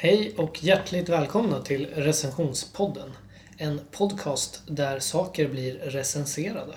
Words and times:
Hej 0.00 0.34
och 0.36 0.64
hjärtligt 0.64 1.08
välkomna 1.08 1.60
till 1.60 1.86
Recensionspodden. 1.86 3.10
En 3.56 3.80
podcast 3.92 4.62
där 4.66 4.98
saker 4.98 5.48
blir 5.48 5.74
recenserade. 5.74 6.74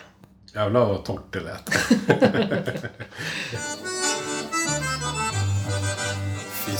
Jävlar 0.55 0.85
vad 0.85 1.05
torrt 1.05 1.33
det 1.33 1.39
lät. 1.39 1.69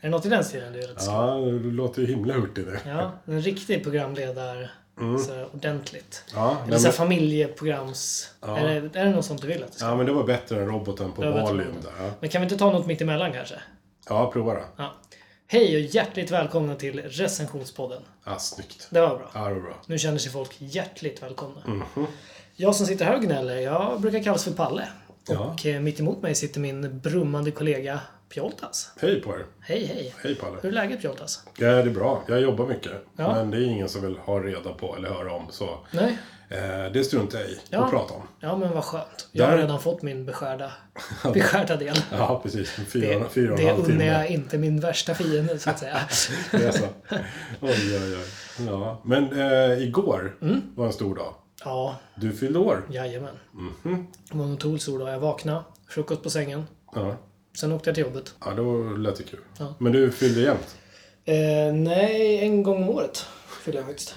Är 0.00 0.02
det 0.02 0.08
något 0.08 0.26
i 0.26 0.28
den 0.28 0.44
stilen 0.44 0.72
du 0.72 0.78
vill 0.78 0.90
att 0.90 1.06
Ja, 1.06 1.34
du 1.34 1.70
låter 1.70 2.00
ju 2.02 2.08
himla 2.08 2.34
hurtig 2.34 2.66
det. 2.66 2.80
Ja, 2.86 3.12
en 3.26 3.42
riktig 3.42 3.82
programledare. 3.82 4.70
Så 5.26 5.34
här, 5.34 5.46
ordentligt. 5.54 6.24
Ja, 6.34 6.50
Eller 6.50 6.70
nej, 6.70 6.78
så 6.78 6.86
här 6.86 6.92
men, 6.92 6.92
familjeprograms... 6.92 8.30
Är, 8.42 8.80
det, 8.80 9.00
är 9.00 9.04
det 9.04 9.10
något 9.10 9.24
sånt 9.24 9.42
du 9.42 9.48
vill 9.48 9.64
att 9.64 9.72
det 9.72 9.78
ska 9.78 9.86
ja, 9.86 9.96
men 9.96 10.06
det 10.06 10.12
var 10.12 10.24
bättre 10.24 10.60
än 10.62 10.66
roboten 10.66 11.12
på 11.12 11.22
Valium 11.22 11.74
där. 11.82 12.04
Ja. 12.04 12.10
Men 12.20 12.30
kan 12.30 12.40
vi 12.40 12.44
inte 12.44 12.56
ta 12.56 12.72
något 12.72 12.86
mitt 12.86 13.00
emellan 13.00 13.32
kanske? 13.32 13.54
ja, 14.08 14.30
prova 14.32 14.54
då. 14.54 14.60
Ja. 14.76 14.94
Hej 15.46 15.76
och 15.76 15.80
hjärtligt 15.80 16.30
välkomna 16.30 16.74
till 16.74 17.00
recensionspodden. 17.00 18.02
Ja, 18.24 18.38
snyggt. 18.38 18.86
Det 18.90 19.00
var 19.00 19.08
bra. 19.18 19.30
Ja, 19.34 19.48
det 19.48 19.54
var 19.54 19.60
bra. 19.60 19.82
Nu 19.86 19.98
känner 19.98 20.18
sig 20.18 20.32
folk 20.32 20.56
hjärtligt 20.58 21.22
välkomna. 21.22 21.60
Mhm. 21.66 22.06
Jag 22.56 22.74
som 22.74 22.86
sitter 22.86 23.04
här 23.04 23.14
och 23.14 23.22
gnäller, 23.22 23.56
jag 23.56 24.00
brukar 24.00 24.22
kallas 24.22 24.44
för 24.44 24.52
Palle. 24.52 24.88
Ja. 25.28 25.38
Och 25.38 25.66
eh, 25.66 25.80
mitt 25.80 26.00
emot 26.00 26.22
mig 26.22 26.34
sitter 26.34 26.60
min 26.60 27.00
brummande 27.00 27.50
kollega 27.50 28.00
Pjoltas. 28.28 28.90
Hej 29.00 29.20
på 29.22 29.30
er. 29.34 29.46
Hej 29.60 29.84
hej! 29.86 30.14
Hej 30.22 30.34
Palle. 30.34 30.56
Hur 30.62 30.68
är 30.68 30.72
läget 30.72 31.00
Pjoltas? 31.00 31.42
Ja, 31.58 31.66
det 31.68 31.80
är 31.80 31.90
bra. 31.90 32.22
Jag 32.28 32.40
jobbar 32.40 32.66
mycket. 32.66 32.92
Ja. 33.16 33.34
Men 33.34 33.50
det 33.50 33.56
är 33.56 33.64
ingen 33.64 33.88
som 33.88 34.02
vill 34.02 34.16
ha 34.18 34.40
reda 34.40 34.72
på 34.72 34.96
eller 34.96 35.08
höra 35.08 35.32
om. 35.32 35.46
Så 35.50 35.78
Nej? 35.90 36.18
eh, 36.48 36.92
det 36.92 37.04
struntar 37.04 37.38
jag 37.38 37.48
i 37.48 37.60
Ja. 37.70 37.84
att 37.84 37.90
prata 37.90 38.14
om. 38.14 38.22
Ja 38.40 38.56
men 38.56 38.72
vad 38.74 38.84
skönt. 38.84 39.28
Jag 39.32 39.44
har 39.44 39.52
Där- 39.52 39.58
redan 39.62 39.80
fått 39.80 40.02
min 40.02 40.24
beskärda, 40.26 40.72
beskärda 41.34 41.76
del. 41.76 41.96
Ja, 42.12 42.40
precis. 42.42 42.70
Fyra, 42.70 43.18
Det, 43.18 43.28
fyra 43.28 43.52
och 43.52 43.58
det 43.58 43.72
unnar 43.72 44.04
jag 44.04 44.30
inte 44.30 44.58
min 44.58 44.80
värsta 44.80 45.14
fiende 45.14 45.58
så 45.58 45.70
att 45.70 45.78
säga. 45.78 45.98
Det 46.50 46.64
är 46.64 46.72
så. 46.72 46.84
Oj, 47.60 47.98
oj, 48.02 48.16
oj. 48.16 48.66
Ja. 48.66 49.00
Men 49.04 49.40
eh, 49.40 49.82
igår 49.82 50.36
Mm. 50.42 50.60
var 50.74 50.86
en 50.86 50.92
stor 50.92 51.14
dag. 51.14 51.34
Ja, 51.64 51.96
Du 52.14 52.32
fyllde 52.32 52.58
år. 52.58 52.86
jajamän. 52.90 53.34
Mhm. 53.52 54.06
Det 54.30 54.38
var 54.38 54.44
en 54.44 54.52
otroligt 54.52 54.82
stor 54.82 54.98
dag. 54.98 55.08
Jag 55.08 55.20
vaknade, 55.20 55.62
frukost 55.88 56.22
på 56.22 56.30
sängen. 56.30 56.64
Ja. 56.94 57.16
Sen 57.60 57.72
åkte 57.72 57.88
jag 57.90 57.94
till 57.94 58.04
jobbet. 58.04 58.34
ja, 58.44 58.54
då 58.54 58.82
lät 58.82 59.16
det 59.16 59.22
kul. 59.22 59.40
Ja. 59.58 59.74
Men 59.78 59.92
du 59.92 60.10
fyllde 60.10 60.40
jämt? 60.40 60.76
Eh, 61.24 61.74
nej, 61.74 62.38
en 62.44 62.62
gång 62.62 62.82
om 62.82 62.88
året 62.88 63.26
fyller 63.64 63.78
jag 63.78 63.86
faktiskt. 63.86 64.14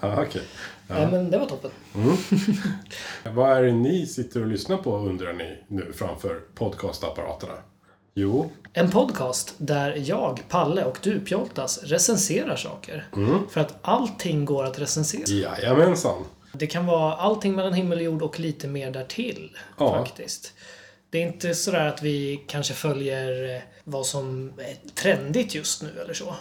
Ja, 0.00 0.22
okej. 0.26 0.42
Nej, 0.86 1.08
men 1.10 1.30
det 1.30 1.38
var 1.38 1.46
toppen. 1.46 1.70
Vad 3.34 3.56
är 3.58 3.62
det 3.62 3.72
ni 3.72 4.06
sitter 4.06 4.40
och 4.40 4.46
lyssnar 4.46 4.76
på 4.76 4.96
undrar 4.96 5.32
ni 5.32 5.64
nu 5.68 5.92
framför 5.92 6.40
podcastapparaterna? 6.54 7.52
Jo, 8.14 8.50
En 8.72 8.90
podcast 8.90 9.54
där 9.58 9.94
jag, 9.96 10.42
Palle 10.48 10.84
och 10.84 10.98
du, 11.02 11.20
Pjoltas, 11.20 11.82
recenserar 11.82 12.56
saker. 12.56 13.06
För 13.50 13.60
att 13.60 13.74
allting 13.82 14.44
går 14.44 14.64
att 14.64 14.78
recensera. 14.78 15.24
jajamensan. 15.58 16.24
Det 16.52 16.66
kan 16.66 16.86
vara 16.86 17.14
allting 17.14 17.54
mellan 17.54 17.72
himmel 17.74 17.98
och 17.98 18.04
jord 18.04 18.22
och 18.22 18.40
lite 18.40 18.68
mer 18.68 18.90
därtill. 18.90 19.56
Ja. 19.78 20.04
Faktiskt. 20.04 20.52
Det 21.10 21.18
är 21.22 21.26
inte 21.26 21.54
sådär 21.54 21.86
att 21.88 22.02
vi 22.02 22.44
kanske 22.48 22.74
följer 22.74 23.54
eh, 23.56 23.62
vad 23.84 24.06
som 24.06 24.52
är 24.58 24.90
trendigt 24.94 25.54
just 25.54 25.82
nu 25.82 25.88
eller 26.04 26.14
så. 26.14 26.34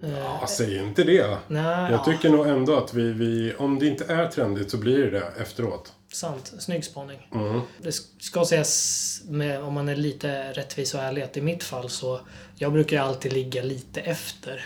Ja, 0.00 0.46
säg 0.48 0.76
inte 0.76 1.04
det. 1.04 1.38
Nej, 1.48 1.92
Jag 1.92 2.04
tycker 2.04 2.30
nog 2.30 2.46
ändå 2.46 2.76
att 2.76 2.94
vi, 2.94 3.12
vi, 3.12 3.54
om 3.58 3.78
det 3.78 3.86
inte 3.86 4.04
är 4.04 4.28
trendigt 4.28 4.70
så 4.70 4.76
blir 4.76 4.98
det 4.98 5.10
det 5.10 5.32
efteråt. 5.40 5.92
Sant. 6.12 6.52
Snygg 6.58 6.84
spaning. 6.84 7.28
Mm. 7.34 7.60
Det 7.78 7.92
ska 8.18 8.44
sägas, 8.44 9.22
med, 9.28 9.62
om 9.62 9.74
man 9.74 9.88
är 9.88 9.96
lite 9.96 10.52
rättvis 10.52 10.94
och 10.94 11.00
ärlig, 11.00 11.22
att 11.22 11.36
i 11.36 11.40
mitt 11.40 11.64
fall 11.64 11.88
så... 11.90 12.20
Jag 12.56 12.72
brukar 12.72 13.00
alltid 13.02 13.32
ligga 13.32 13.62
lite 13.62 14.00
efter. 14.00 14.64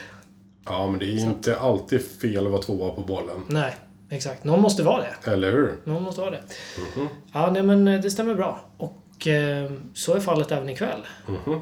Ja, 0.64 0.86
men 0.90 0.98
det 0.98 1.06
är 1.06 1.18
inte 1.18 1.58
alltid 1.58 2.02
fel 2.20 2.46
att 2.46 2.52
vara 2.52 2.62
tvåa 2.62 2.90
på 2.94 3.00
bollen. 3.00 3.42
Nej, 3.48 3.76
exakt. 4.10 4.44
Någon 4.44 4.60
måste 4.60 4.82
vara 4.82 5.02
det. 5.02 5.30
Eller 5.30 5.52
hur? 5.52 5.74
Någon 5.84 6.02
måste 6.02 6.20
vara 6.20 6.30
det. 6.30 6.42
Mhm. 6.96 7.08
Ja, 7.32 7.50
nej 7.50 7.62
men 7.62 7.88
eh, 7.88 8.00
det 8.00 8.10
stämmer 8.10 8.34
bra. 8.34 8.60
Och 8.76 8.92
eh, 9.26 9.70
så 9.94 10.14
är 10.14 10.20
fallet 10.20 10.52
även 10.52 10.68
ikväll. 10.68 11.00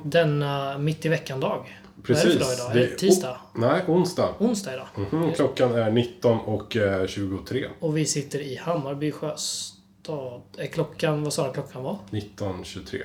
Denna 0.04 0.78
mitt 0.78 1.06
i 1.06 1.08
veckan-dag. 1.08 1.80
Vad 2.08 2.10
är 2.18 2.24
det 2.24 2.30
för 2.30 2.40
dag 2.40 2.52
idag? 2.54 2.70
Är 2.70 2.74
det 2.90 2.96
tisdag? 2.96 3.36
o- 3.54 3.58
nej, 3.58 3.82
onsdag. 3.88 4.28
Onsdag 4.38 4.74
idag. 4.74 4.86
Mhm, 5.12 5.32
Klockan 5.32 5.74
är 5.74 5.90
19 5.90 6.38
och 6.40 6.76
eh, 6.76 7.06
23. 7.06 7.66
Och 7.80 7.96
vi 7.96 8.06
sitter 8.06 8.38
i 8.40 8.56
Hammarby 8.56 9.12
sjöstad. 9.12 10.42
Är 10.58 10.66
klockan... 10.66 11.24
Vad 11.24 11.32
sa 11.32 11.46
du 11.46 11.52
klockan 11.52 11.82
var? 11.82 11.98
19.23. 12.10 13.02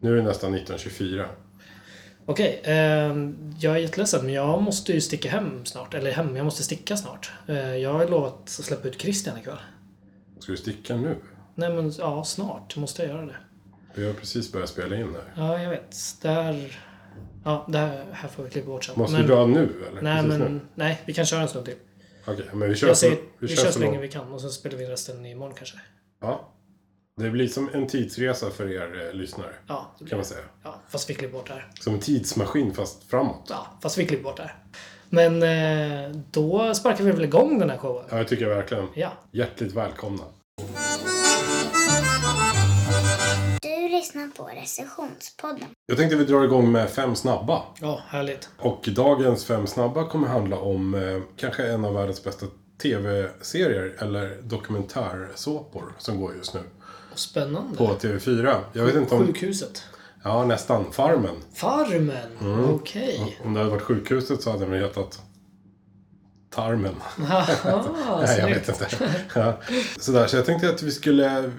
Nu 0.00 0.12
är 0.12 0.16
det 0.16 0.22
nästan 0.22 0.54
19.24. 0.56 1.26
Okej, 2.26 2.60
ehm, 2.64 3.54
jag 3.58 3.74
är 3.74 3.78
jätteledsen 3.78 4.24
men 4.24 4.34
jag 4.34 4.62
måste 4.62 4.92
ju 4.92 5.00
sticka 5.00 5.30
hem 5.30 5.64
snart. 5.64 5.94
Eller 5.94 6.10
hem, 6.12 6.36
jag 6.36 6.44
måste 6.44 6.62
sticka 6.62 6.96
snart. 6.96 7.32
Eh, 7.46 7.76
jag 7.76 7.92
har 7.92 8.08
lovat 8.08 8.32
att 8.42 8.48
släppa 8.50 8.88
ut 8.88 9.00
Christian 9.00 9.38
ikväll. 9.38 9.58
Ska 10.38 10.52
du 10.52 10.58
sticka 10.58 10.96
nu? 10.96 11.16
Nej 11.54 11.70
men 11.74 11.92
ja, 11.98 12.24
snart 12.24 12.76
måste 12.76 13.02
jag 13.02 13.10
göra 13.10 13.26
det. 13.26 13.36
Vi 13.94 14.06
har 14.06 14.12
precis 14.12 14.52
börjat 14.52 14.68
spela 14.68 14.96
in 14.96 15.14
här. 15.14 15.32
Ja, 15.36 15.62
jag 15.62 15.70
vet. 15.70 15.96
Där... 16.22 16.78
Ja, 17.44 17.66
det 17.68 17.78
här, 17.78 18.04
här 18.12 18.28
får 18.28 18.42
vi 18.42 18.50
klippa 18.50 18.66
bort 18.66 18.84
sen. 18.84 18.94
Måste 18.98 19.12
men, 19.16 19.22
vi 19.22 19.28
dra 19.28 19.46
nu 19.46 19.68
eller? 19.90 20.02
Nej, 20.02 20.22
Precis 20.22 20.38
men 20.38 20.54
Nu? 20.54 20.60
nej, 20.74 21.02
vi 21.06 21.14
kan 21.14 21.26
köra 21.26 21.42
en 21.42 21.48
stund 21.48 21.64
till. 21.64 21.74
Okej, 22.26 22.44
men 22.52 22.68
vi 22.68 22.76
kör, 22.76 22.88
Jag 22.88 22.96
säger, 22.96 23.16
så, 23.16 23.20
vi, 23.38 23.46
vi 23.46 23.56
kör 23.56 23.70
så 23.70 23.78
länge 23.78 23.92
långt. 23.92 24.04
vi 24.04 24.08
kan 24.08 24.32
och 24.32 24.40
så 24.40 24.48
spelar 24.48 24.78
vi 24.78 24.86
resten 24.86 25.26
imorgon 25.26 25.54
kanske. 25.54 25.76
Ja. 26.20 26.48
Det 27.16 27.30
blir 27.30 27.48
som 27.48 27.70
en 27.72 27.86
tidsresa 27.86 28.50
för 28.50 28.72
er 28.72 29.06
eh, 29.08 29.14
lyssnare. 29.14 29.54
Ja, 29.66 29.94
det 29.98 30.04
blir 30.04 30.10
Kan 30.10 30.18
man 30.18 30.24
säga. 30.24 30.40
Ja, 30.62 30.82
fast 30.88 31.10
vi 31.10 31.14
klipper 31.14 31.38
bort 31.38 31.46
det 31.46 31.52
här. 31.52 31.68
Som 31.80 31.94
en 31.94 32.00
tidsmaskin 32.00 32.74
fast 32.74 33.04
framåt. 33.04 33.46
Ja, 33.48 33.66
fast 33.82 33.98
vi 33.98 34.06
klipper 34.06 34.24
bort 34.24 34.36
det 34.36 34.42
här. 34.42 34.54
Men 35.10 35.42
eh, 35.42 36.16
då 36.30 36.74
sparkar 36.74 37.04
vi 37.04 37.10
väl 37.10 37.24
igång 37.24 37.58
den 37.58 37.70
här 37.70 37.78
showen. 37.78 38.04
Ja, 38.10 38.16
det 38.16 38.24
tycker 38.24 38.48
jag 38.48 38.56
verkligen. 38.56 38.88
Ja. 38.94 39.12
Hjärtligt 39.32 39.72
välkomna. 39.72 40.22
Lyssnar 44.02 44.28
på 44.28 44.44
recensionspodden. 44.44 45.68
Jag 45.86 45.98
tänkte 45.98 46.16
vi 46.16 46.24
drar 46.24 46.44
igång 46.44 46.72
med 46.72 46.90
fem 46.90 47.14
snabba. 47.14 47.62
Ja, 47.80 48.00
härligt. 48.06 48.48
Och 48.58 48.88
dagens 48.96 49.44
fem 49.44 49.66
snabba 49.66 50.08
kommer 50.08 50.28
handla 50.28 50.58
om 50.58 50.94
eh, 50.94 51.22
kanske 51.36 51.66
en 51.66 51.84
av 51.84 51.94
världens 51.94 52.24
bästa 52.24 52.46
tv-serier 52.82 53.96
eller 53.98 54.42
dokumentärsåpor 54.42 55.94
som 55.98 56.20
går 56.20 56.36
just 56.36 56.54
nu. 56.54 56.60
Och 57.12 57.18
spännande. 57.18 57.76
På 57.76 57.84
TV4. 57.84 58.56
Jag 58.72 58.84
vet 58.84 58.94
inte 58.94 59.14
om... 59.14 59.26
Sjukhuset. 59.26 59.82
Ja, 60.24 60.44
nästan. 60.44 60.92
Farmen. 60.92 61.36
Farmen. 61.54 62.38
Mm. 62.40 62.70
Okej. 62.70 63.38
Om 63.44 63.54
det 63.54 63.60
hade 63.60 63.70
varit 63.70 63.82
sjukhuset 63.82 64.42
så 64.42 64.50
hade 64.50 64.64
den 64.64 64.74
hetat 64.74 65.20
Tarmen. 66.54 66.94
Haha, 67.18 68.20
Nej, 68.26 68.38
jag 68.38 68.46
vet 68.46 68.68
inte. 68.68 68.88
Ja. 69.34 69.58
Sådär, 70.00 70.26
så 70.26 70.36
jag 70.36 70.46
tänkte 70.46 70.70
att 70.70 70.82
vi 70.82 70.90
skulle, 70.90 71.52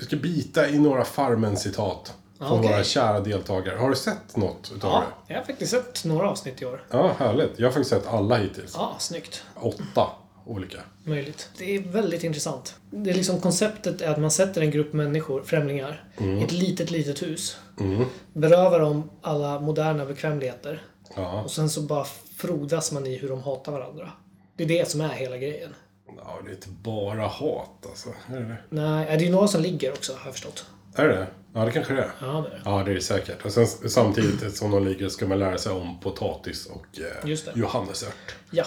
vi 0.00 0.06
ska 0.06 0.16
bita 0.16 0.68
i 0.68 0.78
några 0.78 1.04
Farmen-citat. 1.04 2.14
Från 2.38 2.58
Okej. 2.58 2.72
våra 2.72 2.84
kära 2.84 3.20
deltagare. 3.20 3.76
Har 3.78 3.90
du 3.90 3.96
sett 3.96 4.36
något 4.36 4.72
utav 4.76 4.90
Ja, 4.90 5.04
det? 5.26 5.32
jag 5.32 5.40
har 5.40 5.46
faktiskt 5.46 5.70
sett 5.70 6.04
några 6.04 6.30
avsnitt 6.30 6.62
i 6.62 6.64
år. 6.64 6.84
Ja, 6.90 7.12
härligt. 7.18 7.50
Jag 7.58 7.66
har 7.66 7.72
faktiskt 7.72 7.90
sett 7.90 8.06
alla 8.06 8.36
hittills. 8.36 8.72
Ja, 8.76 8.96
snyggt. 8.98 9.42
Åtta 9.54 10.06
olika. 10.46 10.78
Möjligt. 11.04 11.48
Det 11.58 11.76
är 11.76 11.80
väldigt 11.82 12.24
intressant. 12.24 12.74
Det 12.90 13.10
är 13.10 13.14
liksom 13.14 13.40
konceptet 13.40 14.00
är 14.00 14.10
att 14.10 14.18
man 14.20 14.30
sätter 14.30 14.60
en 14.60 14.70
grupp 14.70 14.92
människor, 14.92 15.42
främlingar, 15.42 16.04
i 16.18 16.42
ett 16.42 16.52
litet, 16.52 16.90
litet 16.90 17.22
hus. 17.22 17.56
Mm. 17.80 18.04
Berövar 18.32 18.80
dem 18.80 19.10
alla 19.22 19.60
moderna 19.60 20.04
bekvämligheter. 20.06 20.82
Ja. 21.16 21.42
Och 21.42 21.50
sen 21.50 21.70
så 21.70 21.80
bara 21.80 22.04
frodas 22.36 22.92
man 22.92 23.06
i 23.06 23.16
hur 23.16 23.28
de 23.28 23.42
hatar 23.42 23.72
varandra. 23.72 24.10
Det 24.56 24.64
är 24.64 24.68
det 24.68 24.90
som 24.90 25.00
är 25.00 25.08
hela 25.08 25.36
grejen. 25.36 25.74
Ja, 26.16 26.38
det 26.44 26.50
är 26.50 26.54
inte 26.54 26.68
bara 26.68 27.26
hat 27.26 27.86
alltså. 27.88 28.08
Är 28.28 28.40
det? 28.40 28.56
Nej, 28.68 29.06
det 29.06 29.12
är 29.12 29.26
ju 29.26 29.30
några 29.30 29.48
som 29.48 29.62
ligger 29.62 29.92
också, 29.92 30.12
har 30.12 30.24
jag 30.24 30.32
förstått. 30.34 30.64
Är 30.94 31.08
det 31.08 31.26
Ja, 31.54 31.64
det 31.64 31.72
kanske 31.72 31.94
det 31.94 32.02
är. 32.02 32.10
Ja, 32.20 32.26
det 32.26 32.38
är 32.38 32.42
det. 32.42 32.60
Ja, 32.64 32.82
det 32.84 32.90
är 32.90 32.94
det 32.94 33.00
säkert. 33.00 33.44
Och 33.44 33.52
sen, 33.52 33.66
samtidigt 33.66 34.56
som 34.56 34.70
de 34.70 34.84
ligger 34.84 35.08
ska 35.08 35.26
man 35.26 35.38
lära 35.38 35.58
sig 35.58 35.72
om 35.72 36.00
potatis 36.00 36.66
och 36.66 37.00
eh, 37.00 37.36
johannesört. 37.54 38.36
Ja. 38.50 38.64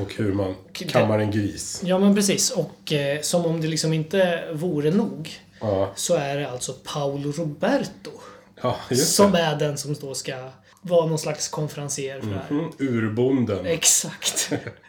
Och 0.00 0.14
hur 0.14 0.32
man 0.32 0.54
kammar 0.72 1.18
en 1.18 1.30
gris. 1.30 1.82
Ja, 1.84 1.98
men 1.98 2.14
precis. 2.14 2.50
Och 2.50 2.92
eh, 2.92 3.20
som 3.20 3.46
om 3.46 3.60
det 3.60 3.68
liksom 3.68 3.92
inte 3.92 4.48
vore 4.52 4.90
nog 4.90 5.30
Ja, 5.60 5.92
så 5.96 6.14
är 6.14 6.36
det 6.36 6.50
alltså 6.50 6.72
Paolo 6.72 7.32
Roberto 7.32 8.10
ja 8.62 8.76
just 8.90 9.14
som 9.14 9.34
är 9.34 9.56
den 9.56 9.78
som 9.78 9.94
då 9.94 10.14
ska 10.14 10.50
vara 10.82 11.06
någon 11.06 11.18
slags 11.18 11.48
konferencier 11.48 12.20
för 12.20 12.28
det 12.28 12.34
här. 12.34 12.50
Mm, 12.50 12.72
urbonden. 12.78 13.66
Exakt. 13.66 14.52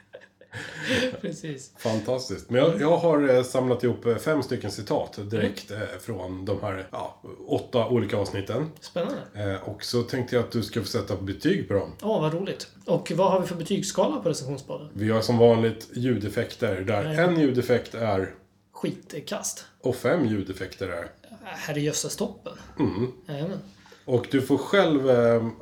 Precis. 1.22 1.72
Fantastiskt. 1.78 2.50
Men 2.50 2.62
jag, 2.62 2.82
jag 2.82 2.98
har 2.98 3.36
eh, 3.36 3.44
samlat 3.44 3.84
ihop 3.84 4.06
eh, 4.06 4.16
fem 4.16 4.44
stycken 4.44 4.72
citat 4.72 5.20
direkt 5.32 5.72
eh, 5.72 5.78
från 6.02 6.46
de 6.46 6.62
här 6.62 6.88
ja, 6.92 7.22
åtta 7.48 7.88
olika 7.88 8.18
avsnitten. 8.18 8.72
Spännande. 8.80 9.60
Och 9.66 9.84
så 9.84 10.04
tänkte 10.04 10.36
jag 10.36 10.46
att 10.46 10.52
du 10.52 10.64
ska 10.64 10.82
få 10.82 10.88
sätta 10.88 11.16
betyg 11.16 11.68
på 11.68 11.74
dem. 11.74 11.92
Åh, 12.02 12.22
vad 12.22 12.34
roligt. 12.34 12.68
Och 12.86 13.12
vad 13.16 13.32
har 13.32 13.40
vi 13.40 13.48
för 13.48 13.56
betygsskala 13.56 14.20
på 14.20 14.30
recensionspodden? 14.30 14.90
Vi 14.94 15.10
har 15.10 15.22
som 15.22 15.38
vanligt 15.38 15.88
ljudeffekter 15.94 16.82
där 16.82 17.04
Nej. 17.04 17.18
en 17.18 17.40
ljudeffekt 17.40 17.96
är 17.96 18.34
Skitkast. 18.72 19.66
och 19.82 19.96
fem 19.96 20.26
ljudeffekter 20.26 20.88
är. 20.88 21.12
Herrejösses 21.44 22.16
toppen. 22.16 22.54
Mm. 22.80 23.12
Jajamän. 23.28 23.60
Och 24.06 24.28
du 24.32 24.42
får 24.42 24.58
själv 24.58 25.02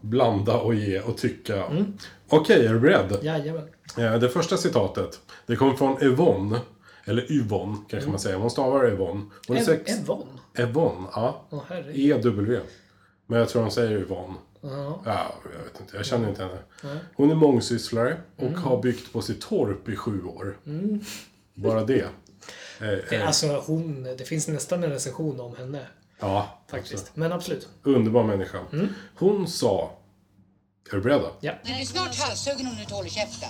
blanda 0.01 0.57
och 0.57 0.75
ge 0.75 0.99
och 0.99 1.17
tycka. 1.17 1.65
Mm. 1.65 1.93
Okej, 2.29 2.65
är 2.65 2.73
du 2.73 2.79
beredd? 2.79 3.17
Jajamän. 3.21 3.67
Eh, 3.97 4.19
det 4.19 4.29
första 4.29 4.57
citatet, 4.57 5.19
det 5.45 5.55
kommer 5.55 5.73
från 5.73 6.03
Yvonne. 6.03 6.59
Eller 7.05 7.31
Yvonne, 7.31 7.77
kanske 7.89 8.09
man 8.09 8.19
säger. 8.19 8.37
Hon 8.37 8.51
stavar 8.51 8.87
Yvonne. 8.91 9.25
Hon 9.47 9.57
är 9.57 9.61
sex... 9.63 9.91
Evon? 9.99 10.27
Yvonne, 10.59 11.07
ja. 11.13 11.41
E-W. 11.93 12.59
Men 13.27 13.39
jag 13.39 13.49
tror 13.49 13.61
de 13.61 13.71
säger 13.71 13.91
Yvonne. 13.97 14.33
Ja. 14.61 15.01
Ja, 15.05 15.33
jag 15.43 15.63
vet 15.63 15.79
inte. 15.81 15.97
Jag 15.97 16.05
känner 16.05 16.29
inte 16.29 16.43
henne. 16.43 16.57
Hon 17.15 17.31
är 17.31 17.35
mångsysslare 17.35 18.17
och 18.35 18.43
Mm. 18.43 18.55
har 18.61 18.81
byggt 18.81 19.13
på 19.13 19.21
sitt 19.21 19.41
torp 19.41 19.89
i 19.89 19.95
sju 19.95 20.23
år. 20.23 20.57
Bara 21.53 21.83
det. 21.83 22.01
Eh, 22.01 22.07
Det, 22.79 23.15
eh, 23.15 23.27
alltså, 23.27 23.63
hon, 23.67 24.03
det 24.03 24.23
finns 24.27 24.47
nästan 24.47 24.83
en 24.83 24.89
recension 24.89 25.39
om 25.39 25.55
henne. 25.55 25.81
ja, 26.19 26.61
Faktiskt. 26.71 26.93
alltså, 26.93 27.11
Men 27.13 27.31
absolut. 27.31 27.67
underbar 27.83 28.23
människa. 28.23 28.59
Mm. 28.73 28.87
Hon 29.15 29.47
sa... 29.47 29.91
Är 30.91 30.95
du 30.95 31.01
beredd? 31.01 31.21
Ja. 31.39 31.53
Den 31.65 31.73
är 31.73 31.85
snart 31.85 32.15
halshuggen 32.15 32.67
om 32.67 32.75
du 32.75 32.81
inte 32.81 32.93
håller 32.93 33.09
käften. 33.09 33.49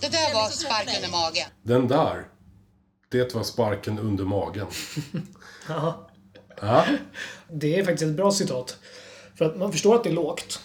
Det 0.00 0.08
där 0.08 0.34
var 0.34 0.48
sparken 0.48 1.04
i 1.04 1.10
magen. 1.10 1.46
Den 1.62 1.88
där. 1.88 2.26
Det 3.10 3.34
var 3.34 3.42
sparken 3.42 3.98
under 3.98 4.24
magen. 4.24 4.66
Ja. 5.68 6.06
Ja, 6.60 6.84
Det 7.50 7.78
är 7.78 7.84
faktiskt 7.84 8.02
ett 8.10 8.16
bra 8.16 8.30
citat. 8.32 8.76
För 9.38 9.44
att 9.44 9.56
man 9.58 9.72
förstår 9.72 9.94
att 9.94 10.04
det 10.04 10.10
är 10.10 10.14
lågt. 10.14 10.60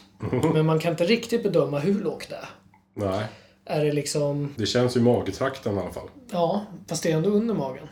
Men 0.54 0.66
man 0.66 0.80
kan 0.80 0.92
inte 0.92 1.06
riktigt 1.06 1.44
bedöma 1.44 1.80
hur 1.80 2.02
lågt 2.04 2.30
det 2.30 2.36
är. 2.36 2.50
nej. 2.94 3.26
Är 3.68 3.86
det 3.86 3.92
liksom... 3.92 4.54
Det 4.58 4.66
känns 4.66 4.96
ju 4.96 5.00
i 5.00 5.04
magtrakten 5.04 5.76
i 5.78 5.80
alla 5.80 5.92
fall. 5.94 6.10
Ja, 6.32 6.66
fast 6.88 7.04
det 7.04 7.12
är 7.12 7.16
ändå 7.18 7.30
under 7.30 7.54
magen. 7.54 7.88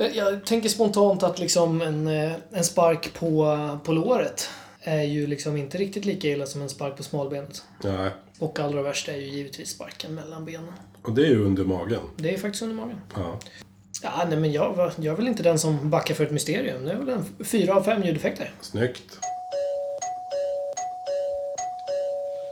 Eh, 0.00 0.06
Jag 0.06 0.46
tänker 0.46 0.68
spontant 0.68 1.22
att 1.22 1.38
liksom 1.38 1.80
en, 1.82 2.06
eh, 2.06 2.32
en 2.52 2.64
spark 2.64 3.14
på, 3.14 3.56
på 3.84 3.92
låret 3.92 4.48
är 4.82 5.02
ju 5.02 5.26
liksom 5.26 5.56
inte 5.56 5.78
riktigt 5.78 6.04
lika 6.04 6.28
illa 6.28 6.46
som 6.46 6.62
en 6.62 6.68
spark 6.68 6.96
på 6.96 7.02
smalbenet. 7.02 7.62
Nej. 7.84 8.10
Och 8.38 8.58
allra 8.58 8.82
värst 8.82 9.08
är 9.08 9.16
ju 9.16 9.26
givetvis 9.26 9.70
sparken 9.70 10.14
mellan 10.14 10.44
benen. 10.44 10.72
Och 11.02 11.12
det 11.12 11.22
är 11.22 11.26
ju 11.26 11.44
under 11.44 11.64
magen. 11.64 12.00
Det 12.16 12.34
är 12.34 12.38
faktiskt 12.38 12.62
under 12.62 12.76
magen. 12.76 13.00
Ja. 13.14 13.38
Ja, 14.02 14.26
nej 14.28 14.38
men 14.38 14.52
jag, 14.52 14.92
jag 14.96 15.12
är 15.12 15.16
väl 15.16 15.28
inte 15.28 15.42
den 15.42 15.58
som 15.58 15.90
backar 15.90 16.14
för 16.14 16.24
ett 16.24 16.30
mysterium. 16.30 16.84
Det 16.84 16.92
är 16.92 16.96
väl 16.96 17.08
en 17.08 17.44
fyra 17.44 17.74
av 17.76 17.82
fem 17.82 18.02
ljudeffekter. 18.02 18.52
Snyggt. 18.60 19.18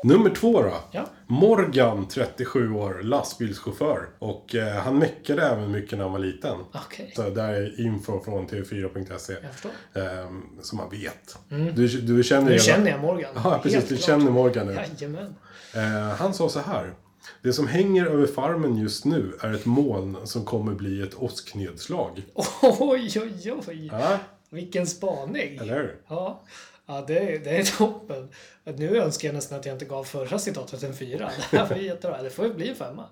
Nummer 0.04 0.30
två 0.30 0.62
då. 0.62 0.74
Ja. 0.92 1.06
Morgan, 1.28 2.08
37 2.08 2.72
år, 2.74 3.00
lastbilschaufför. 3.02 4.08
Och 4.18 4.54
eh, 4.54 4.76
han 4.76 4.98
meckade 4.98 5.42
även 5.42 5.70
mycket 5.70 5.98
när 5.98 6.04
han 6.04 6.12
var 6.12 6.18
liten. 6.18 6.56
Okej, 6.74 7.12
Så 7.16 7.30
där 7.30 7.48
är 7.52 7.80
info 7.80 8.20
från 8.24 8.46
tv4.se. 8.48 9.32
jag 9.42 9.52
förstår. 9.52 9.70
Ehm, 9.94 10.42
som 10.62 10.78
man 10.78 10.90
vet. 10.90 11.38
Du, 11.76 11.88
du 11.88 12.22
känner 12.24 12.50
Nu 12.50 12.58
känner 12.58 12.90
jag 12.90 13.00
Morgan. 13.00 13.30
Ja, 13.44 13.60
precis. 13.62 13.74
Helt 13.78 13.88
Du 13.88 13.96
klart. 13.96 14.06
känner 14.06 14.30
Morgan 14.30 14.66
nu. 14.66 14.72
Jajamän. 14.72 15.34
Eh, 15.74 16.16
han 16.16 16.34
sa 16.34 16.48
så 16.48 16.60
här. 16.60 16.94
Det 17.42 17.52
som 17.52 17.66
hänger 17.66 18.06
över 18.06 18.26
farmen 18.26 18.76
just 18.76 19.04
nu 19.04 19.32
är 19.40 19.52
ett 19.54 19.66
moln 19.66 20.16
som 20.24 20.44
kommer 20.44 20.74
bli 20.74 21.02
ett 21.02 21.14
åsknedslag. 21.14 22.22
Oj, 22.62 23.12
oj, 23.16 23.52
oj. 23.68 23.88
Ja, 23.92 24.18
Vilken 24.50 24.86
spaning. 24.86 25.56
eller 25.56 25.74
hur? 25.76 25.96
Ja, 26.08 26.42
ja 26.86 27.04
det, 27.06 27.44
det 27.44 27.50
är 27.50 27.62
toppen. 27.78 28.28
Nu 28.64 28.96
önskar 28.96 29.28
jag 29.28 29.34
nästan 29.34 29.58
att 29.58 29.66
jag 29.66 29.74
inte 29.74 29.84
gav 29.84 30.04
förra 30.04 30.38
citatet 30.38 30.82
en 30.82 30.94
fyra. 30.94 31.30
Det 31.50 31.56
här 31.56 31.68
var 31.68 31.76
jättebra. 31.76 32.22
Det 32.22 32.30
får 32.30 32.48
bli 32.48 32.68
en 32.68 32.76
femma. 32.76 33.04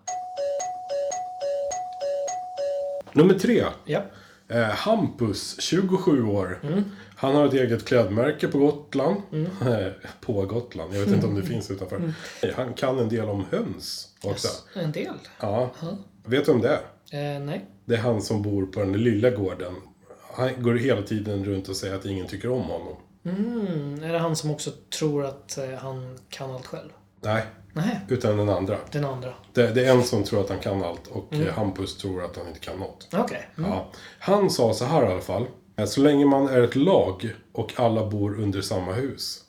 Nummer 3.13 3.35
tre. 3.35 3.65
Ja. 3.85 4.03
Eh, 4.49 4.63
Hampus, 4.63 5.61
27 5.61 6.25
år. 6.25 6.61
Mm. 6.63 6.85
Han 7.17 7.35
har 7.35 7.47
ett 7.47 7.55
eget 7.55 7.85
klädmärke 7.85 8.49
på 8.49 8.59
Gotland. 8.59 9.23
på 10.21 10.47
Gotland. 10.47 10.95
Jag 10.95 11.01
vet 11.01 11.09
inte 11.09 11.27
om 11.27 11.35
det 11.35 11.43
finns 11.47 11.71
utanför. 11.71 12.13
Han 12.57 12.75
kan 12.75 12.99
en 12.99 13.09
del 13.09 13.29
om 13.29 13.45
höns 13.51 14.09
också. 14.23 14.49
En 14.75 14.93
del. 14.93 15.15
Ja. 15.41 15.71
Vet 16.25 16.47
du 16.47 16.53
om 16.53 16.61
det 16.61 16.69
är? 16.69 17.35
Eh, 17.35 17.41
nej. 17.41 17.65
Det 17.85 17.95
är 17.95 17.99
han 17.99 18.23
som 18.23 18.43
bor 18.43 18.67
på 18.67 18.81
den 18.81 18.93
lilla 18.93 19.31
gården. 19.31 19.75
Han 20.35 20.63
går 20.63 20.75
hela 20.75 21.03
tiden 21.03 21.45
runt 21.45 21.69
och 21.69 21.77
säger 21.77 21.95
att 21.95 22.05
ingen 22.07 22.27
tycker 22.27 22.51
om 22.51 22.63
honom. 22.63 22.97
Mm, 23.25 24.03
är 24.03 24.13
det 24.13 24.19
han 24.19 24.37
som 24.37 24.51
också 24.51 24.71
tror 24.99 25.25
att 25.25 25.59
eh, 25.59 25.71
han 25.71 26.19
kan 26.29 26.51
allt 26.51 26.67
själv? 26.67 26.91
Nej, 27.21 27.43
Nej, 27.73 28.01
utan 28.09 28.37
den 28.37 28.49
andra. 28.49 28.79
den 28.93 29.05
andra. 29.05 29.35
Det, 29.53 29.67
det 29.75 29.85
är 29.87 29.93
en 29.95 30.05
som 30.05 30.25
tror 30.25 30.41
att 30.41 30.49
han 30.49 30.59
kan 30.59 30.85
allt 30.85 31.07
och 31.07 31.33
Mm. 31.33 31.47
eh, 31.47 31.55
Hampus 31.55 31.97
tror 31.97 32.25
att 32.25 32.37
han 32.37 32.47
inte 32.49 32.61
kan 32.61 32.79
något. 32.79 33.09
Okej. 33.13 33.49
Mm. 33.59 33.71
Ja. 33.71 33.91
Han 34.19 34.51
sa 34.51 34.75
så 34.75 34.85
här 34.85 35.09
i 35.09 35.13
alla 35.13 35.21
fall. 35.21 35.47
Eh, 35.77 35.85
Så 35.87 36.01
länge 36.01 36.27
man 36.27 36.49
är 36.49 36.63
ett 36.63 36.77
lag 36.77 37.35
och 37.53 37.73
alla 37.77 38.07
bor 38.07 38.41
under 38.41 38.61
samma 38.61 38.93
hus. 38.93 39.41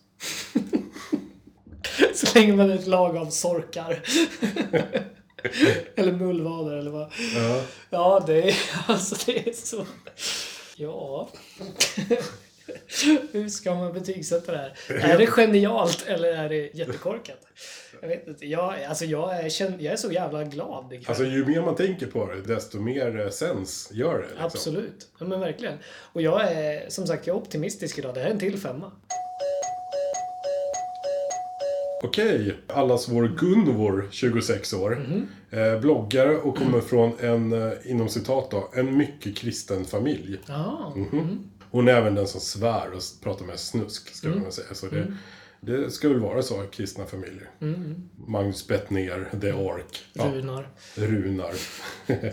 Så 2.16 2.40
länge 2.40 2.56
man 2.56 2.72
är 2.72 2.76
ett 2.76 2.88
lag 2.88 3.18
av 3.18 3.26
sorkar. 3.30 3.96
eller 5.96 6.12
mullvader 6.12 6.78
eller 6.78 6.92
vad. 6.92 7.12
Ja. 7.36 7.62
Ja, 7.90 8.24
det 8.28 8.50
är 8.50 8.56
alltså 8.88 9.16
det 9.26 9.50
är 9.50 9.54
så... 9.54 9.86
Ja. 10.76 11.30
Hur 13.32 13.50
ska 13.50 13.76
man 13.76 13.94
betygsätta 13.94 14.52
det 14.52 14.58
här? 14.58 14.74
Är 15.14 15.18
det 15.18 15.28
genialt 15.28 16.06
eller 16.08 16.30
är 16.34 16.50
det 16.50 16.70
jättekorkat? 16.74 17.40
Jag 18.02 18.08
vet 18.08 18.28
inte. 18.28 18.46
Jag, 18.48 18.84
alltså 18.84 19.06
jag, 19.06 19.36
är, 19.40 19.62
jag 19.84 19.94
är 19.94 19.96
så 19.96 20.12
jävla 20.12 20.44
glad 20.44 20.94
ikväll. 20.94 21.06
Alltså 21.08 21.26
ju 21.26 21.46
mer 21.46 21.62
man 21.62 21.76
tänker 21.76 22.08
på 22.08 22.26
det, 22.32 22.42
desto 22.54 22.80
mer 22.80 23.20
eh, 23.20 23.30
sens 23.30 23.90
gör 23.94 24.14
det. 24.14 24.28
Liksom. 24.28 24.46
Absolut. 24.46 25.08
Ja, 25.20 25.26
men 25.26 25.40
verkligen. 25.40 25.78
Och 26.14 26.22
jag 26.22 26.52
är, 26.52 26.90
som 26.90 27.08
sagt, 27.08 27.28
jag 27.28 27.36
är 27.36 27.42
optimistisk 27.42 28.00
idag. 28.00 28.14
Det 28.14 28.20
här 28.20 28.28
är 28.28 28.32
en 28.32 28.40
till 28.40 28.58
femma. 28.58 28.92
Okej, 32.04 32.56
allas 32.68 33.10
vår 33.10 33.28
Gunvor, 33.38 34.08
26 34.12 34.74
år. 34.74 34.96
Mhm. 35.08 35.28
Eh, 35.52 35.80
bloggare 35.80 36.38
och 36.38 36.58
kommer 36.58 36.82
från 36.82 37.20
en, 37.20 37.54
eh, 37.54 37.74
inom 37.86 38.10
citat 38.10 38.52
då, 38.52 38.70
en 38.74 38.98
mycket 38.98 39.38
kristen 39.38 39.86
familj. 39.86 40.40
Ja. 40.48 40.94
Mhm. 40.96 41.52
Hon 41.76 41.88
är 41.88 41.92
även 41.94 42.16
den 42.16 42.28
som 42.28 42.42
svär 42.42 42.92
och 42.94 43.02
pratar 43.24 43.46
med 43.46 43.60
snusk, 43.60 44.16
ska 44.16 44.28
Mm. 44.28 44.42
man 44.42 44.52
säga. 44.52 44.74
Så 44.74 44.86
det, 44.88 45.08
det 45.60 45.92
ska 45.92 46.10
väl 46.10 46.20
vara 46.20 46.42
så 46.42 46.64
i 46.64 46.68
kristna 46.68 47.06
familjer. 47.06 47.50
Magnus 48.28 48.68
Bettner, 48.68 49.30
The 49.42 49.52
Ark. 49.52 50.04
Ja, 50.14 50.24
Runar. 50.24 50.70
Runar. 50.96 51.54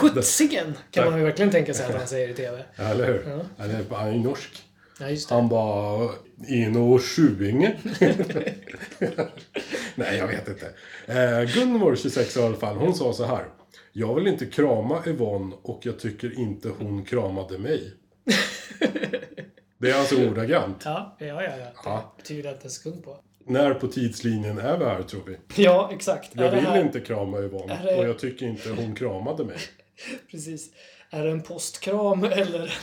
Skjutsingen 0.00 0.74
kan 0.90 1.10
man 1.10 1.18
ju 1.18 1.24
verkligen 1.24 1.50
tänka 1.50 1.74
sig 1.74 1.86
att 1.86 1.94
han 1.94 2.06
säger 2.06 2.28
i 2.28 2.34
TV. 2.34 2.64
Eller 2.76 3.06
hur? 3.06 3.24
Han, 3.58 3.70
är, 3.70 3.84
han 3.90 4.08
är 4.08 4.12
ju 4.12 4.18
norsk. 4.18 4.62
Ja. 5.00 5.06
Han 5.30 5.48
bara 5.48 6.10
in 6.48 6.76
och 6.76 7.02
Sjuinge. 7.02 7.76
Nej, 9.94 10.16
jag 10.18 10.26
vet 10.26 10.48
inte. 10.48 10.66
Eh, 11.06 11.54
Gunvor, 11.54 11.96
26 11.96 12.36
år 12.36 12.42
i 12.42 12.46
alla 12.46 12.56
fall, 12.56 12.76
hon 12.76 12.94
sa 12.94 13.12
så 13.12 13.24
här. 13.24 13.44
Jag 13.92 14.14
vill 14.14 14.26
inte 14.26 14.46
krama 14.46 15.02
Yvonne 15.06 15.56
och 15.62 15.80
jag 15.86 15.98
tycker 15.98 16.38
inte 16.38 16.68
hon 16.68 17.04
kramade 17.04 17.58
mig. 17.58 17.92
Det 19.78 19.90
är 19.90 19.94
alltså 19.98 20.28
ordagrant. 20.30 20.82
Ja, 20.84 21.16
ja, 21.18 21.26
ja. 21.26 21.42
ja. 21.58 21.72
Ja. 21.84 22.14
Det 22.16 22.34
jag 22.44 22.54
inte 22.54 22.64
en 22.66 22.70
sekund 22.70 23.04
på. 23.04 23.16
När 23.46 23.74
på 23.74 23.88
tidslinjen 23.88 24.58
är 24.58 24.78
vi 24.78 24.84
här, 24.84 25.02
tror 25.02 25.22
vi? 25.26 25.62
Ja, 25.62 25.90
exakt. 25.92 26.30
Jag 26.32 26.50
vill 26.50 26.60
här, 26.60 26.84
inte 26.84 27.00
krama 27.00 27.38
Yvonne 27.38 27.80
det- 27.84 27.96
och 27.96 28.04
jag 28.08 28.18
tycker 28.18 28.46
inte 28.46 28.70
hon 28.70 28.94
kramade 28.94 29.44
mig. 29.44 29.56
Precis. 30.30 30.70
Är 31.14 31.24
det 31.24 31.30
en 31.30 31.42
postkram 31.42 32.24
eller... 32.32 32.74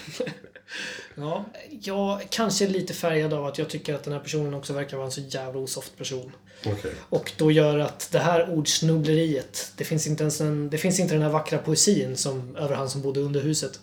ja, 1.16 1.46
jag 1.84 2.22
kanske 2.30 2.66
är 2.66 2.70
lite 2.70 2.94
färgad 2.94 3.34
av 3.34 3.46
att 3.46 3.58
jag 3.58 3.70
tycker 3.70 3.94
att 3.96 4.04
den 4.04 4.14
här 4.14 4.20
personen 4.20 4.54
också 4.54 4.74
verkar 4.74 4.98
vara 4.98 5.06
en 5.06 5.12
så 5.12 5.22
jävla 5.22 5.60
osoft 5.60 5.98
person. 5.98 6.32
Okej. 6.66 6.92
Och 7.10 7.32
då 7.38 7.52
gör 7.52 7.78
att 7.80 8.10
det 8.12 8.20
här 8.20 8.50
ordsnubbleriet, 8.58 9.72
det 9.78 9.84
finns 9.84 10.08
inte 10.08 10.24
ens 10.24 10.42
en, 10.42 10.70
det 10.70 10.78
finns 10.78 11.00
inte 11.00 11.14
den 11.14 11.22
här 11.24 11.30
vackra 11.30 11.58
poesin 11.58 12.18
som, 12.18 12.56
över 12.56 12.76
han 12.76 12.90
som 12.90 13.02
bodde 13.02 13.20
under 13.20 13.42
huset. 13.42 13.80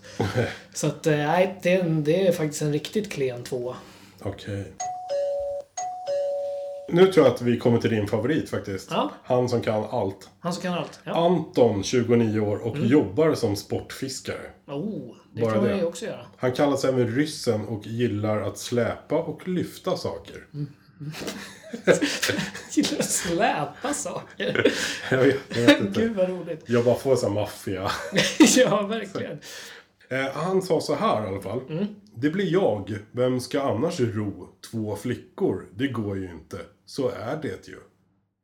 Så 0.74 0.86
att, 0.86 1.06
eh, 1.06 1.16
nej, 1.16 1.58
det, 1.62 1.72
är 1.72 1.80
en- 1.80 2.04
det 2.04 2.26
är 2.26 2.32
faktiskt 2.32 2.62
en 2.62 2.72
riktigt 2.72 3.12
klen 3.12 3.42
tvåa. 3.44 3.76
Okej. 4.22 4.64
Nu 6.88 7.07
tror 7.07 7.26
jag 7.26 7.35
att 7.35 7.43
vi 7.43 7.59
kommer 7.59 7.78
till 7.78 7.90
din 7.90 8.07
favorit 8.07 8.50
faktiskt. 8.50 8.88
Ja. 8.90 9.11
Han 9.23 9.49
som 9.49 9.61
kan 9.61 9.85
allt. 9.85 10.31
Han 10.40 10.52
som 10.52 10.62
kan 10.62 10.75
allt. 10.75 11.00
Ja. 11.05 11.26
Anton, 11.26 11.83
29 11.83 12.40
år 12.40 12.57
och 12.57 12.78
jobbar 12.78 13.35
som 13.35 13.57
sportfiskare. 13.57 14.50
Oh, 14.66 15.14
det 15.33 15.43
Bara 15.43 15.52
kan 15.52 15.64
man 15.64 15.78
ju 15.78 15.85
också 15.85 16.05
göra. 16.05 16.26
Han 16.37 16.52
kallar 16.52 16.76
sig 16.76 16.90
även 16.90 17.09
ryssen 17.09 17.64
och 17.69 17.87
gillar 17.87 18.40
att 18.43 18.59
släpa 18.59 19.19
och 19.19 19.49
lyfta 19.49 19.97
saker. 19.97 20.47
Gillar 22.71 22.99
att 22.99 23.11
släpa 23.11 23.95
saker. 23.95 24.73
Jag 25.11 25.19
vet, 25.19 25.37
jag 25.49 25.66
vet 25.66 25.81
inte. 25.81 26.00
Gud 26.00 26.16
vad 26.16 26.28
roligt. 26.28 26.64
Jag 26.66 26.85
bara 26.85 26.95
får 26.95 27.16
så 27.16 27.26
här 27.26 27.35
maffia. 27.35 27.90
ja, 28.57 28.83
verkligen. 28.83 29.38
Eh, 30.09 30.26
han 30.33 30.62
sa 30.62 30.81
så 30.81 30.95
här 30.95 31.25
i 31.25 31.28
alla 31.28 31.40
fall. 31.40 31.61
Det 32.18 32.30
blir 32.30 32.52
jag. 32.52 32.99
Vem 33.12 33.40
ska 33.40 33.62
annars 33.62 34.00
ro 34.00 34.49
två 34.70 34.96
flickor? 34.96 35.66
Det 35.75 35.88
går 35.88 36.16
ju 36.18 36.30
inte. 36.30 36.58
Så 36.87 37.08
är 37.08 37.37
det 37.42 37.68
ju. 37.68 37.78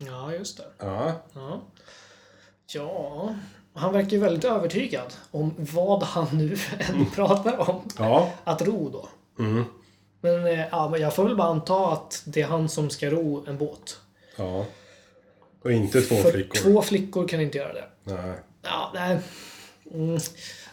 Ja, 0.06 0.32
just 0.34 0.56
det. 0.56 0.64
Ja, 0.78 1.12
Ja. 1.34 1.60
ja, 2.66 3.34
han 3.74 3.92
verkar 3.92 4.10
ju 4.10 4.18
väldigt 4.18 4.44
övertygad 4.44 5.14
om 5.30 5.54
vad 5.58 6.02
han 6.02 6.26
nu 6.38 6.56
än 6.78 7.06
pratar 7.10 7.70
om. 7.70 7.88
ja, 7.98 8.32
Att 8.44 8.62
ro 8.62 8.88
då. 8.90 9.08
mm, 9.44 9.64
Men, 10.20 10.46
eh, 10.46 10.66
ja, 10.70 10.98
jag 10.98 11.14
får 11.14 11.24
väl 11.24 11.36
bara 11.36 11.48
anta 11.48 11.92
att 11.92 12.22
det 12.26 12.40
är 12.42 12.46
han 12.46 12.68
som 12.68 12.90
ska 12.90 13.10
ro 13.10 13.44
en 13.46 13.58
båt. 13.58 14.00
ja. 14.36 14.66
Och 15.64 15.72
inte 15.72 16.00
två 16.00 16.14
För 16.16 16.30
flickor. 16.30 16.54
två 16.58 16.82
flickor 16.82 17.28
kan 17.28 17.40
inte 17.40 17.58
göra 17.58 17.72
det. 17.72 17.84
Nej. 18.04 18.34
Ja, 18.62 18.90
nej. 18.94 19.18
Mm. 19.94 20.18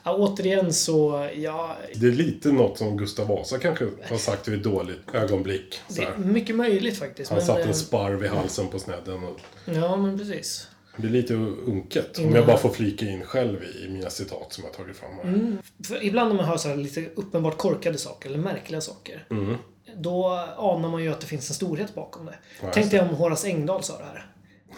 Ja, 0.10 0.16
återigen 0.16 0.74
så, 0.74 1.30
ja, 1.36 1.76
Det 1.96 2.08
är 2.08 2.12
lite 2.12 2.52
något 2.52 2.78
som 2.78 2.98
Gustav 2.98 3.28
Vasa 3.28 3.58
kanske 3.60 3.88
har 4.10 4.18
sagt 4.18 4.48
vid 4.48 4.58
ett 4.58 4.64
dåligt 4.64 5.00
ögonblick. 5.14 5.82
Så 5.88 5.94
det 6.02 6.08
är 6.08 6.12
här. 6.12 6.18
mycket 6.18 6.56
möjligt 6.56 6.98
faktiskt. 7.00 7.30
Han 7.30 7.38
men, 7.38 7.46
satte 7.48 7.62
eh, 7.62 7.68
en 7.68 7.74
sparv 7.76 8.24
i 8.26 8.28
halsen 8.28 8.68
på 8.68 8.80
snedden. 8.80 9.24
Och 9.24 9.40
Ja, 9.66 9.96
men 9.96 10.18
precis. 10.20 10.68
det 10.98 11.08
är 11.08 11.12
lite 11.12 11.34
unket. 11.34 12.18
Om 12.18 12.24
Mm. 12.24 12.36
jag 12.36 12.46
bara 12.46 12.58
får 12.58 12.70
flika 12.70 13.06
in 13.06 13.24
själv 13.24 13.64
i 13.64 13.90
mina 13.90 14.10
citat 14.10 14.54
som 14.54 14.64
jag 14.64 14.74
tagit 14.74 14.98
fram 14.98 15.12
här. 15.24 15.58
För 15.88 16.04
ibland 16.06 16.30
när 16.30 16.36
man 16.36 16.46
hör 16.46 16.58
så 16.58 16.70
här 16.70 16.76
lite 16.76 17.06
uppenbart 17.16 17.58
korkade 17.58 17.98
saker, 17.98 18.30
eller 18.30 18.40
märkliga 18.40 18.82
saker. 18.82 19.26
Mm. 19.32 19.56
Då 19.98 20.26
anar 20.58 20.90
man 20.90 21.04
ju 21.04 21.12
att 21.12 21.22
det 21.22 21.28
finns 21.28 21.50
en 21.50 21.56
storhet 21.56 21.96
bakom 21.96 22.26
det. 22.26 22.36
just 22.62 22.74
Tänk 22.74 22.92
dig 22.92 23.00
om 23.02 23.08
Horace 23.08 23.48
Engdahl 23.48 23.84
sa 23.84 23.98
det 23.98 24.04
här. 24.06 24.26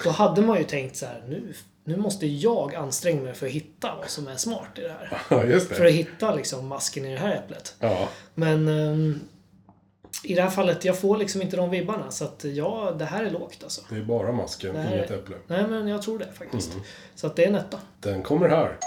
Då 0.03 0.09
hade 0.09 0.41
man 0.41 0.57
ju 0.57 0.63
tänkt 0.63 0.95
så 0.97 1.05
här, 1.05 1.23
nu, 1.27 1.53
nu 1.91 1.97
måste 1.97 2.27
jag 2.27 2.75
anstränga 2.75 3.21
mig 3.21 3.33
för 3.33 3.45
att 3.45 3.51
hitta 3.51 3.95
vad 3.95 4.09
som 4.09 4.27
är 4.27 4.35
smart 4.35 4.79
i 4.79 4.81
det 4.81 4.95
här. 4.99 5.21
Ja, 5.29 5.43
just 5.43 5.67
För 5.67 5.83
det. 5.83 5.89
att 5.89 5.95
hitta 5.95 6.35
liksom 6.35 6.67
masken 6.67 7.05
i 7.05 7.13
det 7.13 7.19
här 7.19 7.35
äpplet. 7.35 7.75
Ja, 7.79 8.09
Men 8.33 8.67
ehm, 8.67 9.19
i 10.23 10.35
det 10.35 10.41
här 10.41 10.49
fallet, 10.49 10.85
jag 10.85 10.99
får 10.99 11.17
liksom 11.17 11.41
inte 11.41 11.57
de 11.57 11.69
vibbarna. 11.69 12.11
Så 12.11 12.23
att 12.25 12.43
ja, 12.43 12.95
det 12.99 13.05
här 13.05 13.23
är 13.23 13.31
lågt 13.31 13.59
alltså. 13.63 13.81
det 13.89 13.95
är 13.95 14.01
bara 14.03 14.31
masken, 14.31 14.75
här 14.75 14.95
inget 14.95 15.11
äpple. 15.11 15.35
Nej, 15.47 15.67
men 15.69 15.87
jag 15.87 16.01
tror 16.01 16.19
det 16.19 16.31
faktiskt. 16.33 16.71
Mm. 16.71 16.83
Så 17.15 17.27
att 17.27 17.35
det 17.35 17.43
är 17.43 17.47
en 17.47 17.55
etta. 17.55 17.79
Den 17.99 18.23
kommer 18.23 18.49
här. 18.49 18.77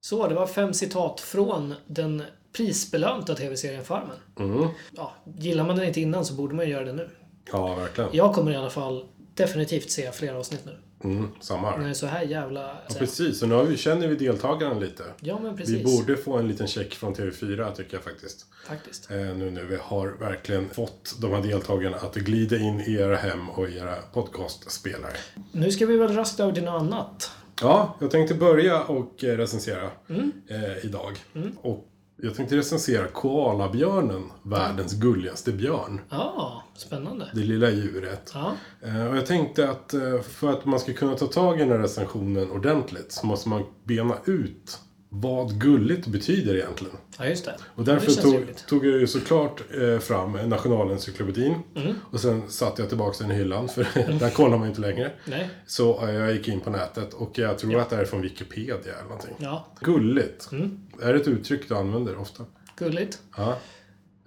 Så, 0.00 0.28
det 0.28 0.34
var 0.34 0.46
fem 0.46 0.74
citat 0.74 1.20
från 1.20 1.74
den 1.86 2.22
prisbelönta 2.56 3.34
tv-serien 3.34 3.84
Farmen. 3.84 4.16
Mm. 4.38 4.68
Ja, 4.96 5.12
gillar 5.38 5.64
man 5.66 5.76
den 5.76 5.86
inte 5.86 6.00
innan 6.00 6.24
så 6.24 6.34
borde 6.34 6.54
man 6.54 6.64
ju 6.64 6.70
göra 6.72 6.84
det 6.84 6.92
nu. 6.92 7.10
Ja, 7.52 7.74
verkligen. 7.74 8.10
Jag 8.12 8.34
kommer 8.34 8.52
i 8.52 8.56
alla 8.56 8.70
fall 8.70 9.04
definitivt 9.38 9.90
se 9.90 10.12
flera 10.12 10.38
avsnitt 10.38 10.60
nu. 10.66 10.76
Mm, 11.04 11.28
samma 11.40 11.70
När 11.70 11.76
det 11.78 11.82
här. 11.82 11.90
är 11.90 11.94
så 11.94 12.06
här 12.06 12.22
jävla... 12.22 12.60
Ja, 12.88 12.94
precis, 12.98 13.42
och 13.42 13.48
nu 13.48 13.64
vi, 13.64 13.76
känner 13.76 14.08
vi 14.08 14.14
deltagaren 14.16 14.80
lite. 14.80 15.02
Ja, 15.20 15.38
men 15.42 15.56
Vi 15.56 15.62
precis. 15.64 15.84
borde 15.84 16.16
få 16.16 16.36
en 16.36 16.48
liten 16.48 16.66
check 16.66 16.94
från 16.94 17.14
TV4 17.14 17.74
tycker 17.74 17.94
jag 17.94 18.04
faktiskt. 18.04 18.46
Faktiskt. 18.66 19.10
Eh, 19.10 19.16
nu 19.16 19.50
när 19.50 19.62
vi 19.64 19.76
har 19.82 20.08
verkligen 20.08 20.68
fått 20.68 21.14
de 21.20 21.32
här 21.32 21.42
deltagarna 21.42 21.96
att 21.96 22.14
glida 22.14 22.56
in 22.56 22.80
i 22.80 22.92
era 22.94 23.16
hem 23.16 23.50
och 23.50 23.68
i 23.68 23.78
era 23.78 23.94
podcastspelare. 24.12 25.16
Nu 25.52 25.70
ska 25.72 25.86
vi 25.86 25.96
väl 25.96 26.12
raskt 26.14 26.40
över 26.40 26.52
till 26.52 26.64
något 26.64 26.80
annat. 26.82 27.30
Ja, 27.60 27.96
jag 28.00 28.10
tänkte 28.10 28.34
börja 28.34 28.82
och 28.82 29.24
eh, 29.24 29.36
recensera 29.36 29.90
Mm. 30.08 30.32
eh, 30.48 30.84
idag. 30.84 31.12
Och 31.60 31.84
jag 32.22 32.34
tänkte 32.34 32.56
recensera 32.56 33.06
koalabjörnen, 33.08 34.22
världens 34.42 34.92
gulligaste 34.94 35.52
björn. 35.52 36.00
Ja, 36.10 36.62
spännande. 36.76 37.30
Det 37.34 37.40
lilla 37.40 37.70
djuret. 37.70 38.30
Ja, 38.34 38.52
Eh, 38.82 39.06
Och 39.06 39.16
jag 39.16 39.26
tänkte 39.26 39.70
att 39.70 39.94
eh, 39.94 40.20
för 40.20 40.50
att 40.50 40.64
man 40.64 40.80
ska 40.80 40.92
kunna 40.92 41.14
ta 41.14 41.26
tag 41.26 41.56
i 41.56 41.60
den 41.60 41.70
här 41.70 41.78
recensionen 41.78 42.50
ordentligt 42.50 43.12
så 43.12 43.26
måste 43.26 43.48
man 43.48 43.62
bena 43.84 44.14
ut 44.24 44.78
vad 45.10 45.60
gulligt 45.60 46.06
betyder 46.06 46.54
egentligen. 46.54 46.96
ja 47.18 47.26
just 47.26 47.44
det. 47.44 47.56
Och 47.74 47.84
det 47.84 47.92
därför 47.92 48.06
känns 48.06 48.22
tog, 48.22 48.56
tog 48.66 48.86
jag 48.86 49.00
ju 49.00 49.06
såklart 49.06 49.62
eh, 49.74 49.98
fram 49.98 50.32
Nationalencyklopedin. 50.32 51.54
Mm. 51.74 51.94
Och 52.10 52.20
sen 52.20 52.50
satte 52.50 52.82
jag 52.82 52.88
tillbaka 52.88 53.16
den 53.24 53.30
i 53.32 53.34
hyllan, 53.34 53.68
för 53.68 53.82
där 54.18 54.30
kollar 54.30 54.58
man 54.58 54.68
inte 54.68 54.80
längre. 54.80 55.12
Nej. 55.24 55.50
Så 55.66 56.06
eh, 56.06 56.14
jag 56.14 56.32
gick 56.32 56.48
in 56.48 56.60
på 56.60 56.70
nätet 56.70 57.14
och 57.14 57.38
jag 57.38 57.58
tror 57.58 57.78
att 57.80 57.90
det 57.90 57.96
är 57.96 58.04
från 58.04 58.20
Wikipedia 58.22 58.92
eller 58.94 59.02
någonting. 59.08 59.34
Ja, 59.38 59.66
Gulligt. 59.80 60.52
Mm. 60.52 60.80
Är 61.02 61.12
det 61.12 61.20
ett 61.20 61.28
uttryck 61.28 61.68
du 61.68 61.74
använder 61.74 62.18
ofta? 62.18 62.44
gulligt. 62.78 63.18
Ja. 63.36 63.58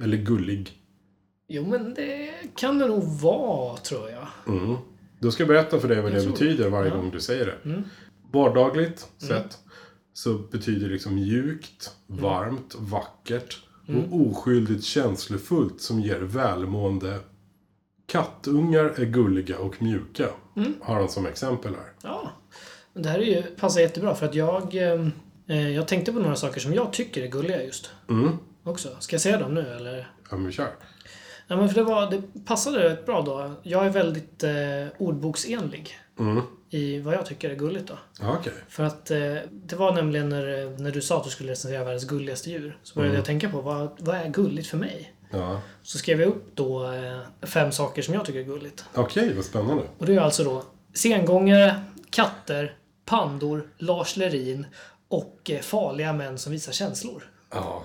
Eller 0.03 0.17
gullig. 0.17 0.71
Jo, 1.47 1.65
men 1.65 1.93
det 1.93 2.33
kan 2.55 2.79
det 2.79 2.87
nog 2.87 3.03
vara, 3.03 3.77
tror 3.77 4.09
jag. 4.09 4.55
Mm. 4.55 4.75
Då 5.19 5.31
ska 5.31 5.43
jag 5.43 5.47
berätta 5.47 5.79
för 5.79 5.87
dig 5.87 6.01
vad 6.01 6.11
Jag 6.11 6.23
det 6.23 6.29
betyder 6.29 6.69
varje 6.69 6.89
Ja. 6.89 6.95
gång 6.95 7.11
du 7.11 7.19
säger 7.19 7.45
det. 7.45 7.69
Mm. 7.69 7.83
Vardagligt 8.33 9.07
sett 9.17 9.57
så 10.13 10.33
betyder 10.33 10.89
liksom 10.89 11.15
mjukt, 11.15 11.95
varmt, 12.07 12.75
vackert 12.77 13.63
och 13.87 14.21
oskyldigt 14.21 14.83
känslofullt 14.83 15.81
som 15.81 15.99
ger 15.99 16.19
välmående. 16.19 17.19
Kattungar 18.05 18.85
är 18.85 19.05
gulliga 19.05 19.59
och 19.59 19.81
mjuka. 19.81 20.29
Har 20.81 20.95
han 20.95 21.09
som 21.09 21.25
exempel 21.25 21.75
här. 21.75 21.93
Ja. 22.03 22.31
Det 22.93 23.09
här 23.09 23.19
är 23.19 23.23
ju, 23.23 23.41
passar 23.41 23.81
jättebra 23.81 24.15
för 24.15 24.25
att 24.25 24.35
jag... 24.35 24.75
Eh, 24.75 25.69
jag 25.69 25.87
tänkte 25.87 26.13
på 26.13 26.19
några 26.19 26.35
saker 26.35 26.59
som 26.59 26.73
jag 26.73 26.93
tycker 26.93 27.23
är 27.23 27.27
gulliga 27.27 27.63
just. 27.63 27.91
Mm. 28.09 28.29
Också. 28.63 28.95
Ska 28.99 29.13
jag 29.13 29.21
säga 29.21 29.39
dem 29.39 29.53
nu 29.53 29.67
eller? 29.67 30.11
Ja, 30.29 30.37
men 30.37 30.51
kör. 30.51 30.71
Ja, 31.47 31.57
men 31.57 31.69
för 31.69 31.75
det, 31.75 31.83
var, 31.83 32.11
det 32.11 32.45
passade 32.45 32.89
rätt 32.89 33.05
bra 33.05 33.21
då. 33.21 33.51
Jag 33.63 33.85
är 33.85 33.89
väldigt 33.89 34.43
eh, 34.43 34.51
ordboksenlig 34.97 35.97
Mm. 36.19 36.41
I 36.73 36.99
vad 36.99 37.13
jag 37.13 37.25
tycker 37.25 37.49
är 37.49 37.55
gulligt 37.55 37.87
då. 37.87 37.97
Okej. 38.27 38.53
För 38.69 38.83
att 38.83 39.11
eh, 39.11 39.35
det 39.51 39.75
var 39.75 39.93
nämligen 39.93 40.29
när, 40.29 40.77
när 40.79 40.91
du 40.91 41.01
sa 41.01 41.17
att 41.17 41.23
du 41.23 41.29
skulle 41.29 41.51
recensera 41.51 41.83
världens 41.83 42.05
gulligaste 42.05 42.49
djur. 42.49 42.77
Så 42.83 42.95
började 42.99 43.15
jag 43.17 43.25
tänka 43.25 43.49
på 43.49 43.61
vad, 43.61 43.89
vad 43.99 44.15
är 44.15 44.27
gulligt 44.29 44.67
för 44.67 44.77
mig? 44.77 45.13
Ja. 45.31 45.61
Så 45.83 45.97
skrev 45.97 46.21
jag 46.21 46.27
upp 46.29 46.55
då 46.55 46.91
eh, 46.93 47.19
fem 47.47 47.71
saker 47.71 48.01
som 48.01 48.13
jag 48.13 48.25
tycker 48.25 48.39
är 48.39 48.43
gulligt. 48.43 48.85
Okej, 48.93 49.33
vad 49.35 49.45
spännande. 49.45 49.83
Och 49.97 50.05
det 50.05 50.15
är 50.15 50.19
alltså 50.19 50.43
då 50.43 50.63
sengångare, 50.93 51.75
katter, 52.09 52.75
pandor, 53.05 53.67
Lars 53.77 54.17
Lerin 54.17 54.65
och 55.07 55.51
eh, 55.53 55.59
farliga 55.59 56.13
män 56.13 56.37
som 56.37 56.51
visar 56.51 56.71
känslor. 56.71 57.23
Ja, 57.53 57.83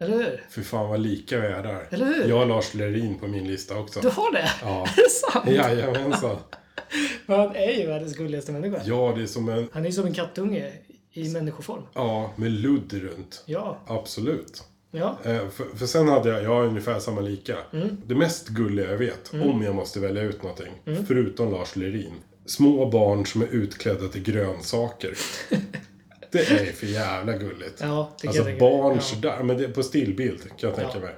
Eller 0.00 0.16
hur? 0.16 0.46
för 0.50 0.62
fan 0.62 0.88
vad 0.88 1.00
lika 1.00 1.40
vi 1.40 1.46
är 1.46 1.62
där. 1.62 1.88
Eller 1.90 2.06
hur? 2.06 2.28
Jag 2.28 2.38
har 2.38 2.46
Lars 2.46 2.74
Lerin 2.74 3.18
på 3.18 3.26
min 3.26 3.48
lista 3.48 3.76
också. 3.78 4.00
Du 4.00 4.08
har 4.08 4.32
det? 4.32 4.50
Ja. 4.62 4.82
Är 4.82 4.96
det 4.96 5.10
sant? 5.10 5.50
Jajamensan. 5.50 6.36
Men 7.26 7.38
Han 7.40 7.56
är 7.56 7.70
ju 7.80 7.86
världens 7.86 8.16
gulligaste 8.16 8.52
människa. 8.52 8.80
Ja, 8.84 9.12
det 9.16 9.22
är 9.22 9.26
som 9.26 9.48
en... 9.48 9.68
Han 9.72 9.82
är 9.82 9.86
ju 9.86 9.92
som 9.92 10.06
en 10.06 10.14
kattunge 10.14 10.72
i 11.12 11.28
människoform. 11.28 11.82
Ja, 11.94 12.30
med 12.36 12.50
ludd 12.52 12.92
runt. 12.92 13.42
Ja. 13.46 13.78
Absolut. 13.86 14.64
Ja. 14.90 15.18
Eh, 15.24 15.48
för, 15.48 15.76
för 15.78 15.86
sen 15.86 16.08
hade 16.08 16.28
jag, 16.28 16.42
jag 16.42 16.48
har 16.50 16.64
ungefär 16.64 16.98
samma 16.98 17.20
lika. 17.20 17.56
Mm. 17.72 17.96
Det 18.06 18.14
mest 18.14 18.48
gulliga 18.48 18.90
jag 18.90 18.98
vet, 18.98 19.32
om 19.34 19.62
jag 19.62 19.74
måste 19.74 20.00
välja 20.00 20.22
ut 20.22 20.42
någonting, 20.42 20.72
förutom 21.06 21.52
Lars 21.52 21.76
Lerin. 21.76 22.12
Små 22.46 22.90
barn 22.90 23.26
som 23.26 23.42
är 23.42 23.46
utklädda 23.46 24.08
till 24.08 24.22
grönsaker. 24.22 25.14
det 26.32 26.38
är 26.50 26.72
för 26.72 26.86
jävla 26.86 27.32
gulligt. 27.32 27.78
Ja, 27.80 28.10
alltså 28.26 28.42
barn 28.44 28.94
Ja. 28.94 29.00
sådär, 29.00 29.42
men 29.42 29.56
det, 29.58 29.68
på 29.68 29.82
stillbild 29.82 30.40
kan 30.42 30.68
jag 30.70 30.74
tänka 30.74 30.90
Ja. 30.94 31.00
mig. 31.00 31.14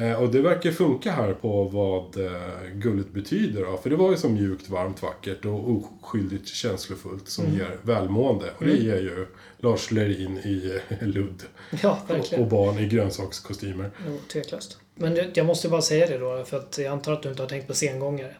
Eh, 0.00 0.22
och 0.22 0.28
det 0.30 0.40
verkar 0.40 0.70
funka 0.70 1.12
här 1.12 1.32
på 1.32 1.64
vad 1.64 2.24
eh, 2.26 2.32
gulligt 2.74 3.10
betyder. 3.12 3.64
Då. 3.64 3.76
För 3.76 3.90
det 3.90 3.96
var 3.96 4.10
ju 4.10 4.16
så 4.16 4.28
mjukt, 4.28 4.68
varmt, 4.68 5.02
vackert 5.02 5.44
och 5.44 5.70
oskyldigt 5.70 6.48
känslofullt 6.48 7.28
som 7.28 7.44
Mm. 7.44 7.56
ger 7.58 7.76
välmående. 7.82 8.44
Och 8.58 8.64
det 8.64 8.76
ger 8.76 8.96
ju 8.96 9.26
Lars 9.58 9.90
Lerin 9.90 10.38
i 10.38 10.80
eh, 10.88 11.06
ludd. 11.08 11.42
Ja, 11.82 11.98
Och, 12.04 12.10
verkligen. 12.14 12.44
och 12.44 12.50
barn 12.50 12.78
i 12.78 12.88
grönsakskostymer. 12.88 13.90
Jo, 14.08 14.18
tveklöst. 14.32 14.78
Men 14.94 15.18
jag 15.34 15.46
måste 15.46 15.68
bara 15.68 15.82
säga 15.82 16.06
det 16.06 16.18
då, 16.18 16.44
för 16.44 16.56
att 16.56 16.78
jag 16.78 16.86
antar 16.92 17.12
att 17.12 17.22
du 17.22 17.28
inte 17.28 17.42
har 17.42 17.48
tänkt 17.48 17.66
på 17.66 17.74
sengångare. 17.74 18.34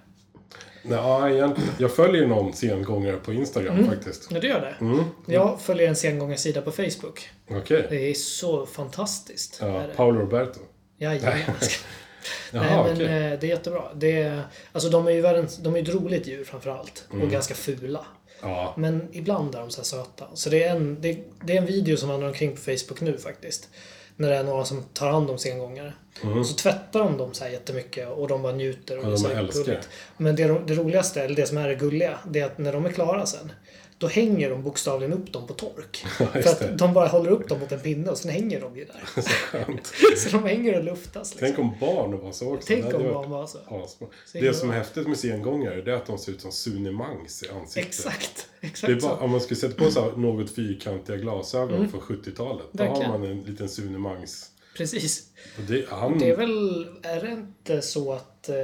Nej, 0.83 1.33
egentligen, 1.35 1.71
jag 1.79 1.93
följer 1.93 2.27
någon 2.27 2.53
sengångare 2.53 3.17
på 3.17 3.33
Instagram 3.33 3.85
faktiskt. 3.87 4.29
Ja, 4.31 4.41
du 4.41 4.49
gör 4.49 4.61
det? 4.61 4.85
Mm. 4.85 5.05
Jag 5.27 5.61
följer 5.61 5.89
en 5.89 5.97
sengångarsida 5.97 6.63
på 6.63 6.71
Facebook. 6.71 7.29
Okej. 7.51 7.87
Det 7.91 8.11
är 8.11 8.15
så 8.15 8.67
fantastiskt. 8.67 9.59
Ja. 9.63 9.85
Paolo 9.97 10.21
Roberto. 10.21 10.61
Jajamän. 11.01 11.41
Jaha, 12.53 12.63
Nej, 12.63 12.85
men 12.85 12.93
okej. 12.93 13.07
eh, 13.33 13.39
det 13.41 13.47
är 13.47 13.49
jättebra. 13.49 13.83
Det 13.95 14.23
är, 14.23 14.43
alltså 14.73 14.91
de 14.91 15.07
är 15.07 15.11
ju 15.11 15.21
världens, 15.21 15.57
de 15.57 15.75
är 15.75 15.79
ju 15.79 15.83
ett 15.83 15.95
roligt 15.95 16.27
djur 16.27 16.45
framförallt. 16.45 17.05
Mm. 17.13 17.23
Och 17.25 17.31
ganska 17.31 17.55
fula. 17.55 18.05
Ja, 18.43 18.75
Men 18.77 19.09
ibland 19.13 19.55
är 19.55 19.59
de 19.61 19.71
så 19.71 19.81
här 19.81 19.85
söta. 19.85 20.25
Så 20.35 20.51
det 20.51 20.65
är, 20.65 20.77
en, 20.77 21.01
det, 21.01 21.19
det 21.45 21.53
är 21.53 21.57
en 21.59 21.67
video 21.67 21.97
som 21.97 22.09
vandrar 22.09 22.29
omkring 22.29 22.51
på 22.57 22.61
Facebook 22.61 23.01
nu 23.01 23.19
faktiskt. 23.19 23.69
När 24.17 24.31
det 24.31 24.37
är 24.37 24.45
några 24.45 24.65
som 24.65 24.83
tar 24.83 25.11
hand 25.11 25.31
om 25.31 25.39
sengångare. 25.39 25.93
Och 26.39 26.47
så 26.47 26.55
tvättar 26.55 27.01
de 27.01 27.17
dem 27.19 27.35
så 27.35 27.45
här 27.45 27.51
jättemycket 27.51 28.09
och 28.09 28.29
de 28.29 28.43
bara 28.43 28.53
njuter. 28.53 28.99
Och 28.99 29.05
Mm. 29.05 29.15
Ja, 29.23 29.29
de 29.29 29.35
så 29.35 29.39
älskar 29.39 29.65
gulligt. 29.65 29.89
Men 30.17 30.37
det, 30.37 30.61
det 30.67 30.75
roligaste, 30.75 31.23
eller 31.23 31.37
det 31.37 31.47
som 31.47 31.59
är 31.59 31.69
det 31.69 31.75
gulliga, 31.75 32.19
det 32.29 32.41
är 32.41 32.45
att 32.47 32.59
när 32.59 32.73
de 32.73 32.87
är 32.87 32.93
klara 32.93 33.27
sen. 33.27 33.53
då 34.01 34.07
hänger 34.07 34.51
de 34.51 34.63
bokstavligen 34.63 35.13
upp 35.13 35.33
dem 35.33 35.47
på 35.47 35.55
tork. 35.55 36.05
just 36.35 36.59
För 36.59 36.71
att 36.71 36.79
de 36.79 36.95
bara 36.95 37.09
håller 37.09 37.31
upp 37.31 37.49
dem 37.49 37.61
mot 37.61 37.73
en 37.73 37.81
pinne 37.81 38.11
och 38.11 38.19
sen 38.19 38.31
hänger 38.31 38.61
de 38.61 38.77
ju 38.77 38.85
där. 38.85 39.03
Så. 39.23 39.79
Så 40.31 40.37
de 40.37 40.45
hänger 40.49 40.79
och 40.79 40.85
luftas 40.85 41.31
liksom. 41.31 41.47
Tänk 41.47 41.59
om 41.59 41.75
barn 41.81 42.21
var 42.21 42.33
så 42.33 42.55
också. 42.55 42.67
Tänk 42.67 42.95
om 42.95 43.03
barn 43.03 43.31
var 43.31 43.47
så. 43.47 43.59
asbra. 43.59 44.09
Så 44.27 44.39
Det 44.39 44.55
som 44.55 44.71
är 44.71 44.75
häftigt 44.75 45.09
med 45.09 45.19
sengångare 45.19 45.83
det 45.83 45.93
är 45.93 45.97
att 45.97 46.07
de 46.07 46.19
ser 46.19 46.33
ut 46.33 46.41
som 46.41 46.53
Sune 46.53 46.91
Mangs 46.91 47.43
i 47.43 47.49
ansiktet. 47.49 47.87
Exakt. 47.87 48.49
Exakt 48.61 49.03
bara, 49.03 49.17
om 49.17 49.31
man 49.31 49.41
skulle 49.41 49.61
sätta 49.61 49.85
på 49.85 49.91
så 49.91 50.01
här 50.01 50.17
något 50.17 50.51
fyrkantiga 50.51 51.17
glasögon 51.17 51.89
från 51.89 52.01
70-talet. 52.01 52.67
Då 52.73 52.83
har 52.85 52.91
Verkligen. 52.91 53.11
man 53.11 53.25
en 53.31 53.41
liten 53.41 53.69
Sune 53.69 53.99
Mangs. 53.99 54.51
Precis. 54.77 55.27
Och 55.59 55.63
det, 55.63 55.87
han, 55.89 56.19
Det 56.19 56.31
är 56.31 56.37
väl, 56.37 56.87
är 57.03 57.21
det 57.21 57.33
inte 57.33 57.83
så 57.83 58.13
att 58.13 58.49
eh, 58.49 58.55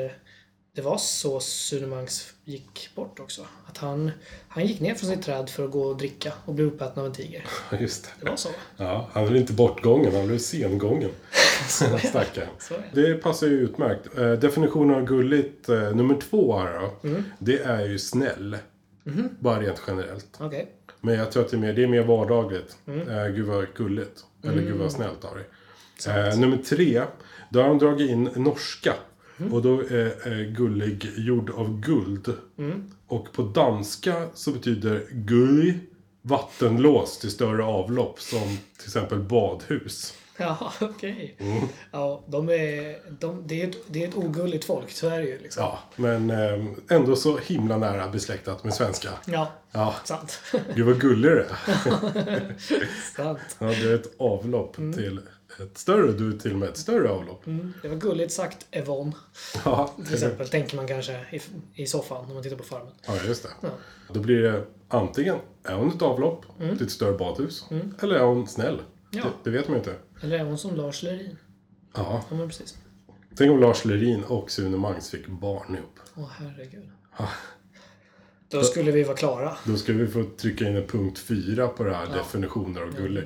det 0.74 0.82
var 0.82 0.98
så 0.98 1.40
Sune 1.40 1.86
Mangs 1.86 2.32
gick 2.44 2.90
bort 2.94 3.20
också? 3.20 3.46
Att 3.76 3.83
han, 3.83 4.11
han 4.49 4.66
gick 4.66 4.80
ner 4.80 4.95
från 4.95 5.11
sitt 5.11 5.23
träd 5.23 5.50
för 5.50 5.64
att 5.64 5.71
gå 5.71 5.83
och 5.83 5.97
dricka 5.97 6.33
och 6.45 6.54
blev 6.54 6.66
uppäten 6.66 7.00
av 7.00 7.06
en 7.06 7.12
tiger. 7.12 7.45
Just 7.80 8.04
det. 8.04 8.11
Det 8.21 8.30
var 8.30 8.37
så. 8.37 8.49
Ja, 8.76 9.09
han 9.12 9.26
blev 9.26 9.37
inte 9.37 9.52
bortgången, 9.52 10.14
han 10.14 10.26
blev 10.26 10.38
sengången. 10.38 11.11
Är 11.83 12.95
det. 12.95 13.14
Passar 13.14 13.47
ju 13.47 13.52
utmärkt. 13.52 14.18
Eh, 14.18 14.33
definitionen 14.33 14.97
av 14.97 15.04
gulligt, 15.04 15.68
eh, 15.68 15.95
nummer 15.95 16.21
två 16.30 16.59
här 16.59 16.80
då. 16.80 17.09
Mm. 17.09 17.25
Det 17.38 17.59
är 17.59 17.87
ju 17.87 17.99
snäll. 17.99 18.56
Mhm. 19.04 19.28
Bara 19.40 19.61
rent 19.61 19.83
generellt. 19.87 20.37
Okej. 20.38 20.68
Men 21.00 21.14
jag 21.14 21.33
tror 21.33 21.45
att 21.45 21.50
det 21.50 21.56
är 21.56 21.61
mer, 21.61 21.73
det 21.73 21.83
är 21.83 21.88
mer 21.88 22.02
vardagligt. 22.02 22.76
Mm. 22.87 23.09
Eh, 23.09 23.26
gud 23.28 23.47
vad 23.47 23.66
gulligt. 23.75 24.25
Eller 24.45 24.62
gud 24.62 24.76
vad 24.76 24.92
snällt 24.92 25.25
av 25.25 25.35
dig. 25.35 25.45
Eh, 26.14 26.38
nummer 26.38 26.56
tre. 26.56 27.02
Då 27.50 27.62
har 27.62 27.68
de 27.68 27.78
dragit 27.78 28.11
in 28.11 28.30
norska. 28.37 28.95
Mm. 29.38 29.52
Och 29.52 29.62
då 29.62 29.80
är 29.80 30.33
eh, 30.33 30.52
gullig 30.52 31.11
gjord 31.16 31.50
av 31.50 31.80
guld. 31.80 32.33
Mm. 32.59 32.90
Och 33.08 33.32
på 33.32 33.42
danska 33.42 34.26
så 34.34 34.50
betyder 34.52 35.06
gull 35.10 35.75
vattenlås 36.22 37.18
till 37.18 37.30
större 37.30 37.64
avlopp. 37.64 38.20
Som 38.20 38.58
till 38.78 38.86
exempel 38.86 39.18
badhus. 39.18 40.14
Ja, 40.38 40.72
okej. 40.80 41.36
Mm. 41.38 41.62
Ja, 41.92 42.25
de 42.26 42.48
är, 42.48 42.98
de, 43.20 43.42
det, 43.46 43.62
är 43.62 43.68
ett, 43.68 43.76
det 43.86 44.04
är 44.04 44.08
ett 44.08 44.16
ogulligt 44.16 44.64
folk, 44.64 44.90
ju 45.20 45.38
liksom. 45.42 45.62
Ja, 45.62 45.78
men 45.96 46.30
eh, 46.30 46.64
ändå 46.90 47.16
så 47.16 47.38
himla 47.38 47.76
nära 47.76 48.08
besläktat 48.08 48.64
med 48.64 48.75
svenska. 48.75 49.08
Ja, 49.26 49.52
Ja, 49.72 49.94
sant. 50.04 50.40
gud 50.75 50.86
vad 50.86 51.00
gullig 51.00 51.30
du 51.30 51.40
är. 51.40 51.48
sant. 53.16 53.38
Ja, 53.58 53.66
det 53.66 53.90
är 53.90 53.94
ett 53.94 54.14
avlopp 54.18 54.78
Mm. 54.78 54.92
till 54.92 55.20
ett 55.60 55.78
större. 55.78 56.12
Du 56.12 56.38
till 56.38 56.52
och 56.52 56.58
med 56.58 56.68
ett 56.68 56.76
större 56.76 57.10
avlopp. 57.10 57.46
Mm, 57.46 57.72
det 57.82 57.88
var 57.88 57.96
gulligt 57.96 58.32
sagt, 58.32 58.66
Evon. 58.70 59.14
Ja, 59.64 59.94
Till 60.04 60.14
exempel, 60.14 60.48
tänker 60.48 60.76
man 60.76 60.86
kanske 60.88 61.12
i, 61.32 61.40
i 61.82 61.86
soffan 61.86 62.24
när 62.26 62.34
man 62.34 62.42
tittar 62.42 62.56
på 62.56 62.64
Farmen. 62.64 62.92
ja, 63.06 63.14
just 63.26 63.42
det. 63.42 63.48
Ja. 63.60 63.68
Då 64.12 64.20
blir 64.20 64.42
det 64.42 64.64
antingen, 64.88 65.36
är 65.64 65.74
hon 65.74 65.88
ett 65.88 66.02
avlopp 66.02 66.44
till 66.58 66.82
ett 66.82 66.90
större 66.90 67.18
badhus? 67.18 67.64
Eller 68.00 68.14
är 68.14 68.24
hon 68.24 68.46
snäll? 68.48 68.74
Mm. 68.74 68.84
Ja. 69.10 69.22
Det, 69.22 69.50
det 69.50 69.56
vet 69.58 69.68
man 69.68 69.74
ju 69.74 69.78
inte. 69.78 69.94
Eller 70.22 70.38
är 70.38 70.44
hon 70.44 70.58
som 70.58 70.76
Lars 70.76 71.02
Lerin? 71.02 71.36
Ja. 71.94 72.24
Ja, 72.30 72.36
men 72.36 72.48
precis. 72.48 72.76
Tänk 73.36 73.50
om 73.52 73.60
Lars 73.60 73.84
Lerin 73.84 74.24
och 74.24 74.50
Sune 74.50 74.76
Mangs 74.76 75.10
fick 75.10 75.26
barn 75.26 75.74
ihop. 75.76 75.98
Åh, 76.16 76.30
herregud. 76.38 76.90
Då 78.48 78.62
skulle 78.62 78.90
vi 78.90 79.02
vara 79.02 79.16
klara. 79.16 79.56
Då 79.64 79.76
skulle 79.76 80.04
vi 80.04 80.10
få 80.12 80.24
trycka 80.36 80.68
in 80.68 80.76
en 80.76 80.86
punkt 80.86 81.18
fyra 81.18 81.68
på 81.68 81.84
det 81.84 81.94
här 81.94 82.06
definitioner 82.06 82.80
av 82.80 82.96
gullig. 82.96 83.24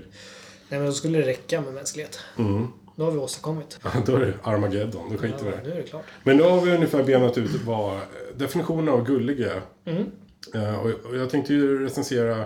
Nej, 0.70 0.80
men 0.80 0.86
då 0.86 0.92
skulle 0.92 1.18
det 1.18 1.26
räcka 1.26 1.60
med 1.60 1.74
mänsklighet. 1.74 2.18
Mm. 2.38 2.66
Då 2.96 3.04
har 3.04 3.10
vi 3.12 3.18
åstadkommit. 3.18 3.78
Ja, 3.84 3.90
då 4.06 4.16
är 4.16 4.20
det 4.20 4.34
Armageddon, 4.42 5.10
då 5.12 5.18
skiter 5.18 5.44
vi 5.44 5.50
Ja, 5.50 5.56
det. 5.56 5.62
nu 5.68 5.70
är 5.72 5.76
det 5.76 5.82
klart. 5.82 6.04
Men 6.24 6.38
då 6.38 6.44
har 6.48 6.60
vi 6.60 6.74
ungefär 6.74 7.02
benat 7.04 7.38
ut 7.38 7.50
vad 7.64 8.00
definitionen 8.36 8.88
av 8.88 9.04
gullig 9.06 9.40
är. 9.40 9.60
Mm. 9.84 10.04
Eh, 10.54 10.78
Och 11.06 11.16
jag 11.16 11.30
tänkte 11.30 11.54
ju 11.54 11.84
recensera 11.84 12.44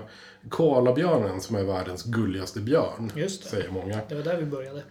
koalabjörnen 0.49 1.41
som 1.41 1.57
är 1.57 1.63
världens 1.65 2.05
gulligaste 2.05 2.61
björn. 2.61 3.13
Just 3.15 3.43
det. 3.43 3.49
Säger 3.49 3.71
många. 3.71 3.99
Det 4.09 4.15
var 4.15 4.23
där 4.23 4.37
vi 4.37 4.45
började. 4.45 4.83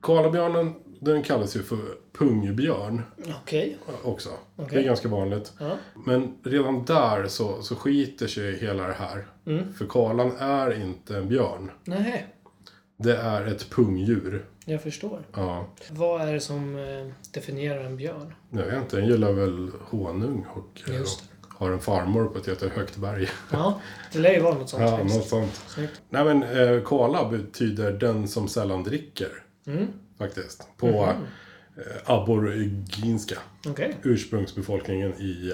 Koalabjörnen, 0.00 0.74
den 1.00 1.22
kallas 1.22 1.56
ju 1.56 1.62
för 1.62 1.78
pungbjörn 2.18 3.02
Okej. 3.42 3.78
också. 4.02 4.28
Det 4.56 4.62
Okej. 4.62 4.78
är 4.78 4.82
ganska 4.84 5.08
vanligt. 5.08 5.52
Ja. 5.60 5.70
Men 6.06 6.34
redan 6.44 6.84
där 6.84 7.26
så, 7.28 7.62
så 7.62 7.74
skiter 7.76 8.26
sig 8.26 8.56
hela 8.58 8.86
det 8.86 8.92
här. 8.98 9.26
Mm. 9.46 9.74
För 9.74 9.86
koalan 9.86 10.32
är 10.38 10.82
inte 10.82 11.16
en 11.16 11.28
björn. 11.28 11.70
Nej, 11.84 12.26
Det 12.96 13.16
är 13.16 13.46
ett 13.46 13.70
pungdjur. 13.70 14.46
jag 14.64 14.82
förstår. 14.82 15.26
Ja, 15.32 15.66
Vad 15.90 16.28
är 16.28 16.32
det 16.32 16.40
som 16.40 16.76
eh, 16.76 17.06
definierar 17.32 17.84
en 17.84 17.96
björn? 17.96 18.34
jag 18.50 18.64
vet 18.64 18.76
inte, 18.82 18.96
den 18.96 19.06
gillar 19.06 19.32
väl 19.32 19.70
honung 19.80 20.46
och 20.54 20.90
eh, 20.90 21.02
har 21.48 21.70
en 21.70 21.80
farmor 21.80 22.26
på 22.28 22.38
ett 22.38 22.46
jättehögt 22.46 22.96
berg. 22.96 23.28
Ja, 23.52 23.80
det 24.12 24.18
lär 24.18 24.32
ju 24.34 24.40
vara 24.40 24.54
något 24.54 24.68
sånt. 24.70 24.82
Ja, 24.82 24.90
faktiskt. 24.96 25.16
något 25.16 25.28
sånt. 25.28 25.62
Snyggt. 25.66 26.00
Nej 26.08 26.24
men 26.24 26.42
eh, 26.42 26.82
koala 26.82 27.28
betyder 27.30 27.92
den 27.92 28.28
som 28.28 28.48
sällan 28.48 28.82
dricker. 28.82 29.42
Mm. 29.66 29.86
Faktiskt. 30.18 30.68
På 30.76 30.86
eh, 30.86 31.16
aboriginska. 32.04 33.38
Okej. 33.68 33.96
Ursprungsbefolkningen 34.02 35.12
i 35.12 35.52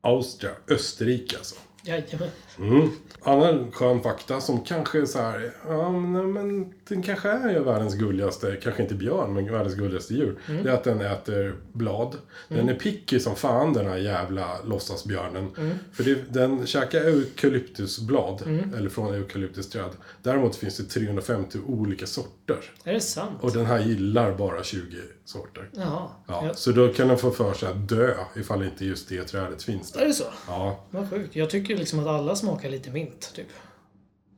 Austria, 0.00 0.52
Österrike 0.68 1.36
alltså. 1.36 1.54
Jajamän. 1.82 2.28
Mm. 2.58 2.88
Annan 3.22 3.72
skön 3.72 4.02
fakta 4.02 4.40
som 4.40 4.60
kanske 4.64 5.00
är 5.00 5.06
så 5.06 5.18
här, 5.18 5.52
ja 5.68 5.90
men, 5.90 6.72
den 6.88 7.02
kanske 7.02 7.28
är 7.28 7.50
ju 7.52 7.58
världens 7.64 7.94
gulligaste, 7.94 8.56
kanske 8.62 8.82
inte 8.82 8.94
björn, 8.94 9.34
men 9.34 9.52
världens 9.52 9.74
gulligaste 9.74 10.14
djur. 10.14 10.38
Det 10.62 10.70
är 10.70 10.74
att 10.74 10.84
den 10.84 11.00
äter 11.00 11.56
blad. 11.72 12.16
Den 12.48 12.68
är 12.68 12.74
picky 12.74 13.20
som 13.20 13.36
fan 13.36 13.72
den 13.72 13.86
här 13.86 13.96
jävla 13.96 14.62
låtsasbjörnen. 14.64 15.50
För 15.92 16.04
det, 16.04 16.32
den 16.32 16.66
käkar 16.66 17.00
eukalyptusblad, 17.00 18.42
eller 18.76 18.88
från 18.88 19.14
eukalyptusträd. 19.14 19.90
Däremot 20.22 20.56
finns 20.56 20.76
det 20.76 20.84
350 20.84 21.58
olika 21.66 22.06
sorter. 22.06 22.56
Är 22.84 22.92
det 22.92 23.00
sant? 23.00 23.38
Och 23.40 23.52
den 23.52 23.66
här 23.66 23.80
gillar 23.80 24.34
bara 24.34 24.62
20 24.62 24.96
sorter. 25.24 25.68
Jaha. 25.72 26.08
Ja, 26.26 26.44
Ja. 26.46 26.54
Så 26.54 26.72
då 26.72 26.88
kan 26.88 27.08
den 27.08 27.18
få 27.18 27.30
för 27.30 27.54
sig 27.54 27.68
att 27.68 27.88
dö 27.88 28.14
ifall 28.36 28.62
inte 28.62 28.84
just 28.84 29.08
det 29.08 29.24
trädet 29.24 29.62
finns 29.62 29.94
Är 29.94 29.98
där. 29.98 30.06
det 30.06 30.12
så? 30.12 30.24
Ja. 30.48 30.80
Vad 30.90 31.10
sjukt. 31.10 31.36
Jag 31.36 31.50
tycker 31.50 31.76
liksom 31.76 31.98
att 32.00 32.06
alla 32.06 32.36
smakar 32.44 32.70
lite 32.70 32.90
mint, 32.90 33.32
typ. 33.34 33.46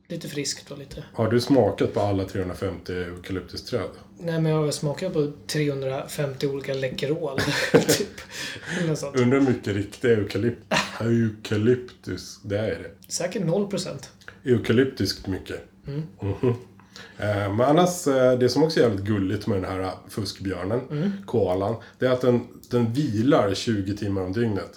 Lite 0.09 0.27
friskt 0.27 0.71
och 0.71 0.77
lite... 0.77 1.03
Har 1.13 1.31
du 1.31 1.41
smakat 1.41 1.93
på 1.93 1.99
alla 1.99 2.25
350 2.25 2.93
eukalyptusträd? 2.93 3.89
Nej, 4.19 4.41
men 4.41 4.51
jag 4.51 4.61
har 4.63 4.71
smakat 4.71 5.13
på 5.13 5.31
350 5.47 6.47
olika 6.47 6.73
Läkerol, 6.73 7.39
typ. 7.71 8.07
Undrar 9.15 9.39
hur 9.39 9.47
mycket 9.47 9.73
riktig 9.75 10.09
eukalypt, 10.11 10.73
eukalyptus 11.01 12.39
det 12.43 12.57
är 12.59 12.65
det. 12.79 13.11
Säkert 13.13 13.45
0 13.45 13.67
procent. 13.67 14.11
Eukalyptiskt 14.43 15.27
mycket. 15.27 15.63
Mhm. 15.85 16.53
Eh, 17.17 17.53
Men 17.53 17.61
annars, 17.61 18.07
eh, 18.07 18.39
det 18.39 18.49
som 18.49 18.63
också 18.63 18.79
är 18.79 18.83
jävligt 18.83 19.05
gulligt 19.05 19.47
med 19.47 19.57
den 19.61 19.71
här 19.71 19.91
fuskbjörnen, 20.09 21.13
koalan, 21.25 21.75
det 21.99 22.05
är 22.05 22.11
att 22.11 22.21
den, 22.21 22.47
den 22.69 22.93
vilar 22.93 23.53
20 23.53 23.97
timmar 23.97 24.21
om 24.21 24.33
dygnet. 24.33 24.71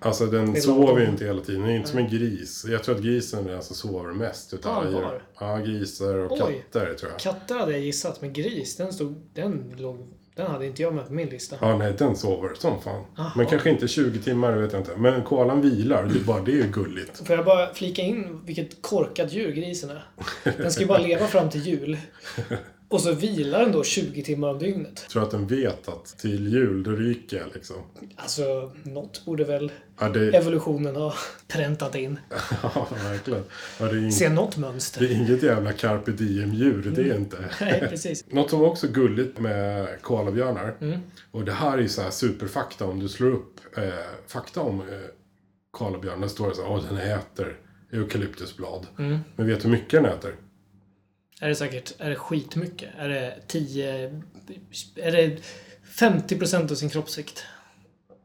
Alltså 0.00 0.26
den 0.26 0.62
sover 0.62 1.00
ju 1.00 1.08
inte 1.08 1.24
hela 1.24 1.42
tiden. 1.42 1.60
Den 1.62 1.70
är 1.70 1.76
inte 1.76 1.88
som 1.88 1.98
en 1.98 2.10
gris. 2.10 2.64
Jag 2.68 2.84
tror 2.84 2.94
att 2.94 3.02
grisen 3.02 3.46
är 3.46 3.52
den 3.52 3.62
som 3.62 3.76
sover 3.76 4.12
mest 4.12 4.54
utav 4.54 4.76
Allvar? 4.86 5.22
Ja, 5.40 5.56
grisar 5.56 6.14
och 6.14 6.32
Oj. 6.32 6.38
katter 6.72 6.94
tror 6.94 7.10
jag. 7.10 7.20
Katter 7.20 7.58
hade 7.58 7.72
jag 7.72 7.80
gissat, 7.80 8.20
men 8.20 8.32
gris, 8.32 8.76
den 8.76 8.92
stod... 8.92 9.14
Den 9.34 9.74
låg... 9.76 10.06
Den 10.36 10.50
hade 10.50 10.66
inte 10.66 10.82
jag 10.82 10.94
med 10.94 11.06
på 11.06 11.12
min 11.12 11.28
lista. 11.28 11.56
Ja, 11.60 11.78
nej, 11.78 11.94
den 11.98 12.16
sover 12.16 12.54
som 12.54 12.80
fan. 12.82 13.04
Aha. 13.18 13.32
Men 13.36 13.46
kanske 13.46 13.70
inte 13.70 13.88
20 13.88 14.18
timmar, 14.18 14.52
vet 14.52 14.72
jag 14.72 14.80
inte. 14.80 14.96
Men 14.96 15.22
koalan 15.24 15.60
vilar, 15.60 16.06
det 16.06 16.18
är 16.20 16.24
bara 16.24 16.40
det 16.40 16.60
är 16.60 16.68
gulligt. 16.68 17.26
Får 17.26 17.36
jag 17.36 17.44
bara 17.44 17.74
flika 17.74 18.02
in 18.02 18.40
vilket 18.44 18.82
korkat 18.82 19.32
djur 19.32 19.52
grisen 19.52 19.90
är? 19.90 20.04
Den 20.56 20.70
ska 20.70 20.80
ju 20.80 20.88
bara 20.88 20.98
leva 20.98 21.26
fram 21.26 21.50
till 21.50 21.66
jul. 21.66 21.96
Och 22.90 23.00
så 23.00 23.12
vilar 23.12 23.60
den 23.60 23.72
då 23.72 23.84
20 23.84 24.22
timmar 24.22 24.48
om 24.48 24.58
dygnet. 24.58 25.00
Jag 25.02 25.10
tror 25.10 25.22
att 25.22 25.30
den 25.30 25.46
vet 25.46 25.88
att 25.88 26.18
till 26.18 26.52
jul, 26.52 26.82
då 26.82 26.90
ryker 26.90 27.36
jag 27.36 27.46
liksom. 27.54 27.76
Alltså, 28.16 28.72
något 28.82 29.24
borde 29.24 29.44
väl 29.44 29.72
Ja, 30.00 30.08
det, 30.08 30.36
evolutionen 30.36 30.96
ha 30.96 31.14
präntat 31.48 31.94
in. 31.94 32.18
ja 32.62 32.88
verkligen. 33.04 33.42
Ja, 33.80 33.84
det, 33.86 33.90
är 33.96 34.02
ing, 34.02 34.12
Se 34.12 34.28
något 34.28 34.54
det 34.54 34.60
mönster. 34.60 35.02
är 35.04 35.12
inget 35.12 35.42
jävla 35.42 35.72
carpe 35.72 36.10
diem-djur, 36.10 36.92
det 36.96 37.02
är 37.10 37.16
inte. 37.16 37.36
Nej, 37.60 37.80
precis. 37.88 38.24
Något 38.32 38.50
som 38.50 38.62
också 38.62 38.86
är 38.86 38.90
gulligt 38.90 39.38
med 39.38 39.88
koalabjörnar, 40.02 40.74
Mm. 40.80 40.98
och 41.30 41.44
det 41.44 41.52
här 41.52 41.78
är 41.78 41.82
ju 41.82 41.88
så 41.88 42.02
här 42.02 42.10
superfakta 42.10 42.84
om 42.86 43.00
du 43.00 43.08
slår 43.08 43.30
upp 43.30 43.60
eh, 43.76 43.82
fakta 44.26 44.60
om 44.60 44.80
eh, 44.80 44.86
koalabjörnar, 45.70 46.20
där 46.20 46.28
står 46.28 46.48
det 46.48 46.54
så 46.54 46.62
här, 46.62 46.70
åh 46.70 46.82
den 46.88 46.98
äter 46.98 47.56
eukalyptusblad. 47.92 48.86
Mm. 48.98 49.18
Men 49.36 49.46
vet 49.46 49.60
du 49.62 49.68
hur 49.68 49.70
mycket 49.76 50.02
den 50.02 50.12
äter? 50.12 50.34
Är 51.40 51.48
det 51.48 51.54
säkert, 51.54 51.92
är 51.98 52.10
det 52.10 52.16
skitmycket? 52.16 52.88
Är 52.98 53.08
det 53.08 53.34
10... 53.46 54.22
Är 54.96 55.12
det 55.12 55.36
50 55.84 56.38
procent 56.38 56.70
av 56.70 56.74
sin 56.74 56.90
kroppsvikt? 56.90 57.44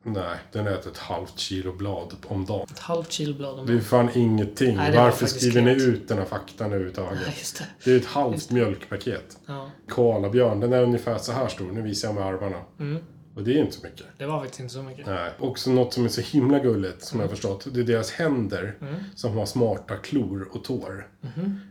Nej, 0.06 0.38
den 0.52 0.68
äter 0.68 0.92
ett 0.92 0.98
halvt 0.98 1.40
kilo 1.40 1.74
blad 1.74 2.16
om 2.28 2.46
dagen. 2.46 2.68
Ett 2.72 2.80
halvt 2.80 3.12
kilo 3.12 3.34
blad 3.34 3.60
om 3.60 3.66
Det 3.66 3.72
är 3.72 3.76
dagen. 3.76 3.84
fan 3.86 4.10
ingenting. 4.16 4.76
Nej, 4.78 4.98
Varför 4.98 5.26
skriver 5.26 5.62
ni 5.62 5.72
ut 5.72 6.08
den 6.08 6.18
här 6.18 6.26
faktan 6.26 6.68
överhuvudtaget? 6.68 7.20
Nej, 7.26 7.36
just 7.40 7.58
det. 7.58 7.66
Det 7.84 7.92
är 7.92 7.98
ett 7.98 8.06
halvt 8.06 8.52
mjölkpaket. 8.52 9.38
Ja. 9.46 9.72
Koalabjörn, 9.90 10.60
den 10.60 10.74
är 10.74 10.82
ungefär 10.84 11.18
så 11.18 11.32
här 11.32 11.48
stor. 11.48 11.72
Nu 11.72 11.82
visar 11.82 12.08
jag 12.08 12.16
med 12.16 12.26
armarna. 12.26 12.62
Mm. 12.80 13.04
Och 13.36 13.44
det 13.44 13.54
är 13.54 13.58
inte 13.58 13.74
så 13.74 13.84
mycket. 13.84 14.06
Det 14.18 14.26
var 14.26 14.40
faktiskt 14.40 14.60
inte 14.60 14.74
så 14.74 14.84
mycket. 14.84 15.06
Nej. 15.06 15.32
Också 15.40 15.72
något 15.72 15.94
som 15.94 16.06
är 16.06 16.10
så 16.10 16.22
himla 16.22 16.60
gulligt, 16.60 17.04
som 17.04 17.20
jag 17.20 17.28
har 17.28 17.30
förstått. 17.30 17.68
Det 17.74 17.80
är 17.80 17.84
deras 17.84 18.12
händer 18.12 18.76
som 19.16 19.38
har 19.38 19.46
smarta 19.46 19.96
klor 19.98 20.48
och 20.52 20.64
tår. 20.64 21.08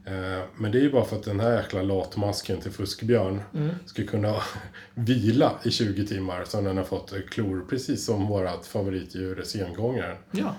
Eh, 0.07 0.13
men 0.57 0.73
det 0.73 0.79
är 0.79 0.83
ju 0.83 0.93
bara 0.93 1.05
för 1.05 1.17
att 1.17 1.23
den 1.23 1.41
här 1.41 1.57
jäkla 1.57 1.83
latmasken 1.83 2.61
till 2.61 2.71
fuskbjörn 2.73 3.41
ska 3.87 4.07
kunna 4.07 4.37
vila 4.95 5.53
i 5.65 5.71
20 5.71 6.07
timmar. 6.07 6.45
Så 6.45 6.61
den 6.61 6.77
har 6.77 6.85
fått 6.85 7.13
eh, 7.13 7.19
klor, 7.31 7.67
precis 7.71 8.07
som 8.07 8.27
vårat 8.27 8.67
favoritdjur, 8.67 9.43
sengångaren. 9.43 10.17
Ja. 10.31 10.55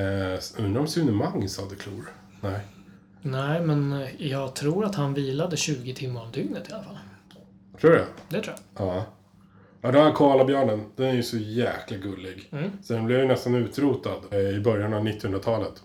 Eh, 0.00 0.40
undrar 0.64 0.80
om 0.80 0.86
Sune 0.88 1.12
Mangs 1.12 1.58
hade 1.58 1.74
klor? 1.76 2.10
Nej. 2.40 2.60
Nej, 3.22 3.60
men 3.60 3.92
eh, 3.92 4.26
jag 4.26 4.54
tror 4.54 4.84
att 4.84 4.94
han 4.94 5.14
vilade 5.14 5.56
20 5.56 5.94
timmar 5.94 6.22
om 6.22 6.32
dygnet 6.32 6.70
i 6.70 6.72
alla 6.72 6.82
fall. 6.84 6.98
Tror 7.80 7.90
du 7.90 7.96
det? 7.96 8.06
Det 8.28 8.42
tror 8.42 8.56
jag. 8.76 8.86
Ja. 8.86 9.06
Ja, 9.80 9.92
den 9.92 10.02
här 10.04 10.12
koalabjörnen, 10.12 10.84
den 10.96 11.06
är 11.06 11.14
ju 11.14 11.22
så 11.22 11.36
jäkla 11.36 11.96
gullig. 11.96 12.52
Så 12.82 12.92
den 12.92 13.06
blev 13.06 13.20
ju 13.20 13.26
nästan 13.26 13.54
utrotad 13.54 14.18
eh, 14.30 14.38
i 14.38 14.60
början 14.60 14.94
av 14.94 15.02
1900-talet. 15.04 15.72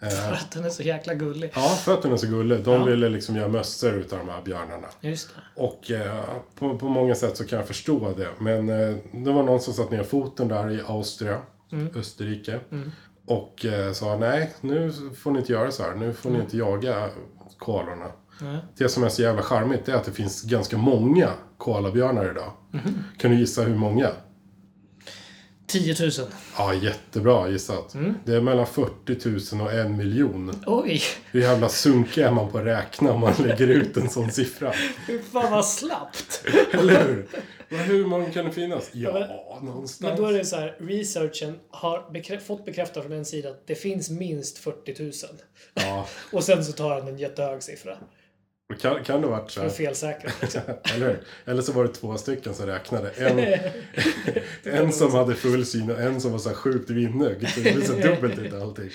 För 0.00 0.32
att 0.32 0.50
den 0.52 0.64
är 0.64 0.68
så 0.70 0.82
jäkla 0.82 1.14
gullig. 1.14 1.50
Ja, 1.54 1.60
för 1.60 1.94
att 1.94 2.02
den 2.02 2.12
är 2.12 2.16
så 2.16 2.26
gullig. 2.26 2.64
De 2.64 2.72
Ja. 2.74 2.84
ville 2.84 3.08
liksom 3.08 3.36
göra 3.36 3.48
mössor 3.48 3.92
utav 3.94 4.18
de 4.18 4.28
här 4.28 4.42
björnarna. 4.42 4.86
Just 5.00 5.28
det. 5.28 5.62
Och 5.62 5.90
eh, 5.90 6.24
på, 6.58 6.78
på 6.78 6.88
många 6.88 7.14
sätt 7.14 7.36
så 7.36 7.44
kan 7.46 7.58
jag 7.58 7.68
förstå 7.68 8.12
det. 8.16 8.28
Men 8.38 8.68
eh, 8.68 8.96
det 9.12 9.32
var 9.32 9.42
någon 9.42 9.60
som 9.60 9.74
satt 9.74 9.90
ner 9.90 10.02
foten 10.02 10.48
där 10.48 10.70
i 10.70 10.80
Austria, 10.86 11.38
Österrike. 11.94 12.60
Och 13.26 13.64
eh, 13.64 13.92
sa 13.92 14.16
nej, 14.16 14.50
nu 14.60 14.92
får 15.16 15.30
ni 15.30 15.38
inte 15.38 15.52
göra 15.52 15.70
så 15.70 15.82
här. 15.82 15.94
Nu 15.94 16.12
får 16.12 16.30
ni 16.30 16.38
inte 16.40 16.56
jaga 16.56 17.08
koalorna. 17.58 18.06
Det 18.76 18.88
som 18.88 19.04
är 19.04 19.08
så 19.08 19.22
jävla 19.22 19.42
charmigt 19.42 19.88
är 19.88 19.94
att 19.94 20.04
det 20.04 20.12
finns 20.12 20.42
ganska 20.42 20.76
många 20.76 21.28
koalabjörnar 21.64 22.30
idag. 22.30 22.52
Kan 23.18 23.30
du 23.30 23.36
gissa 23.38 23.62
hur 23.62 23.74
många? 23.74 24.10
10 25.66 25.94
000. 26.00 26.10
Ja, 26.58 26.74
jättebra 26.74 27.48
gissat. 27.48 27.96
Det 28.24 28.34
är 28.36 28.40
mellan 28.40 28.66
40 28.66 29.54
000 29.56 29.66
och 29.66 29.72
en 29.72 29.96
miljon. 29.96 30.62
Oj! 30.66 31.00
Hur 31.32 31.40
jävla 31.40 31.68
sunkig 31.68 32.22
är 32.22 32.30
man 32.30 32.50
på 32.50 32.58
att 32.58 32.64
räkna 32.64 33.12
om 33.12 33.20
man 33.20 33.32
lägger 33.38 33.66
ut 33.68 33.96
en 33.96 34.10
sån 34.10 34.30
siffra? 34.32 34.72
Fy 35.06 35.18
fan 35.18 35.52
vad 35.52 35.66
slappt! 35.66 36.44
Eller 36.72 37.04
hur? 37.06 37.26
Men 37.68 37.80
hur 37.80 38.06
många 38.06 38.30
kan 38.30 38.44
det 38.44 38.52
finnas? 38.52 38.90
Ja, 38.92 39.58
någonstans. 39.62 40.00
Men 40.00 40.22
då 40.22 40.28
är 40.28 40.32
det 40.32 40.44
så 40.44 40.56
här, 40.56 40.76
researchen 40.80 41.58
har 41.70 41.98
bekrä- 42.12 42.38
fått 42.40 42.64
bekräftat 42.64 43.02
från 43.02 43.12
en 43.12 43.24
sida 43.24 43.48
att 43.48 43.66
det 43.66 43.74
finns 43.74 44.10
minst 44.10 44.58
40 44.58 45.02
000. 45.02 45.12
Ja, 45.74 46.06
Och 46.32 46.44
sen 46.44 46.64
så 46.64 46.72
tar 46.72 46.90
han 47.00 47.08
en 47.08 47.18
jättehög 47.18 47.62
siffra. 47.62 47.96
Kan, 48.72 49.04
kan 49.04 49.20
det 49.20 49.26
ha 49.26 49.40
varit 49.40 49.50
så 49.50 49.60
här? 49.60 49.66
att 49.66 49.76
felsäkra. 49.76 50.30
Liksom. 50.42 50.60
Eller? 50.94 51.20
Eller 51.44 51.62
så 51.62 51.72
var 51.72 51.84
det 51.84 51.92
två 51.92 52.16
stycken 52.16 52.54
som 52.54 52.66
räknade. 52.66 53.10
En, 53.10 53.60
en 54.74 54.92
som 54.92 55.12
hade 55.12 55.34
full 55.34 55.66
syn 55.66 55.90
och 55.90 56.00
en 56.00 56.20
som 56.20 56.32
var 56.32 56.38
så 56.38 56.48
här 56.48 56.56
sjukt 56.56 56.90
vinnögd. 56.90 57.48
Så 57.48 57.60
det 57.60 57.74
blev 57.74 57.84
så 57.84 57.92
dubbelt 57.92 58.38
ut 58.38 58.52
allting. 58.52 58.90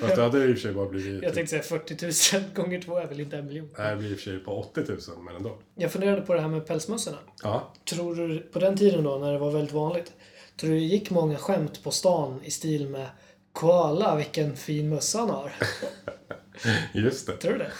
Fast 0.00 0.16
det 0.16 0.22
hade 0.22 0.44
i 0.44 0.52
och 0.52 0.56
för 0.56 0.62
sig 0.62 0.72
bara 0.72 0.88
blivit... 0.88 1.22
Jag 1.22 1.34
tänkte 1.34 1.50
säga 1.50 1.62
40 1.62 2.36
000 2.36 2.44
gånger 2.54 2.80
två 2.80 2.98
är 2.98 3.06
väl 3.06 3.20
inte 3.20 3.36
en 3.36 3.46
miljon. 3.46 3.68
Nej, 3.78 3.90
det 3.90 3.96
blir 3.96 4.10
i 4.10 4.14
och 4.14 4.18
för 4.18 4.24
sig 4.24 4.38
på 4.38 4.52
80 4.52 4.80
000, 4.88 4.98
men 5.24 5.36
ändå. 5.36 5.58
Jag 5.74 5.92
funderade 5.92 6.22
på 6.22 6.34
det 6.34 6.40
här 6.40 6.48
med 6.48 6.66
pälsmössorna. 6.66 7.18
Ja. 7.42 7.72
Tror 7.90 8.14
du, 8.14 8.38
på 8.38 8.58
den 8.58 8.76
tiden 8.76 9.04
då 9.04 9.18
när 9.18 9.32
det 9.32 9.38
var 9.38 9.50
väldigt 9.50 9.74
vanligt, 9.74 10.12
tror 10.60 10.70
du 10.70 10.76
det 10.76 10.84
gick 10.84 11.10
många 11.10 11.36
skämt 11.36 11.82
på 11.84 11.90
stan 11.90 12.40
i 12.44 12.50
stil 12.50 12.88
med 12.88 13.06
Koala, 13.52 14.16
vilken 14.16 14.56
fin 14.56 14.88
mössa 14.88 15.18
han 15.18 15.30
har? 15.30 15.52
Just 16.92 17.26
det. 17.26 17.36
Tror 17.36 17.52
du 17.52 17.58
det? 17.58 17.72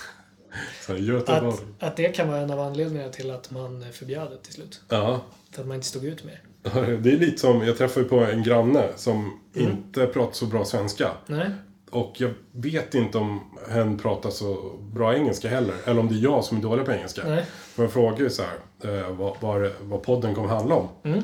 Göteborg. 0.88 1.54
Att, 1.78 1.88
att 1.88 1.96
det 1.96 2.08
kan 2.08 2.28
vara 2.28 2.40
en 2.40 2.50
av 2.50 2.60
anledningarna 2.60 3.12
till 3.12 3.30
att 3.30 3.50
man 3.50 3.84
förbjöd 3.92 4.30
det 4.30 4.38
till 4.38 4.52
slut. 4.52 4.80
Ja. 4.88 5.20
För 5.50 5.60
att 5.60 5.68
man 5.68 5.74
inte 5.74 5.86
stod 5.86 6.04
ut 6.04 6.24
mer. 6.24 6.40
Det 7.02 7.12
är 7.12 7.18
lite 7.18 7.38
som, 7.38 7.62
jag 7.62 7.78
träffade 7.78 8.06
på 8.06 8.18
en 8.20 8.42
granne 8.42 8.88
som 8.96 9.40
inte 9.54 10.06
pratar 10.06 10.32
så 10.32 10.46
bra 10.46 10.64
svenska. 10.64 11.10
Nej? 11.26 11.50
Och 11.90 12.14
jag 12.16 12.30
vet 12.52 12.94
inte 12.94 13.18
om 13.18 13.40
hen 13.70 13.98
pratar 13.98 14.30
så 14.30 14.72
bra 14.80 15.14
engelska 15.14 15.48
heller. 15.48 15.74
Eller 15.84 16.00
om 16.00 16.08
det 16.08 16.14
är 16.14 16.22
jag 16.22 16.44
som 16.44 16.56
är 16.58 16.62
dålig 16.62 16.86
på 16.86 16.92
engelska. 16.92 17.22
Nej. 17.24 17.44
Men 17.76 17.84
jag 17.84 17.92
frågade 17.92 18.22
ju 18.22 18.30
så 18.30 18.42
här, 18.42 19.00
eh, 19.00 19.10
vad, 19.10 19.36
vad, 19.40 19.70
vad 19.80 20.02
podden 20.02 20.34
kommer 20.34 20.48
handla 20.48 20.74
om. 20.74 20.88
Mm. 21.02 21.22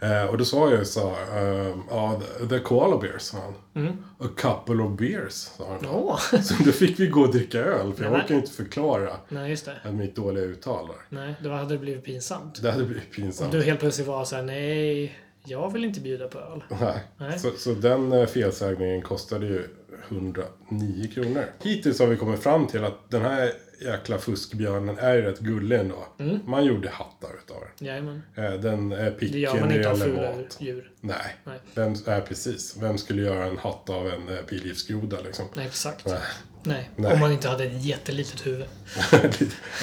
Eh, 0.00 0.24
och 0.24 0.38
då 0.38 0.44
sa 0.44 0.70
jag 0.70 0.78
ju 0.78 0.84
så 0.84 1.14
här, 1.14 1.42
eh, 1.68 1.74
ja, 1.90 2.20
the, 2.40 2.46
the 2.46 2.58
koala 2.58 2.98
bears, 2.98 3.22
sa 3.22 3.38
han. 3.38 3.84
Mm. 3.84 3.96
A 4.18 4.28
couple 4.36 4.82
of 4.82 4.98
beers, 4.98 5.32
sa 5.32 5.66
han. 5.68 5.90
Åh! 5.90 6.18
Så 6.42 6.54
då 6.64 6.72
fick 6.72 7.00
vi 7.00 7.06
gå 7.06 7.20
och 7.20 7.32
dricka 7.32 7.58
öl, 7.58 7.92
för 7.94 8.04
jag 8.04 8.12
orkar 8.12 8.28
ju 8.34 8.36
inte 8.40 8.52
förklara 8.52 9.10
Nej, 9.28 9.50
just 9.50 9.68
det. 9.84 9.92
mitt 9.92 10.16
dåliga 10.16 10.44
uttal 10.44 10.86
där. 10.86 10.96
Nej, 11.20 11.34
då 11.42 11.50
hade 11.50 11.74
det 11.74 11.78
blivit 11.78 12.04
pinsamt. 12.04 12.62
Det 12.62 12.70
hade 12.70 12.84
blivit 12.84 13.04
Om 13.04 13.10
pinsamt. 13.22 13.52
du 13.52 13.62
helt 13.62 13.80
plötsligt 13.80 14.06
var 14.06 14.24
såhär, 14.24 14.42
nej, 14.42 15.18
jag 15.48 15.72
vill 15.72 15.84
inte 15.84 16.00
bjuda 16.00 16.28
på 16.28 16.38
öl. 16.38 16.64
Nej. 16.80 17.02
Nej. 17.18 17.38
Så, 17.38 17.50
så 17.58 17.72
den 17.74 18.12
eh, 18.12 18.26
felsägningen 18.26 19.02
kostade 19.02 19.46
ju 19.46 19.68
109 20.08 21.08
kronor. 21.14 21.44
Hittills 21.62 21.98
har 22.00 22.06
vi 22.06 22.16
kommit 22.16 22.40
fram 22.42 22.66
till 22.66 22.84
att 22.84 23.10
den 23.10 23.22
här 23.22 23.52
jäkla 23.80 24.18
fuskbjörnen 24.18 24.98
är 24.98 25.16
rätt 25.16 25.38
gullig 25.38 25.78
ändå. 25.80 26.06
Mm. 26.18 26.38
Man 26.46 26.64
gjorde 26.64 26.88
hattar 26.88 27.30
utav 27.44 27.56
den. 27.60 27.88
Jajamän. 27.88 28.22
Eh, 28.34 28.52
Den 28.52 28.92
är 28.92 29.04
Det 29.04 29.10
picken 29.10 29.40
gör 29.40 29.60
man 29.60 29.68
det 29.68 29.76
inte 29.76 29.90
av 29.90 29.96
fula 29.96 30.32
djur. 30.58 30.90
Nej. 31.00 31.36
Nej. 31.44 31.58
Vem, 31.74 31.94
är 32.06 32.20
precis. 32.20 32.76
Vem 32.80 32.98
skulle 32.98 33.22
göra 33.22 33.44
en 33.46 33.58
hatt 33.58 33.90
av 33.90 34.06
en 34.08 34.28
eh, 34.28 34.36
pilgiftsgroda 34.36 35.20
liksom? 35.20 35.44
Nej, 35.54 35.66
exakt. 35.66 36.06
Nej. 36.06 36.18
Nej. 36.62 36.90
Nej. 36.96 37.12
Om 37.12 37.20
man 37.20 37.32
inte 37.32 37.48
hade 37.48 37.64
ett 37.64 37.84
jättelitet 37.84 38.46
huvud. 38.46 38.66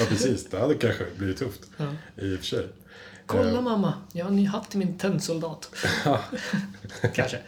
ja, 0.00 0.06
precis. 0.08 0.50
Det 0.50 0.58
hade 0.58 0.74
kanske 0.74 1.04
blivit 1.16 1.38
tufft. 1.38 1.60
Ja. 1.76 1.84
I 2.16 2.34
och 2.34 2.38
för 2.38 2.46
sig. 2.46 2.66
Kolla 3.26 3.60
mamma, 3.60 3.94
jag 4.12 4.24
har 4.24 4.30
en 4.30 4.36
ny 4.36 4.46
hatt 4.46 4.70
till 4.70 4.78
min 4.78 4.98
tennsoldat. 4.98 5.70
Kanske. 7.14 7.38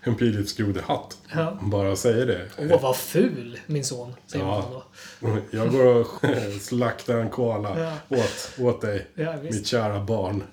En 0.00 0.14
pilgiftsgrodehatt. 0.14 1.18
Ja. 1.34 1.58
Bara 1.62 1.96
säger 1.96 2.26
det. 2.26 2.48
Åh, 2.58 2.82
vad 2.82 2.96
ful, 2.96 3.58
min 3.66 3.84
son. 3.84 4.14
Säger 4.26 4.44
Ja. 4.44 4.82
man 5.20 5.30
då. 5.30 5.38
Jag 5.50 5.72
går 5.72 5.86
och 5.86 6.06
slaktar 6.60 7.18
en 7.18 7.30
koala 7.30 7.80
Ja. 7.80 8.16
åt, 8.18 8.50
åt 8.58 8.80
dig. 8.80 9.06
Ja, 9.14 9.32
visst. 9.42 9.54
Mitt 9.58 9.66
kära 9.66 10.04
barn. 10.04 10.42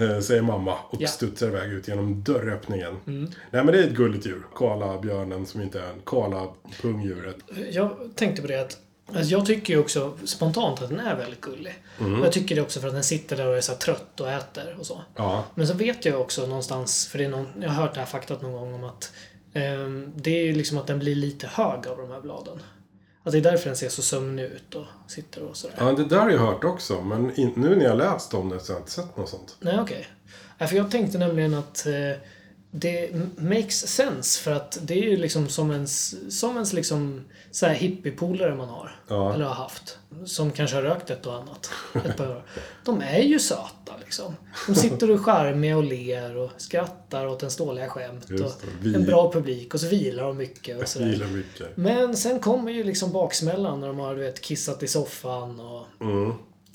Eh, 0.00 0.20
Säger 0.20 0.42
mamma 0.42 0.72
och 0.74 0.88
Ja. 0.92 0.96
Mm. 0.96 1.08
studsar 1.08 1.46
iväg 1.46 1.72
ut 1.72 1.88
genom 1.88 2.22
dörröppningen. 2.22 2.96
Nej 3.04 3.28
men 3.50 3.66
det 3.66 3.78
är 3.78 3.82
ett 3.86 3.92
gulligt 3.96 4.26
djur. 4.26 4.42
Koalabjörnen 4.54 5.46
som 5.46 5.60
inte 5.62 5.80
är 5.80 5.84
en 5.92 6.00
koalapungdjuret. 6.04 7.36
Jag 7.70 7.96
tänkte 8.14 8.42
på 8.42 8.48
det 8.48 8.60
att 8.60 8.76
Alltså 9.08 9.32
jag 9.32 9.46
tycker 9.46 9.72
ju 9.74 9.80
också 9.80 10.18
spontant 10.24 10.82
att 10.82 10.88
den 10.88 11.00
är 11.00 11.16
väldigt 11.16 11.40
gullig. 11.40 11.82
Mm. 12.00 12.22
Jag 12.22 12.32
tycker 12.32 12.54
det 12.54 12.60
också 12.60 12.80
för 12.80 12.88
att 12.88 12.94
den 12.94 13.04
sitter 13.04 13.36
där 13.36 13.46
och 13.46 13.56
är 13.56 13.60
så 13.60 13.74
trött 13.74 14.20
och 14.20 14.30
äter 14.30 14.76
och 14.78 14.86
så. 14.86 15.02
Ja, 15.16 15.44
Men 15.54 15.66
så 15.66 15.74
vet 15.74 16.04
jag 16.04 16.20
också 16.20 16.46
någonstans, 16.46 17.06
för 17.06 17.18
det 17.18 17.24
är 17.24 17.28
någon, 17.28 17.46
jag 17.60 17.68
har 17.68 17.82
hört 17.82 17.94
det 17.94 18.00
här 18.00 18.06
faktat 18.06 18.42
någon 18.42 18.52
gång 18.52 18.74
om 18.74 18.84
att 18.84 19.12
ehm, 19.52 20.12
det 20.16 20.30
är 20.30 20.44
ju 20.44 20.52
liksom 20.52 20.78
att 20.78 20.86
den 20.86 20.98
blir 20.98 21.14
lite 21.14 21.46
hög 21.46 21.86
av 21.86 21.98
de 21.98 22.10
här 22.10 22.20
bladen. 22.20 22.58
Att 23.22 23.32
det 23.32 23.38
är 23.38 23.42
därför 23.42 23.66
den 23.66 23.76
ser 23.76 23.88
så 23.88 24.02
sömnig 24.02 24.44
ut 24.44 24.74
och 24.74 24.84
sitter 25.06 25.42
och 25.42 25.56
sådär. 25.56 25.76
ja 25.78 25.92
det 25.92 26.04
där 26.04 26.20
har 26.20 26.30
jag 26.30 26.38
hört 26.38 26.64
också. 26.64 27.00
Men 27.00 27.32
nu 27.56 27.76
när 27.76 27.84
jag 27.84 27.98
läst 27.98 28.34
om 28.34 28.48
det 28.48 28.60
så 28.60 28.72
har 28.72 28.76
jag 28.76 28.82
inte 28.82 28.92
sett 28.92 29.16
något 29.16 29.28
sånt. 29.28 29.56
Nej, 29.60 29.80
okej. 29.80 30.06
Nej, 30.58 30.68
för 30.68 30.76
jag 30.76 30.90
tänkte 30.90 31.18
nämligen 31.18 31.54
att 31.54 31.86
eh, 31.86 31.92
det 32.70 33.10
makes 33.36 33.86
sense 33.88 34.42
för 34.42 34.50
att 34.52 34.78
det 34.82 34.94
är 34.94 35.02
ju 35.02 35.16
liksom 35.16 35.48
som 35.48 35.70
ens, 35.70 36.14
som 36.40 36.54
ens 36.54 36.72
liksom 36.72 37.24
så 37.50 37.66
här 37.66 37.74
hippiepolare 37.74 38.54
man 38.54 38.68
har. 38.68 39.00
Ja. 39.08 39.34
Eller 39.34 39.44
har 39.44 39.54
haft. 39.54 39.98
Som 40.26 40.50
kanske 40.50 40.76
har 40.76 40.82
rökt 40.82 41.10
ett 41.10 41.26
och 41.26 41.34
annat. 41.34 41.70
Ett 42.04 42.16
par 42.16 42.28
år. 42.28 42.42
De 42.84 43.00
är 43.00 43.18
ju 43.22 43.38
söta 43.38 43.92
liksom. 44.04 44.34
De 44.66 44.74
sitter 44.74 45.10
och 45.10 45.20
charmiga 45.24 45.76
och 45.76 45.84
ler 45.84 46.36
och 46.36 46.50
skrattar 46.56 47.26
åt 47.26 47.42
en 47.42 47.50
ståliga 47.50 47.88
skämt. 47.88 48.30
Och. 48.30 48.52
Vi- 48.80 48.94
en 48.94 49.04
bra 49.04 49.32
publik 49.32 49.74
och 49.74 49.80
så 49.80 49.88
vilar 49.88 50.22
de 50.24 50.36
mycket 50.36 50.82
och 50.82 50.88
sådär. 50.88 51.26
mycket. 51.32 51.76
Men 51.76 52.16
sen 52.16 52.40
kommer 52.40 52.72
ju 52.72 52.84
liksom 52.84 53.12
baksmällan 53.12 53.80
när 53.80 53.86
de 53.86 53.98
har 53.98 54.14
du 54.14 54.20
vet, 54.22 54.40
kissat 54.40 54.82
i 54.82 54.88
soffan 54.88 55.60
och, 55.60 55.86
Mm. 56.00 56.30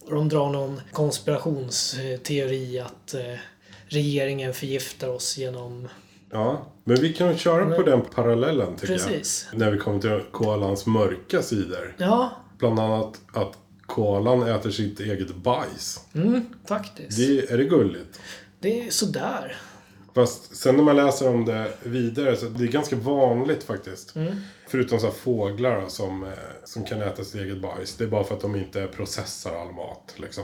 och 0.05 0.15
de 0.15 0.29
drar 0.29 0.49
någon 0.49 0.81
konspirationsteori 0.91 2.79
att 2.79 3.13
eh, 3.13 3.35
regeringen 3.93 4.53
förgiftar 4.53 5.07
oss 5.09 5.37
genom... 5.37 5.87
Ja, 6.31 6.65
men 6.83 7.01
vi 7.01 7.13
kan 7.13 7.37
köra 7.37 7.75
på 7.75 7.81
den 7.83 8.01
parallellen 8.01 8.75
tycker 8.75 8.93
Precis. 8.93 9.47
jag. 9.51 9.59
När 9.59 9.71
vi 9.71 9.77
kommer 9.77 9.99
till 9.99 10.21
koalans 10.31 10.85
mörka 10.85 11.41
sidor. 11.41 11.95
Ja, 11.97 12.29
Bland 12.57 12.79
annat 12.79 13.21
att 13.33 13.57
koalan 13.85 14.47
äter 14.47 14.71
sitt 14.71 14.99
eget 14.99 15.35
bajs. 15.35 15.99
mm, 16.13 16.45
faktiskt. 16.67 17.17
Det, 17.17 17.51
är 17.51 17.57
det 17.57 17.63
gulligt? 17.65 18.19
Det 18.59 18.87
är 18.87 18.91
sådär. 18.91 19.57
Fast 20.15 20.55
sen 20.55 20.75
när 20.75 20.83
man 20.83 20.95
läser 20.95 21.29
om 21.29 21.45
det 21.45 21.73
vidare 21.83 22.37
så 22.37 22.45
det 22.45 22.63
är 22.63 22.67
ganska 22.67 22.95
vanligt 22.95 23.63
faktiskt. 23.63 24.13
Förutom 24.67 24.99
så 24.99 25.11
fåglar 25.11 25.87
som, 25.87 26.23
eh, 26.23 26.29
som 26.65 26.85
kan 26.85 27.01
äta 27.01 27.23
sitt 27.23 27.41
eget 27.41 27.61
bajs. 27.61 27.95
Det 27.95 28.03
är 28.03 28.07
bara 28.07 28.23
för 28.23 28.35
att 28.35 28.41
de 28.41 28.55
inte 28.55 28.87
processar 28.87 29.55
all 29.55 29.71
mat. 29.73 30.13
Liksom. 30.15 30.43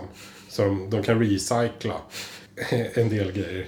Så 0.50 0.62
de, 0.62 0.90
de 0.90 1.04
kan 1.04 1.20
recycla 1.20 1.96
en 2.94 3.10
del 3.10 3.32
grejer. 3.32 3.68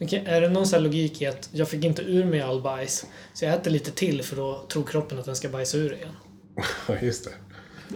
Okej, 0.00 0.22
är 0.26 0.40
det 0.40 0.48
någon 0.48 0.66
sån 0.66 0.82
logik 0.82 1.22
i 1.22 1.26
att 1.26 1.48
jag 1.52 1.68
fick 1.68 1.84
inte 1.84 2.02
ur 2.02 2.24
mig 2.24 2.40
all 2.40 2.62
bajs, 2.62 3.06
så 3.34 3.44
jag 3.44 3.54
äter 3.54 3.70
lite 3.70 3.90
till 3.90 4.22
för 4.22 4.36
då 4.36 4.66
tror 4.72 4.84
kroppen 4.84 5.18
att 5.18 5.24
den 5.24 5.36
ska 5.36 5.48
bajsa 5.48 5.78
ur 5.78 5.92
igen? 5.94 6.16
Ja, 6.88 6.94
just 7.02 7.24
det. 7.24 7.30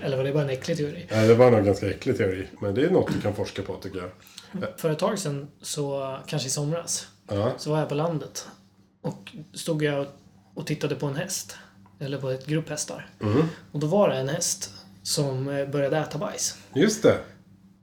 Eller 0.02 0.16
var 0.16 0.24
det 0.24 0.32
bara 0.32 0.42
en 0.42 0.50
äcklig 0.50 0.76
teori? 0.76 1.06
Nej, 1.10 1.28
det 1.28 1.34
var 1.34 1.50
nog 1.50 1.58
en 1.60 1.66
ganska 1.66 1.90
äcklig 1.90 2.16
teori. 2.16 2.46
Men 2.60 2.74
det 2.74 2.84
är 2.84 2.90
något 2.90 3.12
du 3.14 3.20
kan 3.20 3.34
forska 3.34 3.62
på 3.62 3.76
tycker 3.76 3.98
jag. 3.98 4.10
För 4.80 4.90
ett 4.90 4.98
tag 4.98 5.18
sedan, 5.18 5.48
så, 5.62 6.16
kanske 6.26 6.48
i 6.48 6.50
somras, 6.50 7.06
Ja. 7.28 7.52
så 7.58 7.70
var 7.70 7.78
jag 7.78 7.88
på 7.88 7.94
landet. 7.94 8.46
Och 9.02 9.32
stod 9.54 9.82
jag 9.82 10.06
och 10.54 10.66
tittade 10.66 10.94
på 10.94 11.06
en 11.06 11.16
häst. 11.16 11.56
Eller 12.00 12.18
på 12.18 12.30
ett 12.30 12.46
grupp 12.46 12.68
hästar. 12.68 13.10
Och 13.72 13.80
då 13.80 13.86
var 13.86 14.08
det 14.08 14.16
en 14.16 14.28
häst 14.28 14.70
som 15.02 15.48
eh, 15.48 15.68
började 15.68 15.98
äta 15.98 16.18
bajs. 16.18 16.58
Just 16.74 17.02
det. 17.02 17.18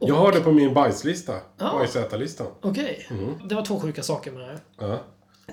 Jag 0.01 0.15
har 0.15 0.31
det 0.31 0.39
på 0.39 0.51
min 0.51 0.73
bajslista. 0.73 1.35
Ja. 1.57 1.71
Bajsätarlistan. 1.79 2.47
Okej. 2.61 3.07
Det 3.45 3.55
var 3.55 3.65
två 3.65 3.79
sjuka 3.79 4.03
saker 4.03 4.31
med 4.31 4.41
det 4.41 4.59
här. 4.87 4.99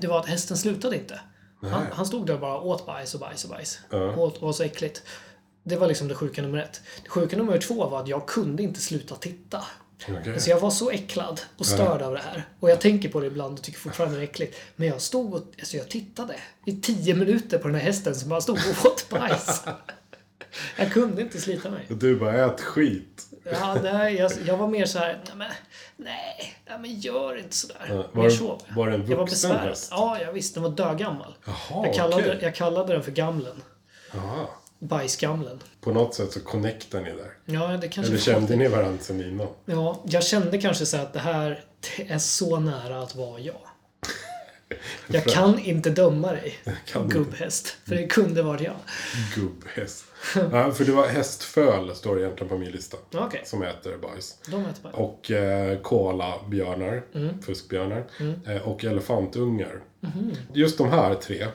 Det 0.01 0.07
var 0.07 0.21
att 0.21 0.27
hästen 0.27 0.57
slutade 0.57 0.97
inte. 0.97 1.21
Han, 1.63 1.87
han 1.93 2.07
stod 2.07 2.27
där 2.27 2.35
och 2.35 2.41
bara 2.41 2.61
åt 2.61 2.87
bajs 2.87 3.15
och 3.15 3.21
bajs 3.21 3.45
och 3.45 3.51
bajs. 3.51 3.79
Åt 4.17 4.37
och 4.37 4.43
var 4.43 4.53
så 4.53 4.63
äckligt. 4.63 5.03
Det 5.63 5.77
var 5.77 5.87
liksom 5.87 6.09
det 6.09 6.15
sjuka 6.15 6.43
nummer 6.43 6.59
ett. 6.59 6.81
Det 7.03 7.09
sjuka 7.09 7.37
nummer 7.37 7.59
två 7.59 7.89
var 7.89 8.01
att 8.01 8.09
jag 8.09 8.27
kunde 8.27 8.63
inte 8.63 8.81
sluta 8.81 9.15
titta. 9.15 9.63
Okej. 10.09 10.41
Så 10.41 10.51
jag 10.51 10.61
var 10.61 10.71
så 10.71 10.91
äcklad 10.91 11.41
och 11.59 11.67
störd 11.67 12.03
av 12.03 12.13
det 12.13 12.21
här. 12.21 12.49
Och 12.61 12.71
jag 12.71 12.81
tänker 12.81 13.09
på 13.09 13.21
det 13.21 13.27
ibland 13.27 13.59
och 13.59 13.65
tycker 13.65 13.79
fortfarande 13.79 14.17
det 14.17 14.23
är 14.23 14.25
äckligt. 14.25 14.57
Men 14.77 14.89
jag 14.89 15.01
stod 15.01 15.35
och 15.35 15.43
alltså 15.59 15.77
jag 15.77 15.89
tittade 15.89 16.35
i 16.67 16.81
tio 16.81 17.15
minuter 17.15 17.59
på 17.59 17.69
den 17.69 17.75
här 17.75 17.83
hästen 17.83 18.15
som 18.15 18.29
bara 18.29 18.41
stod 18.41 18.57
och 18.57 18.87
åt 18.87 19.07
bajs. 19.11 19.63
Jag 20.77 20.93
kunde 20.93 21.23
inte 21.23 21.41
slita 21.41 21.71
mig. 21.71 21.87
Och 21.91 21.97
Du 21.97 22.17
bara, 22.17 22.47
ät 22.47 22.61
skit. 22.61 23.27
Ja, 23.53 23.75
nej, 23.83 24.15
jag, 24.15 24.33
jag 24.47 24.57
var 24.57 24.69
mer 24.69 24.85
så 24.87 24.99
här, 24.99 25.21
nej 25.27 25.37
men, 25.37 25.51
nej, 25.97 26.55
nej 26.69 26.79
men 26.79 27.01
gör 27.01 27.39
inte 27.39 27.57
sådär. 27.57 27.87
Ja, 27.89 27.95
Mer 27.95 28.05
var 28.13 28.25
det- 28.25 28.31
så. 28.31 28.61
var 28.69 28.87
det 28.89 28.95
en 28.95 29.01
Jag 29.01 29.17
var 29.17 29.25
vuxen 29.27 29.51
besvärad. 29.51 29.69
häst? 29.69 29.89
Ja, 29.91 30.21
jag 30.21 30.33
visste. 30.33 30.61
Den 30.61 30.63
var 30.71 30.77
dögammal. 30.77 31.35
Jaha, 31.45 31.87
jag, 31.87 31.95
kallade, 31.95 32.23
okej. 32.23 32.39
jag 32.43 32.55
kallade 32.55 32.93
den 32.93 33.03
för 33.03 33.13
gamlen. 33.13 33.63
Jaha. 34.13 34.47
Bajsgamlen. 34.79 35.61
På 35.81 35.93
något 35.93 36.15
sätt 36.15 36.33
så 36.33 36.41
connectar 36.41 37.01
ni 37.01 37.11
där. 37.13 37.33
Ja, 37.45 37.67
det 37.77 37.89
kanske 37.89 38.13
Eller 38.13 38.23
kände 38.23 38.57
ni 38.57 38.69
varandra 38.69 39.03
sen 39.05 39.21
innan? 39.25 39.47
Ja, 39.65 40.01
jag 40.05 40.23
kände 40.25 40.59
kanske 40.59 40.87
så 40.87 40.97
att 40.97 41.13
det 41.13 41.19
här 41.21 41.65
det 41.97 42.11
är 42.11 42.19
så 42.19 42.59
nära 42.61 43.03
att 43.03 43.15
vara 43.15 43.41
jag. 43.41 43.55
Jag 45.07 45.25
kan 45.25 45.59
inte 45.59 45.91
döma 45.91 46.33
dig, 46.33 46.59
gubbhäst. 47.09 47.77
För 47.89 47.95
det 47.95 48.07
kunde 48.07 48.43
varit 48.43 48.61
jag. 48.61 48.75
Gubbhäst. 49.35 50.05
ja, 50.53 50.71
för 50.73 50.85
det 50.85 50.93
var 50.93 51.07
hästföl, 51.07 51.95
står 51.95 52.17
det 52.17 52.23
egentligen 52.23 52.49
på 52.49 52.59
min 52.59 52.71
lista. 52.71 52.97
Okej, 53.15 53.43
Som 53.45 53.63
äter 53.63 53.97
bajs. 53.97 54.39
de 54.51 54.61
äter 54.67 54.83
bajs. 54.83 54.95
Och 54.95 55.31
eh, 55.31 55.79
koalabjörnar, 55.81 57.03
Mm. 57.15 57.43
fuskbjörnar. 57.43 58.05
Eh, 58.47 58.69
och 58.69 58.85
elefantungar. 58.85 59.81
Mhm. 60.01 60.33
Just 60.53 60.79
de 60.79 60.89
här 60.89 61.15
tre, 61.15 61.47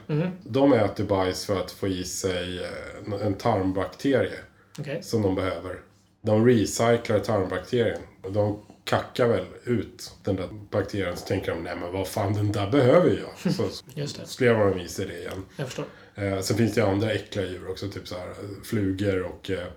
de 0.44 0.74
äter 0.74 1.04
bajs 1.04 1.46
för 1.46 1.60
att 1.60 1.72
få 1.72 1.88
i 1.88 2.04
sig 2.04 2.64
eh, 2.64 3.26
en 3.26 3.34
tarmbakterie 3.34 4.40
Okej. 4.80 5.04
som 5.04 5.22
de 5.22 5.36
behöver. 5.36 5.80
De 6.22 6.46
recyclar 6.48 7.20
tarmbakterien. 7.20 8.02
De 8.30 8.60
kackar 8.84 9.28
väl 9.28 9.46
ut 9.64 10.12
den 10.24 10.36
där 10.36 10.48
bakterien 10.72 11.18
så 11.18 11.26
tänker 11.26 11.52
de, 11.52 11.64
nej 11.64 11.76
men 11.76 11.94
vad 11.94 12.08
fan 12.08 12.34
den 12.34 12.52
där 12.52 12.70
behöver 12.72 13.10
jag. 13.10 13.54
Så 13.54 13.64
Just 13.96 14.20
det. 14.20 14.26
slevar 14.28 14.66
de 14.70 14.80
i 14.80 14.88
sig 14.88 15.06
det 15.06 15.20
igen. 15.20 15.46
Jag 15.56 15.66
förstår. 15.68 15.86
Eh, 16.16 16.40
sen 16.40 16.58
finns 16.58 16.74
det 16.74 16.82
ju 16.82 16.88
andra 16.88 17.12
äckliga 17.12 17.46
djur 17.46 17.70
också, 17.70 17.88
typ 17.90 18.08
så 18.08 18.16
här 18.16 18.28
eh, 18.28 18.64
flugor 18.64 19.22
och 19.24 19.50
eh, 19.50 19.68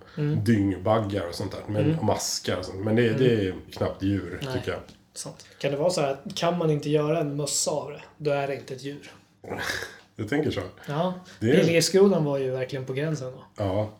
dyngbaggar 0.44 1.28
och 1.28 1.34
sånt 1.34 1.52
där. 1.52 1.60
Men, 1.68 1.98
och 1.98 2.04
maskar 2.04 2.56
och 2.56 2.64
sånt. 2.64 2.84
Men 2.84 2.96
det, 2.96 3.08
det 3.12 3.46
är 3.48 3.54
knappt 3.72 4.02
djur, 4.02 4.40
Nej. 4.42 4.54
tycker 4.54 4.72
jag. 4.72 4.80
Sant. 5.14 5.46
Kan 5.58 5.70
det 5.72 5.76
vara 5.78 5.90
så 5.90 6.00
här 6.00 6.12
att 6.12 6.34
kan 6.34 6.58
man 6.58 6.70
inte 6.70 6.90
göra 6.90 7.20
en 7.20 7.36
mössa 7.36 7.70
av 7.70 7.90
det, 7.90 8.02
då 8.16 8.30
är 8.30 8.46
det 8.48 8.54
inte 8.56 8.74
ett 8.74 8.82
djur? 8.82 9.10
Du 10.16 10.24
tänker 10.28 10.50
så? 10.50 10.60
Ja, 10.88 11.14
Det 11.40 11.50
är- 11.50 11.56
Liljegrodan 11.64 12.24
var 12.24 12.38
ju 12.38 12.50
verkligen 12.50 12.84
på 12.86 12.92
gränsen 12.92 13.32
då. 13.32 13.44
Ja. 13.56 13.92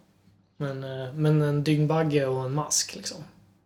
Men, 0.57 0.85
eh, 0.85 1.12
men 1.14 1.42
en 1.42 1.64
dyngbagge 1.64 2.27
och 2.27 2.44
en 2.44 2.53
mask 2.53 2.94
liksom. 2.96 3.18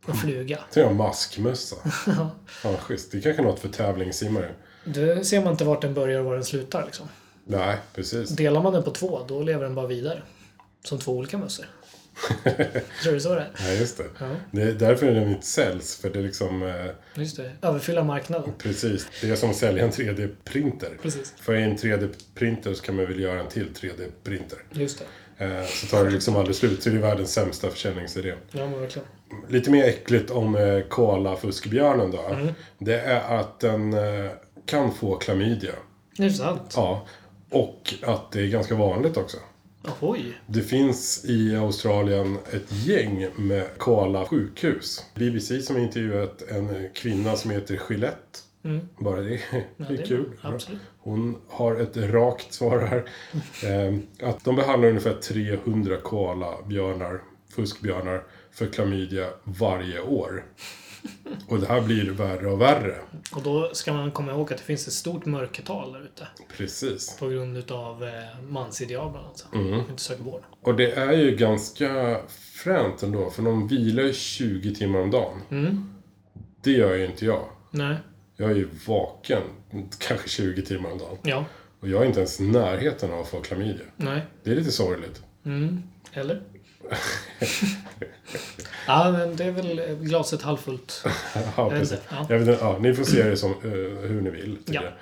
En 0.06 0.14
fluga. 0.14 0.59
Tänk 0.72 0.87
om 0.90 0.96
maskmössa. 0.96 1.76
Fan 2.46 2.76
schysst. 2.76 3.12
Det 3.12 3.18
är 3.18 3.22
kanske 3.22 3.42
något 3.42 3.61
för 3.61 3.68
tävlingssimmare. 3.68 4.50
Då 4.85 5.24
ser 5.24 5.40
man 5.42 5.52
inte 5.52 5.64
vart 5.64 5.83
den 5.83 5.94
börjar 5.94 6.18
och 6.20 6.24
var 6.24 6.35
den 6.35 6.44
slutar 6.44 6.85
liksom. 6.87 7.09
Nej, 7.50 7.76
precis. 7.94 8.28
Delar 8.30 8.62
man 8.62 8.72
den 8.72 8.82
på 8.82 8.90
två, 8.90 9.20
då 9.28 9.42
lever 9.42 9.64
den 9.64 9.74
bara 9.74 9.86
vidare. 9.86 10.22
Som 10.84 10.98
två 10.98 11.12
olika 11.12 11.38
mössor. 11.38 11.66
Tror 13.02 13.12
du 13.12 13.20
så 13.20 13.34
det 13.34 13.40
är? 13.40 13.50
Ja, 13.68 13.72
just 13.72 13.96
det. 13.98 14.04
Ja. 14.18 14.26
Det 14.50 14.62
är 14.62 14.72
därför 14.72 15.06
den 15.06 15.28
inte 15.30 15.46
säljs. 15.46 15.96
För 15.96 16.10
det 16.10 16.18
är 16.18 16.22
liksom, 16.22 16.62
eh, 16.62 16.74
Just 17.14 17.36
det. 17.36 17.52
Överfylla 17.62 18.04
marknaden. 18.04 18.52
precis. 18.58 19.06
Det 19.20 19.30
är 19.30 19.36
som 19.36 19.50
att 19.50 19.56
sälja 19.56 19.84
en 19.84 19.90
3D-printer. 19.90 20.98
Precis. 21.02 21.34
För 21.40 21.54
i 21.54 21.62
en 21.62 21.76
3D-printer 21.76 22.74
så 22.74 22.82
kan 22.82 22.96
man 22.96 23.06
väl 23.06 23.20
göra 23.20 23.40
en 23.40 23.48
till 23.48 23.68
3D-printer. 23.74 24.58
Just 24.72 25.02
det. 25.38 25.44
Eh, 25.44 25.64
så 25.66 25.86
tar 25.86 26.04
det 26.04 26.10
liksom 26.10 26.36
aldrig 26.36 26.56
slut. 26.56 26.82
Så 26.82 26.90
det 26.90 26.96
är 26.96 27.00
världens 27.00 27.32
sämsta 27.32 27.70
försäljningsidé. 27.70 28.34
Ja, 28.52 28.66
men 28.66 28.80
verkligen. 28.80 29.08
Lite 29.48 29.70
mer 29.70 29.84
äckligt 29.84 30.30
om 30.30 30.54
eh, 30.56 30.80
koala-fuskbjörnen 30.80 32.10
då. 32.10 32.36
Det 32.78 33.00
är 33.00 33.38
att 33.38 33.60
den 33.60 33.92
eh, 33.92 34.30
kan 34.66 34.94
få 34.94 35.16
klamydia. 35.16 35.72
Det 36.16 36.24
är 36.24 36.30
sant. 36.30 36.72
Ja. 36.76 37.06
Och 37.50 37.94
att 38.02 38.32
det 38.32 38.40
är 38.40 38.46
ganska 38.46 38.74
vanligt 38.74 39.16
också. 39.16 39.36
Oj. 40.00 40.40
Det 40.46 40.62
finns 40.62 41.24
i 41.24 41.56
Australien 41.56 42.38
ett 42.52 42.72
gäng 42.86 43.28
med 43.36 43.78
koala-sjukhus. 43.78 45.04
BBC 45.14 45.62
som 45.62 45.76
intervjuat 45.78 46.42
en 46.42 46.88
kvinna 46.94 47.36
som 47.36 47.50
heter 47.50 47.80
Gillette. 47.90 48.38
Bara 48.98 49.20
det, 49.20 49.34
är 49.34 49.64
det 49.76 50.02
är 50.02 50.06
kul. 50.06 50.26
Absolut. 50.40 50.80
Hon 50.98 51.36
har 51.48 51.76
ett 51.76 51.96
rakt 51.96 52.52
svar 52.52 52.78
här. 52.80 53.04
Eh, 53.70 54.28
att 54.28 54.44
de 54.44 54.56
behandlar 54.56 54.88
ungefär 54.88 55.14
300 55.14 55.96
koalabjörnar, 55.96 57.20
fuskbjörnar, 57.48 58.22
för 58.50 58.66
klamydia 58.66 59.26
varje 59.44 60.00
år. 60.00 60.44
Och 61.48 61.60
det 61.60 61.66
här 61.66 61.80
blir 61.80 62.10
värre 62.10 62.46
och 62.46 62.60
värre. 62.60 62.94
Och 63.32 63.42
då 63.42 63.70
ska 63.72 63.92
man 63.92 64.10
komma 64.10 64.32
ihåg 64.32 64.52
att 64.52 64.58
det 64.58 64.64
finns 64.64 64.86
ett 64.86 64.92
stort 64.92 65.26
mörkertal 65.26 65.92
där 65.92 66.00
ute. 66.00 66.26
Precis. 66.56 67.16
På 67.18 67.28
grund 67.28 67.56
utav 67.56 68.04
eh, 68.04 68.40
mansideal 68.48 69.10
bland 69.10 69.26
annat. 69.26 69.46
Mm. 69.54 69.80
Inte 69.90 70.02
söker 70.02 70.22
vård. 70.22 70.42
Och 70.62 70.74
det 70.74 70.92
är 70.92 71.12
ju 71.12 71.36
ganska 71.36 72.20
fränt 72.64 73.02
ändå, 73.02 73.30
för 73.30 73.42
de 73.42 73.68
vilar 73.68 74.02
ju 74.02 74.12
20 74.12 74.74
timmar 74.74 74.98
om 74.98 75.10
dagen. 75.10 75.42
Mm. 75.50 75.94
Det 76.62 76.72
gör 76.72 76.94
ju 76.94 77.06
inte 77.06 77.24
jag. 77.24 77.44
Nej. 77.70 77.96
Jag 78.36 78.50
är 78.50 78.54
ju 78.54 78.68
vaken 78.86 79.42
kanske 79.98 80.28
20 80.28 80.62
timmar 80.62 80.90
om 80.90 80.98
dagen. 80.98 81.18
Ja. 81.22 81.44
Och 81.80 81.88
jag 81.88 82.02
är 82.02 82.06
inte 82.06 82.20
ens 82.20 82.40
i 82.40 82.42
närheten 82.42 83.12
av 83.12 83.20
att 83.20 83.28
få 83.28 83.40
klamydia. 83.40 83.86
Nej. 83.96 84.22
Det 84.44 84.50
är 84.50 84.54
lite 84.54 84.72
sorgligt. 84.72 85.22
Mm. 85.44 85.82
Eller? 86.12 86.42
Ja, 88.87 89.12
men 89.12 89.37
det 89.37 89.45
är 89.45 89.51
väl 89.51 89.97
glaset 90.01 90.43
halvfullt. 90.43 91.05
Ja, 91.57 91.71
precis. 91.71 91.99
ja. 92.11 92.27
Jag 92.29 92.38
vet 92.38 92.49
inte, 92.49 92.61
ja, 92.64 92.79
ni 92.81 92.95
får 92.95 93.05
se 93.05 93.23
det 93.23 93.37
som, 93.37 93.51
eh, 93.51 94.09
hur 94.09 94.21
ni 94.21 94.31
vill. 94.31 94.59
Ja. 94.66 94.83
jag. 94.83 94.93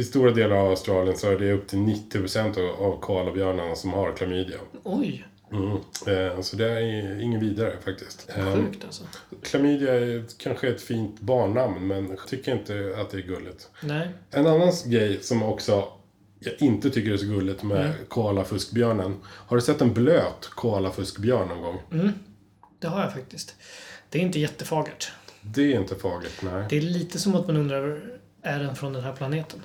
I 0.00 0.04
stora 0.04 0.30
delar 0.30 0.56
av 0.56 0.70
Australien 0.70 1.16
så 1.16 1.30
är 1.30 1.38
det 1.38 1.52
upp 1.52 1.68
till 1.68 1.78
90% 1.78 2.58
av, 2.58 2.86
av 2.86 3.00
koalabjörnarna 3.00 3.74
som 3.74 3.92
har 3.92 4.12
klamydia. 4.12 4.56
Oj. 4.82 5.26
Mm. 5.52 5.72
Eh, 6.06 6.40
så 6.40 6.56
det 6.56 6.70
är 6.70 7.20
ingen 7.20 7.40
vidare 7.40 7.72
faktiskt. 7.84 8.28
Eh, 8.36 8.54
Sjukt 8.54 8.84
alltså. 8.84 9.04
klamydia 9.42 9.94
är 9.94 10.24
kanske 10.38 10.68
ett 10.68 10.82
fint 10.82 11.20
barnnamn 11.20 11.86
men 11.86 12.08
jag 12.08 12.28
tycker 12.28 12.52
inte 12.52 12.96
att 13.00 13.10
det 13.10 13.16
är 13.16 13.22
gulligt. 13.22 13.68
Nej. 13.80 14.08
En 14.30 14.46
annan 14.46 14.72
grej 14.86 15.18
som 15.22 15.42
också 15.42 15.88
jag 16.38 16.54
inte 16.62 16.90
tycker 16.90 17.12
är 17.12 17.16
så 17.16 17.26
gulligt 17.26 17.62
med 17.62 17.80
Mm. 17.86 17.92
koalafuskbjörnen. 18.08 19.16
Har 19.24 19.56
du 19.56 19.62
sett 19.62 19.80
en 19.80 19.94
blöt 19.94 20.50
koalafuskbjörn 20.54 21.48
någon 21.48 21.62
gång? 21.62 21.82
Mm. 21.92 22.12
Det 22.78 22.86
har 22.88 23.00
jag 23.00 23.12
faktiskt. 23.12 23.54
Det 24.10 24.18
är 24.18 24.22
inte 24.22 24.40
jättefagert. 24.40 25.12
Det 25.42 25.72
är 25.74 25.80
inte 25.80 25.94
fagert, 25.96 26.42
nej. 26.42 26.66
Det 26.70 26.76
är 26.76 26.80
lite 26.80 27.18
som 27.18 27.34
att 27.34 27.46
man 27.46 27.56
undrar, 27.56 28.00
är 28.42 28.58
den 28.58 28.76
från 28.76 28.92
den 28.92 29.02
här 29.02 29.12
planeten? 29.12 29.60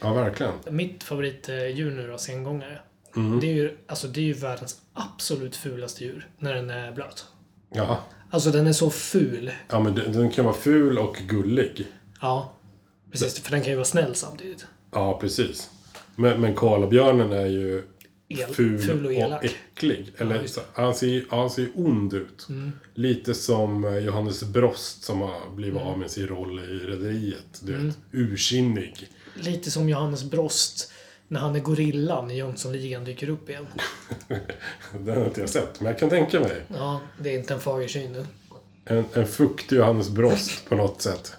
Ja, 0.00 0.12
verkligen. 0.14 0.52
Mitt 0.70 1.02
favoritdjur 1.02 1.90
nu 1.90 2.06
då, 2.06 2.18
sengångare. 2.18 2.80
Mm. 3.16 3.40
Det, 3.40 3.46
är 3.46 3.54
ju, 3.54 3.76
alltså, 3.86 4.08
det 4.08 4.20
är 4.20 4.24
ju 4.24 4.32
världens 4.32 4.80
absolut 4.94 5.56
fulaste 5.56 6.04
djur 6.04 6.28
när 6.38 6.54
den 6.54 6.70
är 6.70 6.92
blöt. 6.92 7.24
Ja. 7.74 7.98
Alltså 8.30 8.50
den 8.50 8.66
är 8.66 8.72
så 8.72 8.90
ful. 8.90 9.52
ja, 9.68 9.80
men 9.80 9.94
den 9.94 10.12
den 10.12 10.30
kan 10.30 10.44
vara 10.44 10.54
ful 10.54 10.98
och 10.98 11.16
gullig. 11.16 11.86
Ja. 12.20 12.52
Precis, 13.10 13.40
för 13.40 13.50
den 13.50 13.60
kan 13.60 13.70
ju 13.70 13.76
vara 13.76 13.84
snäll 13.84 14.14
samtidigt. 14.14 14.66
Ja, 14.90 15.18
precis. 15.20 15.70
Men, 16.22 16.40
men 16.40 16.54
koalabjörnen 16.54 17.32
är 17.32 17.46
ju 17.46 17.82
El, 18.28 18.54
ful, 18.54 18.78
ful 18.78 19.06
och 19.06 19.12
elak. 19.12 19.44
äcklig. 19.44 20.12
Eller, 20.18 20.46
så, 20.46 20.60
han, 20.72 20.94
ser, 20.94 21.24
han 21.30 21.50
ser 21.50 21.68
ond 21.74 22.14
ut. 22.14 22.46
Mm. 22.48 22.72
Lite 22.94 23.34
som 23.34 23.84
eh, 23.84 23.96
Johannes 23.98 24.42
Brost 24.44 25.04
som 25.04 25.20
har 25.20 25.50
blivit 25.54 25.76
Mm. 25.76 25.88
av 25.88 25.98
med 25.98 26.10
sin 26.10 26.26
roll 26.26 26.58
i 26.58 26.86
Rederiet. 26.86 27.60
Du 27.62 27.72
vet, 27.76 27.96
ursinnig. 28.12 29.08
Lite 29.34 29.70
som 29.70 29.88
Johannes 29.88 30.24
Brost 30.24 30.92
när 31.28 31.40
han 31.40 31.56
är 31.56 31.60
gorillan 31.60 32.30
i 32.30 32.36
Jönssonligan 32.36 33.04
dyker 33.04 33.28
upp 33.28 33.48
igen. 33.50 33.66
Den 34.98 35.16
har 35.18 35.24
inte 35.26 35.40
jag 35.40 35.48
sett, 35.50 35.80
men 35.80 35.86
jag 35.90 35.98
kan 35.98 36.10
tänka 36.10 36.40
mig. 36.40 36.62
Ja, 36.68 37.00
det 37.18 37.30
är 37.34 37.38
inte 37.38 37.54
en 37.54 37.60
fager 37.60 37.88
syn. 37.88 38.26
En, 38.84 39.04
en 39.12 39.26
fuktig 39.26 39.76
Johannes 39.76 40.08
Brost 40.10 40.68
på 40.68 40.74
något 40.74 41.02
sätt. 41.02 41.32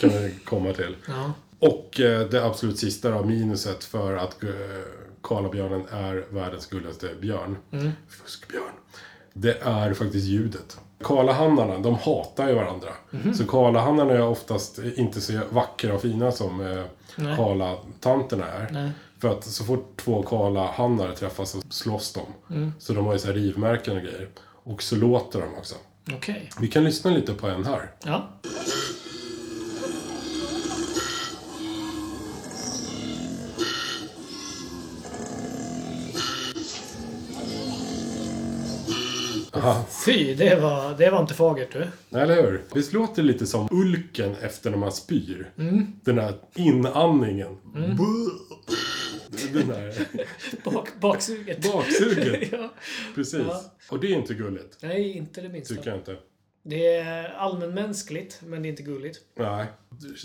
Kan 0.00 0.10
det 0.10 0.30
komma 0.44 0.72
till. 0.72 0.96
Ja. 1.08 1.32
Och 1.58 2.00
eh, 2.00 2.28
det 2.28 2.44
absolut 2.44 2.78
sista 2.78 3.10
då, 3.10 3.24
minuset 3.24 3.84
för 3.84 4.16
att 4.16 4.42
eh, 4.42 4.50
koalabjörnen 5.20 5.86
är 5.90 6.26
världens 6.30 6.66
gulligaste 6.66 7.10
björn. 7.20 7.56
Mm. 7.72 7.90
Fuskbjörn. 8.08 8.72
Det 9.32 9.58
är 9.62 9.94
faktiskt 9.94 10.26
ljudet. 10.26 10.78
Karlahannarna, 11.02 11.78
de 11.78 11.94
hatar 11.94 12.48
ju 12.48 12.54
varandra. 12.54 12.88
Mhm. 13.10 13.34
Så 13.34 13.46
Karlahannarna 13.46 14.12
är 14.12 14.22
oftast 14.22 14.78
inte 14.96 15.20
så 15.20 15.40
vackra 15.50 15.94
och 15.94 16.02
fina 16.02 16.32
som 16.32 16.60
eh. 16.60 16.84
Karlatanterna 17.36 18.46
är. 18.46 18.68
Nej. 18.72 18.90
För 19.18 19.28
att 19.28 19.44
så 19.44 19.64
fort 19.64 19.96
två 19.96 20.22
Karlahannar 20.22 21.12
träffas 21.12 21.50
så 21.50 21.60
slåss 21.70 22.12
de. 22.12 22.54
Mm. 22.54 22.72
Så 22.78 22.92
de 22.92 23.06
har 23.06 23.12
ju 23.12 23.18
så 23.18 23.26
här 23.26 23.34
rivmärken 23.34 23.96
och 23.96 24.02
grejer. 24.02 24.28
Och 24.40 24.82
så 24.82 24.96
låter 24.96 25.40
de 25.40 25.54
också. 25.54 25.74
Okej. 26.12 26.50
Vi 26.60 26.68
kan 26.68 26.84
lyssna 26.84 27.10
lite 27.10 27.34
på 27.34 27.46
en 27.46 27.64
här. 27.66 27.90
Ja. 28.04 28.28
Aha. 39.58 39.84
Fy, 40.06 40.34
det 40.34 40.60
var, 40.60 40.94
det 40.98 41.10
var 41.10 41.20
inte 41.20 41.34
fagert 41.34 41.72
du. 41.72 42.18
Eller 42.18 42.42
hur? 42.42 42.62
Visst 42.74 42.92
låter 42.92 43.22
det 43.22 43.28
lite 43.28 43.46
som 43.46 43.68
ulken 43.70 44.34
efter 44.42 44.70
när 44.70 44.78
man 44.78 44.92
spyr? 44.92 45.50
Mm. 45.58 45.86
Den 46.04 46.18
här 46.18 46.34
inandningen. 46.54 47.56
Den 49.52 49.70
här 49.70 50.06
Bak, 50.64 50.88
baksuget. 51.00 51.72
baksuget. 51.72 52.48
ja. 52.52 52.72
Precis. 53.14 53.42
Ja. 53.48 53.62
Och 53.90 54.00
det 54.00 54.06
är 54.06 54.16
inte 54.16 54.34
gulligt. 54.34 54.78
Nej, 54.82 55.12
inte 55.16 55.40
det 55.40 55.48
minsta. 55.48 55.74
Tycker 55.74 55.90
jag 55.90 55.98
inte. 55.98 56.16
Det 56.62 56.94
är 56.96 57.28
allmänmänskligt, 57.28 58.40
men 58.46 58.62
det 58.62 58.68
är 58.68 58.70
inte 58.70 58.82
gulligt. 58.82 59.18
Nej. 59.36 59.66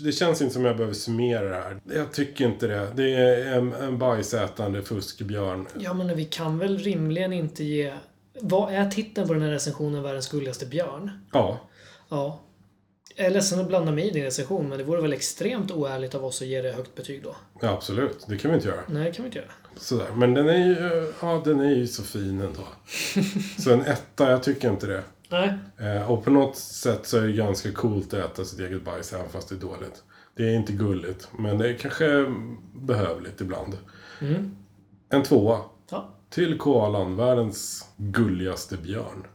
Det 0.04 0.12
känns 0.12 0.42
inte 0.42 0.54
som 0.54 0.64
jag 0.64 0.76
behöver 0.76 0.94
summera 0.94 1.48
det 1.48 1.54
här. 1.56 1.80
Jag 1.94 2.12
tycker 2.12 2.44
inte 2.44 2.66
det. 2.66 2.88
Det 2.96 3.14
är 3.14 3.58
en, 3.58 3.72
en 3.72 3.98
bajsätande 3.98 4.82
fuskbjörn. 4.82 5.66
Ja, 5.78 5.94
men 5.94 6.16
vi 6.16 6.24
kan 6.24 6.58
väl 6.58 6.78
rimligen 6.78 7.32
inte 7.32 7.64
ge... 7.64 7.92
Vad 8.40 8.74
är 8.74 8.90
titeln 8.90 9.26
på 9.26 9.34
den 9.34 9.42
här 9.42 9.50
recensionen 9.50 10.02
Världens 10.02 10.28
gulligaste 10.28 10.66
björn? 10.66 11.10
Ja. 11.32 11.60
Ja. 12.08 12.40
Jag 13.16 13.26
är 13.26 13.30
ledsen 13.30 13.60
att 13.60 13.68
blanda 13.68 13.92
mig 13.92 14.08
i 14.08 14.10
din 14.10 14.24
recension, 14.24 14.68
men 14.68 14.78
det 14.78 14.84
vore 14.84 15.02
väl 15.02 15.12
extremt 15.12 15.70
oärligt 15.70 16.14
av 16.14 16.24
oss 16.24 16.42
att 16.42 16.48
ge 16.48 16.62
det 16.62 16.72
högt 16.72 16.94
betyg 16.94 17.22
då? 17.22 17.36
ja, 17.60 17.68
absolut. 17.68 18.26
Det 18.28 18.38
kan 18.38 18.50
vi 18.50 18.56
inte 18.56 18.68
göra. 18.68 18.80
Nej, 18.86 19.04
det 19.04 19.12
kan 19.12 19.22
vi 19.22 19.26
inte 19.26 19.38
göra. 19.38 19.50
Sådär. 19.76 20.08
Men 20.14 20.34
den 20.34 20.48
är 20.48 20.66
ju, 20.66 21.12
ja, 21.20 21.42
den 21.44 21.60
är 21.60 21.74
ju 21.74 21.86
så 21.86 22.02
fin 22.02 22.40
ändå. 22.40 22.62
Så 23.58 23.72
en 23.72 23.80
etta, 23.80 24.30
jag 24.30 24.42
tycker 24.42 24.70
inte 24.70 24.86
det. 24.86 25.02
Nej. 25.28 25.54
Eh, 25.78 26.10
och 26.10 26.24
på 26.24 26.30
något 26.30 26.56
sätt 26.56 27.06
så 27.06 27.18
är 27.18 27.22
det 27.22 27.32
ganska 27.32 27.72
coolt 27.72 28.14
att 28.14 28.30
äta 28.30 28.44
sitt 28.44 28.60
eget 28.60 28.84
bajs 28.84 29.12
även 29.12 29.28
fast 29.28 29.48
det 29.48 29.54
är 29.54 29.58
dåligt. 29.58 30.02
Det 30.36 30.42
är 30.42 30.54
inte 30.54 30.72
gulligt, 30.72 31.28
men 31.38 31.58
det 31.58 31.68
är 31.68 31.74
kanske 31.74 32.34
behövligt 32.74 33.40
ibland. 33.40 33.78
Mm. 34.20 34.56
En 35.08 35.22
tvåa. 35.22 35.60
Ja. 35.90 36.14
Till 36.34 36.58
koalan, 36.58 37.16
världens 37.16 37.88
gulligaste 37.96 38.76
björn. 38.76 39.26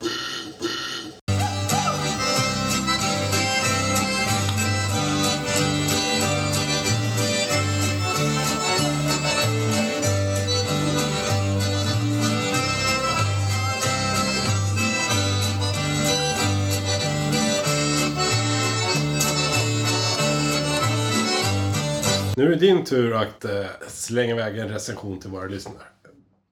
Nu 22.38 22.46
är 22.46 22.50
det 22.50 22.56
din 22.56 22.84
tur 22.84 23.14
att 23.14 23.46
eh, 23.46 23.66
slänga 23.88 24.34
iväg 24.34 24.58
en 24.58 24.70
recension 24.70 25.20
till 25.20 25.30
våra 25.30 25.46
lyssnare. 25.46 25.84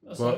Alltså, 0.08 0.24
Va? 0.24 0.34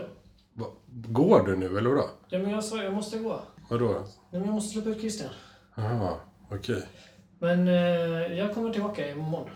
Va? 0.55 0.67
Går 0.93 1.47
du 1.47 1.57
nu, 1.57 1.79
eller 1.79 1.91
vadå? 1.91 2.09
ja, 2.29 2.39
men 2.39 2.51
jag 2.51 2.65
sa 2.65 2.83
jag 2.83 2.93
måste 2.95 3.19
gå. 3.19 3.41
Vadå? 3.69 3.89
Nej, 3.93 4.03
men 4.31 4.45
jag 4.45 4.55
måste 4.55 4.73
släppa 4.73 4.89
ut 4.91 5.01
Christian. 5.01 5.29
Jaha, 5.75 6.17
okej. 6.51 6.83
Men 7.39 7.69
eh, 7.69 7.75
jag 8.39 8.55
kommer 8.55 8.73
tillbaka 8.73 9.11
imorgon. 9.11 9.51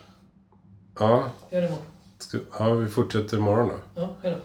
Ja, 0.99 1.31
gör 1.51 1.61
det 1.61 1.67
imorgon. 1.67 1.85
ska, 2.19 2.39
ja, 2.59 2.71
vi 2.75 2.89
fortsätter 2.89 3.37
imorgon 3.37 3.69
då. 3.69 4.01
Ja, 4.01 4.09
hejdå. 4.23 4.39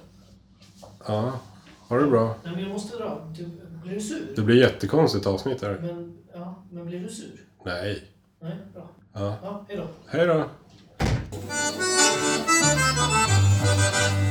Ja, 1.08 1.40
ha 1.88 1.98
det 1.98 2.08
bra. 2.08 2.36
Nej, 2.44 2.54
men 2.54 2.64
jag 2.64 2.72
måste 2.72 2.98
dra. 2.98 3.28
Du, 3.38 3.46
blir 3.84 3.94
du 3.94 4.02
sur? 4.02 4.34
Det 4.36 4.42
blir 4.42 4.58
jättekonstigt 4.62 5.28
avsnitt 5.28 5.62
här. 5.62 5.78
Men, 5.82 6.18
ja, 6.34 6.64
men 6.72 6.86
blir 6.86 7.00
du 7.00 7.10
sur? 7.10 7.46
Nej. 7.66 8.04
Nej, 8.40 8.56
bra. 8.74 8.90
Ja. 9.14 9.36
Ja, 9.44 9.66
hejdå. 9.68 9.88
Hej 10.08 10.26
då. 10.28 10.46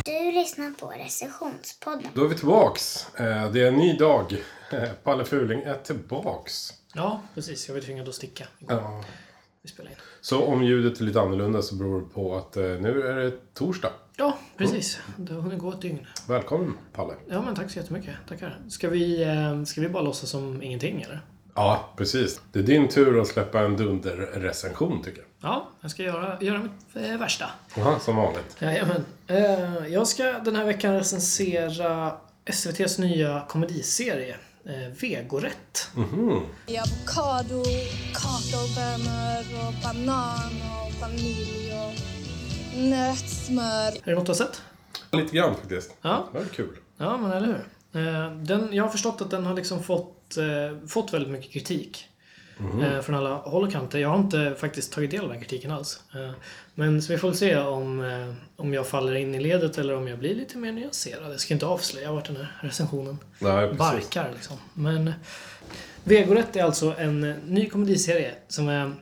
Du 0.08 0.32
lyssnar 0.32 0.70
på 0.70 0.86
recensionspodden. 0.86 2.10
Då 2.14 2.24
är 2.24 2.28
vi 2.28 2.34
tillbaks. 2.34 3.06
Eh, 3.16 3.50
Det 3.52 3.62
är 3.62 3.66
en 3.68 3.76
ny 3.76 3.96
dag. 3.96 4.36
Palle 5.04 5.24
Fuling 5.24 5.60
är 5.62 5.74
tillbaks. 5.74 6.72
Ja, 6.94 7.22
precis. 7.34 7.68
Jag 7.68 7.74
var 7.74 7.80
tvingad 7.82 8.08
att 8.08 8.14
sticka. 8.14 8.46
Ja. 8.58 9.04
Vi 9.62 9.68
spelar 9.68 9.90
in. 9.90 9.96
Så 10.20 10.42
om 10.44 10.62
ljudet 10.62 11.00
är 11.00 11.04
lite 11.04 11.20
annorlunda 11.20 11.62
så 11.62 11.74
beror 11.74 12.00
det 12.00 12.06
på 12.14 12.36
att 12.36 12.56
eh, 12.56 12.62
nu 12.62 13.02
är 13.02 13.14
det 13.16 13.54
torsdag. 13.54 13.90
Ja, 14.16 14.38
precis. 14.56 14.98
Det 15.16 15.32
har 15.34 15.40
hunnit 15.40 15.58
gå 15.58 15.70
ett 15.70 15.80
dygn. 15.80 16.06
Välkommen 16.28 16.78
Palle. 16.92 17.14
Ja, 17.28 17.42
men 17.42 17.54
tack 17.54 17.70
så 17.70 17.78
jättemycket. 17.78 18.14
Tackar. 18.28 18.60
Ska 18.68 18.88
vi, 18.88 19.22
eh, 19.22 19.64
ska 19.64 19.80
vi 19.80 19.88
bara 19.88 20.02
låtsas 20.02 20.30
som 20.30 20.62
ingenting, 20.62 21.02
eller? 21.02 21.20
Ja, 21.54 21.92
precis. 21.96 22.40
Det 22.52 22.58
är 22.58 22.62
din 22.62 22.88
tur 22.88 23.20
att 23.20 23.28
släppa 23.28 23.60
en 23.60 23.76
dunderrecension 23.76 25.02
tycker 25.02 25.18
jag. 25.18 25.27
Ja, 25.40 25.68
jag 25.80 25.90
ska 25.90 26.02
göra, 26.02 26.38
göra 26.40 26.58
mitt 26.58 26.96
eh, 27.06 27.18
värsta. 27.18 27.50
Jaha, 27.76 28.00
som 28.00 28.16
vanligt. 28.16 28.56
Jajamän. 28.60 29.04
Eh, 29.26 29.86
jag 29.88 30.06
ska 30.08 30.24
den 30.24 30.56
här 30.56 30.64
veckan 30.64 30.94
recensera 30.94 32.12
SVTs 32.44 32.98
nya 32.98 33.44
komediserie 33.48 34.36
eh, 34.64 34.88
Vegorätt. 35.00 35.90
I 36.66 36.78
avokado, 36.78 37.64
kakaobönor 38.14 39.66
och 39.68 39.74
banan 39.82 40.52
och 40.84 41.00
vanilj 41.00 41.72
och 41.72 41.94
nötsmör. 42.80 43.88
Är 43.88 44.00
det 44.04 44.14
något 44.14 44.26
du 44.26 44.30
har 44.30 44.36
sett? 44.36 44.62
Lite 45.12 45.36
grann 45.36 45.54
faktiskt. 45.54 45.94
Ja. 46.02 46.28
Det 46.32 46.38
var 46.38 46.46
kul. 46.46 46.76
Ja, 46.96 47.16
men 47.16 47.32
eller 47.32 47.46
hur. 47.46 47.66
Eh, 48.02 48.32
Den, 48.36 48.68
jag 48.72 48.84
har 48.84 48.90
förstått 48.90 49.20
att 49.20 49.30
den 49.30 49.46
har 49.46 49.54
liksom 49.54 49.82
fått, 49.82 50.36
eh, 50.36 50.86
fått 50.88 51.12
väldigt 51.14 51.30
mycket 51.32 51.52
kritik. 51.52 52.04
Eh, 52.82 53.00
Från 53.00 53.14
alla 53.16 53.34
håll 53.34 53.64
och 53.64 53.72
kanter. 53.72 53.98
Jag 53.98 54.08
har 54.08 54.18
inte 54.18 54.54
faktiskt 54.58 54.92
tagit 54.92 55.10
del 55.10 55.20
av 55.20 55.28
den 55.28 55.40
kritiken 55.40 55.70
alls. 55.70 56.00
Eh, 56.14 56.30
Men 56.74 57.02
så 57.02 57.12
vi 57.12 57.18
får 57.18 57.32
se 57.32 57.56
om, 57.56 58.00
eh, 58.00 58.34
om 58.56 58.74
jag 58.74 58.86
faller 58.86 59.14
in 59.14 59.34
i 59.34 59.40
ledet 59.40 59.78
eller 59.78 59.96
om 59.96 60.08
jag 60.08 60.18
blir 60.18 60.34
lite 60.34 60.58
mer 60.58 60.72
nyanserad. 60.72 61.32
Jag 61.32 61.40
ska 61.40 61.54
inte 61.54 61.66
avslöja 61.66 62.12
vart 62.12 62.26
den 62.26 62.36
här 62.36 62.58
recensionen 62.60 63.18
Nej, 63.38 63.72
barkar. 63.74 64.30
Liksom. 64.34 64.56
Men 64.74 65.12
Vegorätt 66.04 66.56
är 66.56 66.64
alltså 66.64 66.94
en 66.98 67.20
ny 67.30 67.68
komediserie 67.68 68.34
som 68.48 68.68
är, 68.68 68.92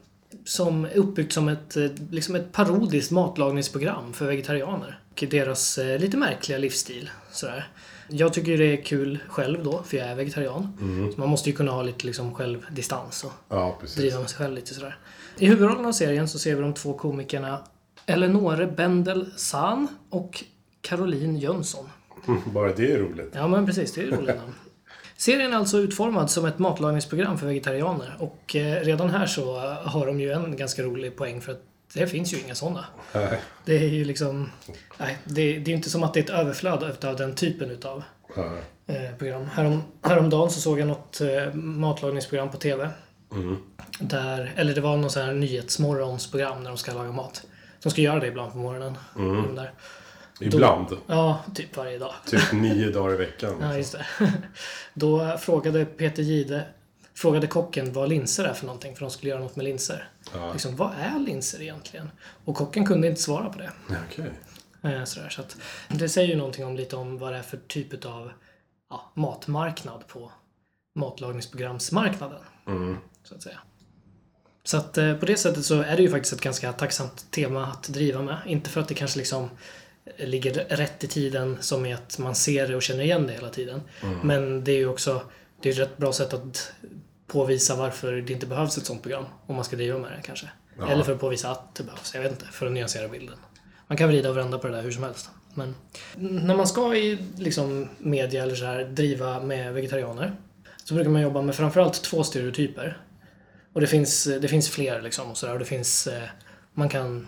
som 0.44 0.84
är 0.84 0.96
uppbyggt 0.96 1.32
som 1.32 1.48
ett, 1.48 1.76
liksom 2.10 2.34
ett 2.34 2.52
parodiskt 2.52 3.10
matlagningsprogram 3.10 4.12
för 4.12 4.26
vegetarianer. 4.26 4.98
Och 5.12 5.24
deras 5.30 5.78
lite 5.98 6.16
märkliga 6.16 6.58
livsstil. 6.58 7.10
Sådär. 7.30 7.68
Jag 8.08 8.32
tycker 8.32 8.58
det 8.58 8.72
är 8.78 8.82
kul 8.82 9.18
själv 9.28 9.64
då, 9.64 9.82
för 9.82 9.96
jag 9.96 10.06
är 10.06 10.14
vegetarian. 10.14 10.72
Så 11.14 11.20
man 11.20 11.28
måste 11.28 11.50
ju 11.50 11.56
kunna 11.56 11.70
ha 11.72 11.82
lite 11.82 12.06
liksom, 12.06 12.34
självdistans 12.34 13.24
och 13.24 13.32
Ja, 13.48 13.76
precis. 13.80 13.96
driva 13.96 14.20
med 14.20 14.30
sig 14.30 14.38
själv 14.38 14.54
lite 14.54 14.74
sådär. 14.74 14.98
I 15.38 15.46
huvudrollen 15.46 15.86
av 15.86 15.92
serien 15.92 16.28
så 16.28 16.38
ser 16.38 16.54
vi 16.54 16.60
de 16.62 16.74
två 16.74 16.92
komikerna 16.92 17.58
Eleonore 18.06 18.66
Bendel 18.66 19.26
San 19.36 19.88
och 20.10 20.44
Caroline 20.80 21.36
Jönsson. 21.38 21.88
Bara 22.54 22.72
det 22.72 22.92
är 22.92 22.98
roligt. 22.98 23.30
Ja, 23.34 23.48
men 23.48 23.66
precis. 23.66 23.92
Det 23.94 24.00
är 24.00 24.04
ju 24.04 24.10
roliga 24.10 24.34
namn. 24.34 24.52
Serien 25.16 25.52
är 25.52 25.56
alltså 25.56 25.78
utformad 25.78 26.30
som 26.30 26.44
ett 26.44 26.58
matlagningsprogram 26.58 27.38
för 27.38 27.46
vegetarianer 27.46 28.16
och 28.18 28.56
eh, 28.56 28.80
redan 28.84 29.10
här 29.10 29.26
så 29.26 29.58
har 29.84 30.06
de 30.06 30.20
ju 30.20 30.32
en 30.32 30.56
ganska 30.56 30.82
rolig 30.82 31.16
poäng 31.16 31.40
för 31.40 31.52
att 31.52 31.62
det 31.96 32.06
finns 32.06 32.32
ju 32.34 32.40
inga 32.40 32.54
sådana. 32.54 32.84
Nej. 33.12 33.40
Det 33.64 33.76
är 33.76 33.88
ju 33.88 34.04
liksom... 34.04 34.50
Nej, 34.98 35.18
det, 35.24 35.58
det 35.58 35.70
är 35.70 35.74
inte 35.76 35.90
som 35.90 36.02
att 36.02 36.14
det 36.14 36.20
är 36.20 36.24
ett 36.24 36.30
överflöd 36.30 37.04
av 37.04 37.16
den 37.16 37.34
typen 37.34 37.70
utav 37.70 38.02
Ja. 38.36 38.52
eh, 38.86 39.16
program. 39.18 39.46
Härom, 39.46 39.82
häromdagen 40.02 40.50
så 40.50 40.60
såg 40.60 40.80
jag 40.80 40.88
något 40.88 41.20
eh, 41.20 41.54
matlagningsprogram 41.54 42.50
på 42.50 42.56
TV. 42.56 42.88
Där, 44.00 44.52
eller 44.56 44.74
det 44.74 44.80
var 44.80 44.96
någon 44.96 45.10
sån 45.10 45.22
här 45.22 45.32
nyhetsmorgonsprogram 45.32 46.62
när 46.62 46.70
de 46.70 46.76
ska 46.78 46.92
laga 46.94 47.12
mat. 47.12 47.42
De 47.82 47.90
ska 47.90 48.00
göra 48.00 48.20
det 48.20 48.26
ibland 48.26 48.52
på 48.52 48.58
morgonen. 48.58 48.98
De 49.14 49.54
där. 49.54 49.72
Ibland. 50.40 50.88
Ja, 51.06 51.40
typ 51.54 51.76
varje 51.76 51.98
dag. 51.98 52.12
Typ 52.26 52.52
nio 52.52 52.90
dagar 52.90 53.14
i 53.14 53.16
veckan. 53.16 53.54
Ja, 53.60 53.76
just 53.76 53.92
det. 53.92 54.06
Då 54.94 55.36
frågade 55.38 55.84
Peter 55.84 56.22
Gide 56.22 56.62
frågade 57.16 57.46
kocken 57.46 57.92
vad 57.92 58.08
linser 58.08 58.44
är 58.44 58.54
för 58.54 58.66
någonting, 58.66 58.94
för 58.94 59.00
de 59.00 59.10
skulle 59.10 59.30
göra 59.30 59.40
något 59.40 59.56
med 59.56 59.64
linser. 59.64 60.08
Ja. 60.34 60.52
Liksom, 60.52 60.76
vad 60.76 60.92
är 60.98 61.18
linser 61.18 61.62
egentligen? 61.62 62.10
Och 62.44 62.56
kocken 62.56 62.86
kunde 62.86 63.08
inte 63.08 63.22
svara 63.22 63.48
på 63.48 63.58
det. 63.58 63.70
Okej. 64.10 64.30
Eh, 64.82 65.04
sådär, 65.04 65.28
så 65.28 65.40
att 65.40 65.56
det 65.88 66.08
säger 66.08 66.28
ju 66.28 66.36
någonting 66.36 66.64
om 66.64 66.76
lite 66.76 66.96
om 66.96 67.18
vad 67.18 67.32
det 67.32 67.38
är 67.38 67.42
för 67.42 67.56
typ 67.56 68.04
av 68.04 68.32
ja, 68.90 69.12
matmarknad 69.14 70.06
på 70.06 70.32
matlagningsprogramsmarknaden. 70.94 72.40
Så 73.22 73.34
att 73.34 73.42
säga. 73.42 73.58
Så 74.64 74.76
att 74.76 74.98
eh, 74.98 75.14
på 75.14 75.26
det 75.26 75.36
sättet 75.36 75.64
så 75.64 75.82
är 75.82 75.96
det 75.96 76.02
ju 76.02 76.10
faktiskt 76.10 76.32
ett 76.32 76.40
ganska 76.40 76.72
tacksamt 76.72 77.30
tema 77.30 77.66
att 77.66 77.82
driva 77.82 78.22
med. 78.22 78.38
Inte 78.46 78.70
för 78.70 78.80
att 78.80 78.88
det 78.88 78.94
kanske 78.94 79.18
liksom 79.18 79.50
ligger 80.16 80.52
rätt 80.76 81.04
i 81.04 81.06
tiden 81.06 81.56
som 81.60 81.86
i 81.86 81.92
att 81.92 82.18
man 82.18 82.34
ser 82.34 82.68
det 82.68 82.76
och 82.76 82.82
känner 82.82 83.04
igen 83.04 83.26
det 83.26 83.32
hela 83.32 83.50
tiden. 83.50 83.82
Men 84.22 84.64
det 84.64 84.72
är 84.72 84.76
ju 84.76 84.88
också 84.88 85.22
det 85.60 85.68
är 85.68 85.72
ett 85.72 85.78
rätt 85.78 85.96
bra 85.96 86.12
sätt 86.12 86.34
att 86.34 86.72
påvisa 87.26 87.76
varför 87.76 88.12
det 88.12 88.32
inte 88.32 88.46
behövs 88.46 88.78
ett 88.78 88.86
sånt 88.86 89.02
program. 89.02 89.24
Om 89.46 89.54
man 89.54 89.64
ska 89.64 89.76
driva 89.76 89.98
med 89.98 90.10
det 90.10 90.22
kanske. 90.22 90.50
Ja. 90.78 90.90
Eller 90.90 91.02
för 91.02 91.12
att 91.12 91.20
påvisa 91.20 91.50
att 91.50 91.74
det 91.74 91.82
behövs. 91.82 92.14
Jag 92.14 92.22
vet 92.22 92.30
inte. 92.30 92.46
För 92.46 92.66
att 92.66 92.72
nyansera 92.72 93.08
bilden. 93.08 93.38
Man 93.86 93.98
kan 93.98 94.08
vrida 94.08 94.30
och 94.30 94.36
vända 94.36 94.58
på 94.58 94.66
det 94.66 94.74
där 94.74 94.82
hur 94.82 94.90
som 94.90 95.02
helst. 95.02 95.30
Men 95.54 95.74
när 96.14 96.56
man 96.56 96.66
ska 96.66 96.96
i 96.96 97.18
liksom, 97.36 97.88
media 97.98 98.42
eller 98.42 98.54
så 98.54 98.64
här 98.64 98.84
driva 98.84 99.40
med 99.40 99.74
vegetarianer 99.74 100.36
så 100.84 100.94
brukar 100.94 101.10
man 101.10 101.22
jobba 101.22 101.42
med 101.42 101.54
framförallt 101.54 102.02
två 102.02 102.22
stereotyper. 102.22 102.98
Och 103.72 103.80
det 103.80 103.86
finns, 103.86 104.24
det 104.24 104.48
finns 104.48 104.68
fler 104.68 105.02
liksom. 105.02 105.30
Och 105.30 105.36
så 105.36 105.46
där. 105.46 105.52
Och 105.52 105.58
det 105.58 105.64
finns, 105.64 106.06
eh, 106.06 106.22
man 106.74 106.88
kan 106.88 107.26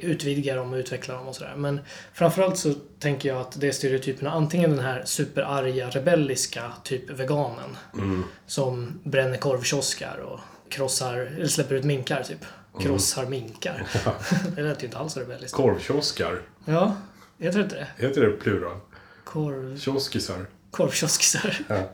utvidga 0.00 0.54
dem 0.54 0.72
och 0.72 0.76
utveckla 0.76 1.14
dem 1.14 1.28
och 1.28 1.36
sådär. 1.36 1.54
Men 1.56 1.80
framförallt 2.12 2.58
så 2.58 2.74
tänker 2.98 3.28
jag 3.28 3.40
att 3.40 3.60
det 3.60 3.68
är 3.68 3.72
stereotyperna. 3.72 4.30
Antingen 4.30 4.70
den 4.70 4.84
här 4.84 5.02
superarga, 5.04 5.90
rebelliska 5.90 6.72
typ 6.84 7.10
veganen. 7.10 7.76
Som 8.46 9.00
bränner 9.02 9.36
korvkioskar 9.36 10.18
och 10.18 10.40
krossar, 10.68 11.16
eller 11.16 11.46
släpper 11.46 11.74
ut 11.74 11.84
minkar 11.84 12.22
typ. 12.22 12.44
Krossar 12.80 13.26
minkar. 13.26 13.86
det 14.56 14.62
lät 14.62 14.82
ju 14.82 14.86
inte 14.86 14.98
alls 14.98 15.16
rebelliskt. 15.16 15.56
Korvkioskar. 15.56 16.42
Ja, 16.64 16.96
jag 17.36 17.52
tror 17.52 17.64
inte 17.64 17.76
det. 17.76 18.06
Heter 18.06 18.20
det 18.20 18.32
plural? 18.32 18.76
Korv... 19.24 19.78
Kioskisar. 19.78 20.46
Korvkioskisar. 20.70 21.58
Ja. 21.68 21.90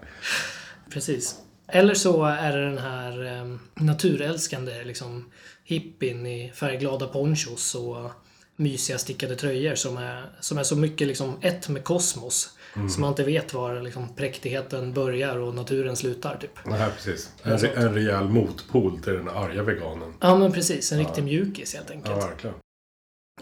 Precis. 0.91 1.37
Eller 1.69 1.95
så 1.95 2.25
är 2.25 2.57
det 2.57 2.65
den 2.65 2.79
här 2.79 3.25
eh, 3.41 3.57
naturälskande 3.85 4.85
liksom 4.85 5.31
hippien 5.65 6.27
i 6.27 6.53
färgglada 6.55 7.07
ponchos 7.07 7.75
och 7.75 8.11
mysiga 8.57 8.99
stickade 8.99 9.37
tröjor 9.37 9.75
som 9.75 9.97
är, 9.97 10.25
som 10.41 10.59
är 10.59 10.63
så 10.63 10.77
mycket 10.77 11.07
liksom 11.09 11.37
ett 11.41 11.69
med 11.69 11.85
kosmos. 11.85 12.51
Så 12.95 13.01
man 13.01 13.11
inte 13.11 13.25
vet 13.25 13.55
var 13.55 13.81
liksom 13.81 14.15
präktigheten 14.17 14.93
börjar 14.93 15.37
och 15.39 15.55
naturen 15.55 15.97
slutar 15.97 16.37
typ. 16.37 16.51
Nej, 16.67 16.91
precis. 16.97 17.33
En, 17.43 17.59
re- 17.59 17.77
en 17.77 17.95
rejäl 17.95 18.29
motpol 18.29 18.99
till 18.99 19.13
den 19.13 19.29
arga 19.29 19.63
veganen. 19.63 20.15
Ja 20.21 20.37
men 20.39 20.53
precis, 20.53 20.93
en 20.93 20.99
riktig 20.99 21.25
mjukis 21.25 21.75
helt 21.75 21.87
Ja, 21.91 21.95
enkelt. 21.95 22.17
verkligen. 22.17 22.57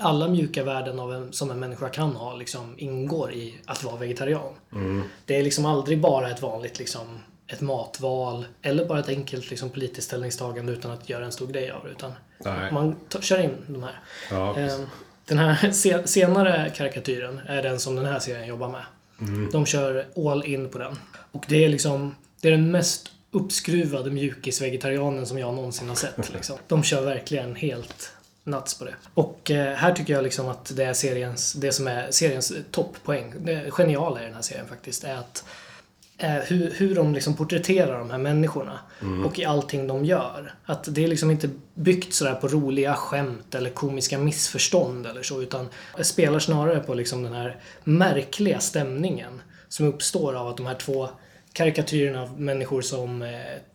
Alla 0.00 0.28
mjuka 0.28 0.64
värden 0.64 1.00
av 1.00 1.12
en, 1.14 1.32
som 1.32 1.50
en 1.50 1.60
människa 1.60 1.88
kan 1.88 2.16
ha 2.16 2.36
liksom 2.36 2.74
ingår 2.78 3.32
i 3.32 3.54
att 3.66 3.84
vara 3.84 3.96
vegetarian. 3.96 4.52
Det 5.26 5.36
är 5.36 5.42
liksom 5.42 5.66
aldrig 5.66 6.00
bara 6.00 6.30
ett 6.30 6.42
vanligt 6.42 6.78
liksom 6.78 7.18
ett 7.53 7.61
matval 7.61 8.44
eller 8.62 8.84
bara 8.84 9.00
ett 9.00 9.09
enkelt 9.09 9.50
liksom, 9.50 9.70
politiskt 9.70 10.07
ställningstagande 10.07 10.72
utan 10.72 10.90
att 10.90 11.09
göra 11.09 11.24
en 11.24 11.32
stor 11.32 11.46
grej 11.46 11.70
av 11.70 11.84
det. 11.84 11.90
Utan 11.90 12.12
Nej. 12.38 12.72
man 12.72 12.96
kör 13.20 13.38
in 13.38 13.57
de 13.66 13.82
här. 13.82 14.00
Ja, 14.30 14.59
Eh, 14.59 14.80
Den 15.26 15.38
här 15.38 15.70
se, 15.70 16.07
senare 16.07 16.72
karikatyren 16.76 17.40
är 17.46 17.62
den 17.62 17.80
som 17.80 17.96
den 17.96 18.07
här 18.07 18.18
serien 18.18 18.46
jobbar 18.46 18.68
med. 18.68 18.84
De 19.53 19.66
kör 19.66 20.07
all 20.16 20.44
in 20.44 20.68
på 20.68 20.78
den. 20.78 20.98
Och 21.32 21.44
det 21.48 21.64
är 21.64 21.68
liksom, 21.68 22.14
det 22.40 22.48
är 22.48 22.53
den 22.53 22.70
mest 22.70 23.11
uppskruvade 23.30 24.11
mjukis-vegetarianen 24.11 25.26
som 25.26 25.38
jag 25.38 25.55
någonsin 25.55 25.88
har 25.88 25.96
sett. 25.96 26.32
Liksom. 26.34 26.59
De 26.68 26.82
kör 26.82 27.03
verkligen 27.03 27.55
helt 27.55 28.12
nuts 28.44 28.78
på 28.78 28.84
det. 28.84 28.94
Och 29.14 29.50
eh, 29.50 29.74
här 29.74 29.92
tycker 29.92 30.12
jag 30.12 30.22
liksom 30.24 30.48
att 30.48 30.76
det 30.76 30.84
är 30.84 30.92
seriens, 30.92 31.53
det 31.53 31.72
som 31.72 31.86
är 31.86 32.11
seriens 32.11 32.53
topppoäng, 32.70 33.34
det 33.38 33.70
geniala 33.70 34.22
i 34.22 34.24
den 34.24 34.34
här 34.34 34.42
serien 34.42 34.66
faktiskt, 34.66 35.05
är 35.05 35.16
att 35.16 35.44
hur, 36.28 36.70
hur 36.70 36.94
de 36.94 37.14
liksom 37.14 37.36
porträtterar 37.36 37.98
de 37.98 38.10
här 38.10 38.18
människorna 38.18 38.78
och 39.24 39.38
i 39.38 39.44
allting 39.44 39.86
de 39.86 40.04
gör. 40.04 40.54
Att 40.64 40.94
det 40.94 41.04
är 41.04 41.08
liksom 41.08 41.30
inte 41.30 41.50
byggt 41.74 42.14
sådär 42.14 42.34
på 42.34 42.48
roliga 42.48 42.94
skämt 42.94 43.54
eller 43.54 43.70
komiska 43.70 44.18
missförstånd 44.18 45.06
eller 45.06 45.22
så 45.22 45.42
utan 45.42 45.68
det 45.96 46.04
spelar 46.04 46.38
snarare 46.38 46.80
på 46.80 46.94
liksom 46.94 47.22
den 47.22 47.32
här 47.32 47.56
märkliga 47.84 48.60
stämningen 48.60 49.42
som 49.68 49.86
uppstår 49.86 50.34
av 50.34 50.48
att 50.48 50.56
de 50.56 50.66
här 50.66 50.74
två 50.74 51.08
karikatyrerna 51.53 52.22
av 52.22 52.40
människor 52.40 52.82
som 52.82 53.22
eh, 53.22 53.28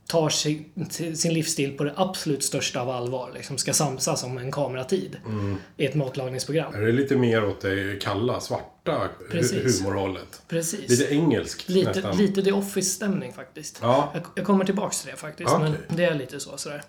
tar 0.07 0.30
sig, 0.30 0.69
sin 1.15 1.34
livsstil 1.34 1.78
på 1.78 1.84
det 1.84 1.93
absolut 1.95 2.43
största 2.43 2.82
av 2.82 2.89
allvar 2.89 3.32
liksom 3.34 3.57
ska 3.57 3.73
samsas 3.73 4.23
om 4.23 4.38
en 4.38 4.51
kameratid 4.51 5.17
i 5.78 5.86
ett 5.86 5.95
matlagningsprogram. 5.95 6.75
Är 6.75 6.82
det 6.82 6.91
lite 6.91 7.15
mer 7.15 7.45
åt 7.45 7.61
det 7.61 8.01
kalla, 8.01 8.39
svarta 8.39 9.09
Precis. 9.32 9.82
humorhållet? 9.82 10.41
Precis. 10.47 10.89
Lite 10.89 11.13
engelskt 11.13 11.69
Lite, 11.69 11.89
nästan. 11.89 12.17
lite 12.17 12.43
The 12.43 12.51
Office-stämning 12.51 13.34
faktiskt. 13.34 13.80
Ja. 13.82 14.11
Jag, 14.13 14.23
jag 14.36 14.45
kommer 14.45 14.65
tillbaks 14.65 15.01
till 15.01 15.11
det 15.11 15.17
faktiskt, 15.17 15.49
Okej. 15.49 15.71
men 15.88 15.97
det 15.97 16.05
är 16.05 16.15
lite 16.15 16.39
så. 16.39 16.57
Sådär. 16.57 16.84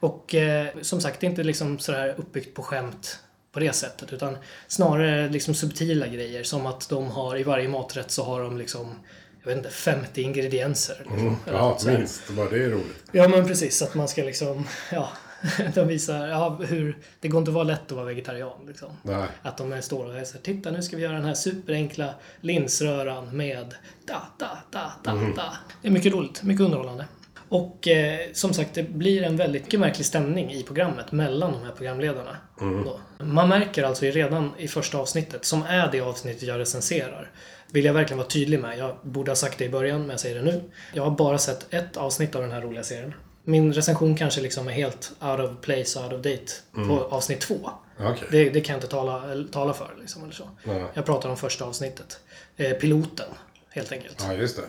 Och 0.00 0.34
eh, 0.34 0.66
som 0.82 1.00
sagt, 1.00 1.20
det 1.20 1.26
är 1.26 1.30
inte 1.30 1.42
liksom 1.42 1.78
sådär 1.78 2.14
uppbyggt 2.18 2.54
på 2.54 2.62
skämt 2.62 3.18
på 3.52 3.60
det 3.60 3.72
sättet, 3.72 4.12
utan 4.12 4.36
snarare 4.68 5.28
liksom 5.28 5.54
subtila 5.54 6.06
grejer. 6.06 6.42
Som 6.42 6.66
att 6.66 6.88
de 6.88 7.10
har, 7.10 7.38
i 7.38 7.42
varje 7.42 7.68
maträtt 7.68 8.10
så 8.10 8.24
har 8.24 8.42
de 8.42 8.58
liksom, 8.58 8.94
jag 9.42 9.48
vet 9.48 9.56
inte, 9.56 9.70
50 9.70 10.22
ingredienser. 10.22 10.96
Liksom, 10.98 11.18
Mm. 11.18 11.34
Ja, 11.46 11.78
minst. 11.86 12.30
Bara 12.30 12.48
det 12.48 12.64
är 12.64 12.70
roligt. 12.70 13.04
Ja, 13.12 13.28
men 13.28 13.46
precis. 13.46 13.82
Att 13.82 13.94
man 13.94 14.08
ska 14.08 14.22
liksom, 14.22 14.66
ja, 14.92 15.08
de 15.74 15.88
visar 15.88 16.28
ja, 16.28 16.58
hur, 16.68 16.98
det 17.20 17.28
går 17.28 17.38
inte 17.38 17.50
att 17.50 17.54
vara 17.54 17.64
lätt 17.64 17.86
att 17.86 17.92
vara 17.92 18.06
vegetarian. 18.06 18.66
Liksom. 18.66 18.88
Nej. 19.02 19.26
Att 19.42 19.56
de 19.56 19.82
står 19.82 20.04
och 20.04 20.26
säger 20.26 20.42
titta 20.42 20.70
nu 20.70 20.82
ska 20.82 20.96
vi 20.96 21.02
göra 21.02 21.16
den 21.16 21.24
här 21.24 21.34
superenkla 21.34 22.14
linsröran 22.40 23.36
med 23.36 23.74
da, 24.06 24.22
da, 24.38 24.58
da, 24.70 24.92
da, 25.04 25.12
da. 25.36 25.56
Det 25.82 25.88
är 25.88 25.92
mycket 25.92 26.12
roligt, 26.12 26.42
mycket 26.42 26.64
underhållande. 26.64 27.06
Och 27.48 27.88
eh, 27.88 28.18
som 28.32 28.52
sagt, 28.52 28.74
det 28.74 28.82
blir 28.82 29.22
en 29.22 29.36
väldigt 29.36 29.78
märklig 29.78 30.06
stämning 30.06 30.52
i 30.52 30.62
programmet 30.62 31.12
mellan 31.12 31.52
de 31.52 31.62
här 31.62 31.72
programledarna. 31.72 32.36
Då. 32.60 33.00
Man 33.18 33.48
märker 33.48 33.84
alltså 33.84 34.04
redan 34.04 34.50
i 34.58 34.68
första 34.68 34.98
avsnittet, 34.98 35.44
som 35.44 35.62
är 35.62 35.88
det 35.92 36.00
avsnittet 36.00 36.42
jag 36.42 36.58
recenserar, 36.60 37.30
vill 37.72 37.84
jag 37.84 37.94
verkligen 37.94 38.18
vara 38.18 38.28
tydlig 38.28 38.60
med. 38.60 38.78
Jag 38.78 38.96
borde 39.02 39.30
ha 39.30 39.36
sagt 39.36 39.58
det 39.58 39.64
i 39.64 39.68
början, 39.68 40.00
men 40.00 40.10
jag 40.10 40.20
säger 40.20 40.36
det 40.36 40.42
nu. 40.42 40.62
Jag 40.94 41.02
har 41.02 41.10
bara 41.10 41.38
sett 41.38 41.74
ett 41.74 41.96
avsnitt 41.96 42.34
av 42.34 42.42
den 42.42 42.52
här 42.52 42.60
roliga 42.60 42.82
serien. 42.82 43.14
Min 43.44 43.72
recension 43.72 44.16
kanske 44.16 44.40
liksom 44.40 44.68
är 44.68 44.72
helt 44.72 45.12
out 45.20 45.40
of 45.40 45.60
place, 45.60 46.00
out 46.00 46.12
of 46.12 46.20
date 46.20 46.52
på 46.88 47.04
avsnitt 47.10 47.40
två. 47.40 47.70
Okej. 48.00 48.28
Det, 48.30 48.50
det 48.50 48.60
kan 48.60 48.72
jag 48.74 48.78
inte 48.78 48.88
tala, 48.90 49.44
tala 49.52 49.72
för. 49.74 49.96
Liksom, 50.00 50.22
eller 50.22 50.32
så. 50.32 50.48
Nej. 50.64 50.84
Jag 50.94 51.04
pratar 51.06 51.28
om 51.28 51.36
första 51.36 51.64
avsnittet. 51.64 52.20
Eh, 52.56 52.72
piloten, 52.72 53.26
helt 53.70 53.92
enkelt. 53.92 54.16
Ja, 54.28 54.32
just 54.34 54.56
det. 54.56 54.62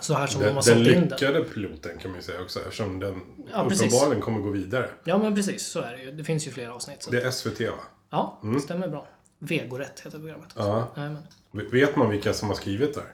Så 0.00 0.14
här 0.14 0.26
som 0.26 0.40
de 0.40 0.46
Den, 0.46 0.54
har 0.56 0.62
den 0.62 0.78
in 0.78 0.84
den. 0.94 1.02
lyckade 1.02 1.44
piloten 1.44 1.98
kan 1.98 2.10
man 2.10 2.20
ju 2.20 2.24
säga 2.26 2.40
också 2.40 2.60
eftersom 2.60 3.00
den 3.00 3.20
Ja, 3.52 3.62
uppenbarligen 3.70 4.20
kommer 4.22 4.40
gå 4.40 4.50
vidare. 4.50 4.88
Ja, 5.04 5.18
men 5.18 5.34
precis. 5.34 5.66
Så 5.66 5.80
är 5.80 5.92
det 5.92 6.02
ju. 6.02 6.12
Det 6.12 6.24
finns 6.24 6.46
ju 6.46 6.50
flera 6.50 6.74
avsnitt. 6.74 7.08
Det 7.10 7.22
är 7.22 7.30
SVT 7.30 7.60
va? 7.60 7.74
Ja, 8.10 8.40
det 8.54 8.60
stämmer 8.60 8.88
bra. 8.88 9.06
Vegorätt 9.44 10.00
heter 10.00 10.18
programmet. 10.18 10.48
Ja. 10.56 10.88
Vet 11.72 11.96
man 11.96 12.10
vilka 12.10 12.32
som 12.32 12.48
har 12.48 12.54
skrivit 12.56 12.94
där? 12.94 13.04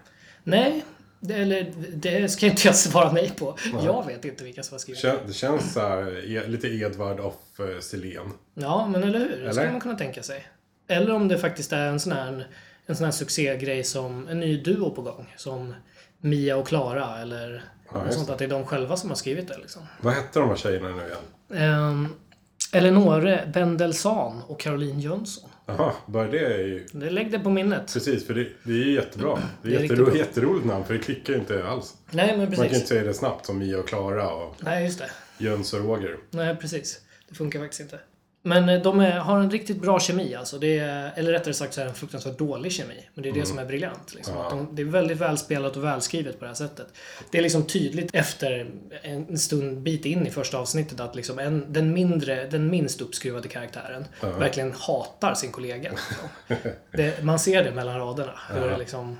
Nej, 0.44 0.84
det, 1.20 1.34
eller 1.34 1.72
det 1.94 2.28
ska 2.28 2.46
inte 2.46 2.66
jag 2.68 2.76
svara 2.86 3.12
nej 3.12 3.32
på. 3.38 3.58
Jag 3.84 4.06
vet 4.06 4.24
inte 4.24 4.44
vilka 4.44 4.62
som 4.62 4.74
har 4.74 4.78
skrivit. 4.78 5.04
Kän- 5.04 5.18
Det 5.26 5.32
känns 5.32 5.72
så 5.72 5.80
här, 5.80 6.30
e- 6.36 6.46
lite 6.46 6.68
Edvard 6.68 7.20
of 7.20 7.34
eh, 7.60 7.80
Silén. 7.80 8.32
Ja, 8.54 8.86
men 8.88 9.02
eller 9.02 9.18
hur? 9.18 9.44
Det 9.44 9.52
skulle 9.54 9.70
man 9.72 9.80
kunna 9.80 9.98
tänka 9.98 10.22
sig. 10.22 10.46
Eller 10.88 11.12
om 11.14 11.28
det 11.28 11.38
faktiskt 11.38 11.72
är 11.72 11.86
en 11.86 12.00
sån 12.00 12.12
här, 12.12 12.46
en 12.86 12.96
sån 12.96 13.04
här 13.04 13.12
succégrej 13.12 13.84
som 13.84 14.28
en 14.28 14.40
ny 14.40 14.56
duo 14.62 14.90
på 14.90 15.02
gång. 15.02 15.34
Som 15.36 15.74
Mia 16.20 16.56
och 16.56 16.66
Klara 16.68 17.18
eller 17.18 17.64
något 17.94 18.04
just 18.06 18.18
sånt. 18.18 18.30
Att 18.30 18.38
det 18.38 18.44
är 18.44 18.48
de 18.48 18.66
själva 18.66 18.96
som 18.96 19.08
har 19.10 19.16
skrivit 19.16 19.48
det 19.48 19.58
liksom. 19.58 19.82
Vad 20.00 20.14
hette 20.14 20.38
de 20.38 20.48
här 20.48 20.56
tjejerna 20.56 20.88
nu 20.88 21.02
igen? 21.02 21.68
Um, 21.78 22.14
Eleonore 22.72 23.50
Bendelsan 23.54 24.42
och 24.46 24.60
Caroline 24.60 25.00
Jönsson. 25.00 25.47
Jaha, 25.68 25.92
bara 26.06 26.26
det 26.28 26.38
är 26.38 26.58
ju... 26.58 26.86
Det 26.92 27.10
lägg 27.10 27.30
det 27.32 27.38
på 27.38 27.50
minnet. 27.50 27.92
Precis, 27.92 28.26
för 28.26 28.34
det, 28.34 28.46
det 28.62 28.72
är 28.72 28.76
ju 28.76 28.92
jättebra. 28.92 29.38
Det 29.62 29.68
är, 29.68 29.70
Det 29.72 29.76
är 29.76 29.82
jättero, 29.82 30.16
jätteroligt 30.16 30.66
namn, 30.66 30.84
för 30.84 30.94
det 30.94 31.00
klickar 31.00 31.32
ju 31.32 31.38
inte 31.38 31.66
alls. 31.68 31.94
Nej, 32.10 32.26
men 32.28 32.38
Man 32.38 32.46
kan 32.46 32.50
ju 32.50 32.56
precis. 32.60 32.76
inte 32.76 32.88
säga 32.88 33.02
det 33.04 33.14
snabbt 33.14 33.46
som 33.46 33.58
Mia 33.58 33.78
och 33.78 33.88
Klara 33.88 34.30
och 34.34 34.54
Nej, 34.60 34.84
just 34.84 34.98
det. 34.98 35.10
Jöns 35.38 35.72
och 35.72 35.80
Roger. 35.80 36.16
Nej, 36.30 36.56
precis. 36.56 37.00
Det 37.28 37.34
funkar 37.34 37.60
faktiskt 37.60 37.80
inte. 37.80 37.98
Men 38.42 38.68
eh, 38.68 38.82
de 38.82 39.00
är, 39.00 39.18
har 39.18 39.38
en 39.38 39.50
riktigt 39.50 39.80
bra 39.82 40.00
kemi 40.00 40.34
alltså. 40.34 40.58
Det 40.58 40.78
är, 40.78 41.12
eller 41.16 41.32
rättare 41.32 41.54
sagt 41.54 41.74
så 41.74 41.80
är 41.80 41.84
det 41.84 41.90
en 41.90 41.96
fruktansvärt 41.96 42.38
dålig 42.38 42.72
kemi. 42.72 43.08
Men 43.14 43.22
det 43.22 43.28
är 43.28 43.32
det 43.32 43.46
som 43.46 43.58
är 43.58 43.64
briljant. 43.64 44.14
Liksom. 44.14 44.36
Att 44.36 44.50
de, 44.50 44.68
det 44.72 44.82
är 44.82 44.86
väldigt 44.86 45.18
välspelat 45.18 45.76
och 45.76 45.84
välskrivet 45.84 46.38
på 46.38 46.44
det 46.44 46.48
här 46.48 46.54
sättet. 46.54 46.86
Det 47.30 47.38
är 47.38 47.42
liksom 47.42 47.62
tydligt 47.62 48.14
efter 48.14 48.70
en 49.02 49.38
stund 49.38 49.78
bit 49.78 50.04
in 50.04 50.26
i 50.26 50.30
första 50.30 50.58
avsnittet 50.58 51.00
att 51.00 51.16
liksom 51.16 51.38
en, 51.38 51.72
den, 51.72 51.92
mindre, 51.92 52.46
den 52.50 52.70
minst 52.70 53.00
uppskruvade 53.00 53.48
karaktären 53.48 54.04
verkligen 54.20 54.72
hatar 54.72 55.34
sin 55.34 55.52
kollega. 55.52 55.90
Liksom. 55.90 56.28
Det, 56.92 57.24
man 57.24 57.38
ser 57.38 57.64
det 57.64 57.70
mellan 57.70 57.98
raderna. 57.98 58.32
Hur, 58.50 58.70
det 58.70 58.78
liksom, 58.78 59.18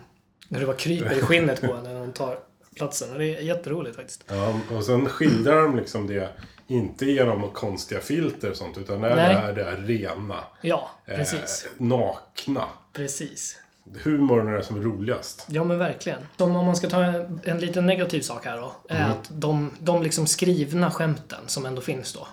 hur 0.50 0.60
det 0.60 0.66
bara 0.66 0.76
kryper 0.76 1.18
i 1.18 1.20
skinnet 1.20 1.60
på 1.60 1.72
en 1.72 1.82
när 1.82 1.94
de 1.94 2.12
tar 2.12 2.38
platsen. 2.76 3.12
Och 3.12 3.18
det 3.18 3.36
är 3.36 3.40
jätteroligt 3.40 3.96
faktiskt. 3.96 4.24
Ja, 4.28 4.60
och 4.76 4.84
sen 4.84 5.08
skildrar 5.08 5.62
de 5.62 5.76
liksom 5.76 6.06
det, 6.06 6.28
inte 6.70 7.06
genom 7.06 7.50
konstiga 7.50 8.00
filter 8.00 8.50
och 8.50 8.56
sånt, 8.56 8.78
utan 8.78 9.00
när 9.00 9.16
Nej. 9.16 9.34
det 9.34 9.40
är 9.40 9.52
det 9.52 9.62
är 9.64 9.76
rena, 9.76 10.44
Ja, 10.60 10.90
precis. 11.06 11.66
Eh, 11.66 11.82
nakna. 11.86 12.64
Precis. 12.92 13.56
Humorn 14.04 14.48
är 14.48 14.52
det 14.52 14.62
som 14.64 14.76
är 14.76 14.80
roligast. 14.80 15.46
Ja 15.48 15.64
men 15.64 15.78
verkligen. 15.78 16.18
Som 16.36 16.56
om 16.56 16.66
man 16.66 16.76
ska 16.76 16.88
ta 16.88 17.04
en, 17.04 17.40
en 17.44 17.58
liten 17.60 17.86
negativ 17.86 18.20
sak 18.20 18.44
här 18.44 18.56
då. 18.56 18.72
Är 18.88 18.96
Mm. 18.96 19.10
att 19.10 19.28
de, 19.32 19.70
de 19.78 20.02
liksom 20.02 20.26
skrivna 20.26 20.90
skämten 20.90 21.38
som 21.46 21.66
ändå 21.66 21.80
finns 21.80 22.12
då. 22.12 22.28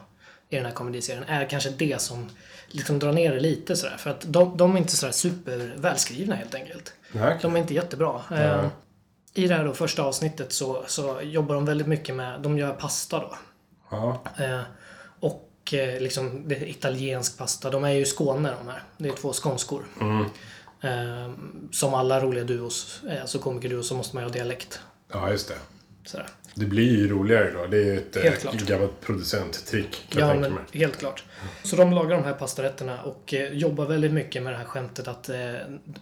I 0.50 0.56
den 0.56 0.66
här 0.66 0.72
komediserien. 0.72 1.24
Är 1.28 1.46
kanske 1.50 1.70
det 1.70 2.02
som 2.02 2.30
liksom 2.68 3.00
drar 3.00 3.14
ner 3.14 3.34
det 3.34 3.40
lite 3.40 3.76
sådär. 3.76 3.98
För 3.98 4.10
att 4.10 4.22
de, 4.28 4.58
de 4.58 4.74
är 4.76 4.78
inte 4.78 4.96
sådär 4.96 5.14
supervälskrivna 5.14 6.36
helt 6.36 6.56
enkelt. 6.56 6.94
Nej, 7.12 7.38
De 7.42 7.56
är 7.56 7.60
inte 7.60 7.74
jättebra. 7.74 8.22
Eh, 8.32 8.66
I 9.34 9.48
det 9.48 9.56
här 9.56 9.66
då, 9.66 9.74
första 9.74 10.04
avsnittet 10.04 10.54
så, 10.54 10.84
så 10.88 11.20
jobbar 11.24 11.56
de 11.56 11.66
väldigt 11.66 11.88
mycket 11.88 12.16
med, 12.16 12.42
de 12.42 12.58
gör 12.58 12.74
pasta 12.74 13.20
då. 13.20 13.36
Ja. 13.90 14.24
Eh, 14.38 14.62
och 15.20 15.74
eh, 15.74 16.00
liksom 16.02 16.48
det 16.48 16.56
är 16.56 16.68
italiensk 16.68 17.38
pasta. 17.38 17.70
De 17.70 17.84
är 17.84 17.90
ju 17.92 18.02
i 18.02 18.06
Skåne 18.06 18.54
de 18.64 18.68
här. 18.72 18.84
Det 18.98 19.10
är 19.10 19.14
två 19.14 19.34
skånskor. 19.34 19.86
Eh, 20.82 21.32
som 21.72 21.94
alla 21.94 22.20
roliga 22.22 22.44
duos, 22.44 23.02
eh, 23.10 23.22
alltså 23.22 23.40
komikerduos, 23.40 23.88
så 23.88 23.96
måste 23.96 24.16
man 24.16 24.24
ju 24.24 24.30
ha 24.30 24.34
dialekt. 24.34 24.80
ja, 25.12 25.30
just 25.32 25.48
det. 25.48 25.56
Sådär. 26.06 26.28
Det 26.56 26.66
blir 26.66 26.98
ju 26.98 27.08
roligare 27.10 27.52
då. 27.52 27.66
Det 27.68 27.78
är 27.78 27.84
ju 27.86 27.98
ett 27.98 28.16
Helt 28.24 28.36
eh, 28.46 28.52
klart. 28.52 28.56
gammalt 28.68 29.02
producenttrick 29.02 30.06
Ja, 30.16 30.34
men 30.34 30.54
mig. 30.54 30.64
helt 30.74 30.98
klart. 30.98 31.24
Så 31.64 31.76
de 31.76 31.94
lagar 31.94 32.18
de 32.18 32.24
här 32.24 32.34
pastarätterna 32.34 33.02
och 33.04 33.34
eh, 33.34 33.54
jobbar 33.54 33.86
väldigt 33.86 34.12
mycket 34.14 34.44
med 34.44 34.54
det 34.54 34.58
här 34.58 34.66
skämtet 34.66 35.08
att 35.08 35.30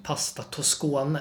pasta 0.04 0.44
Toscone. 0.44 1.20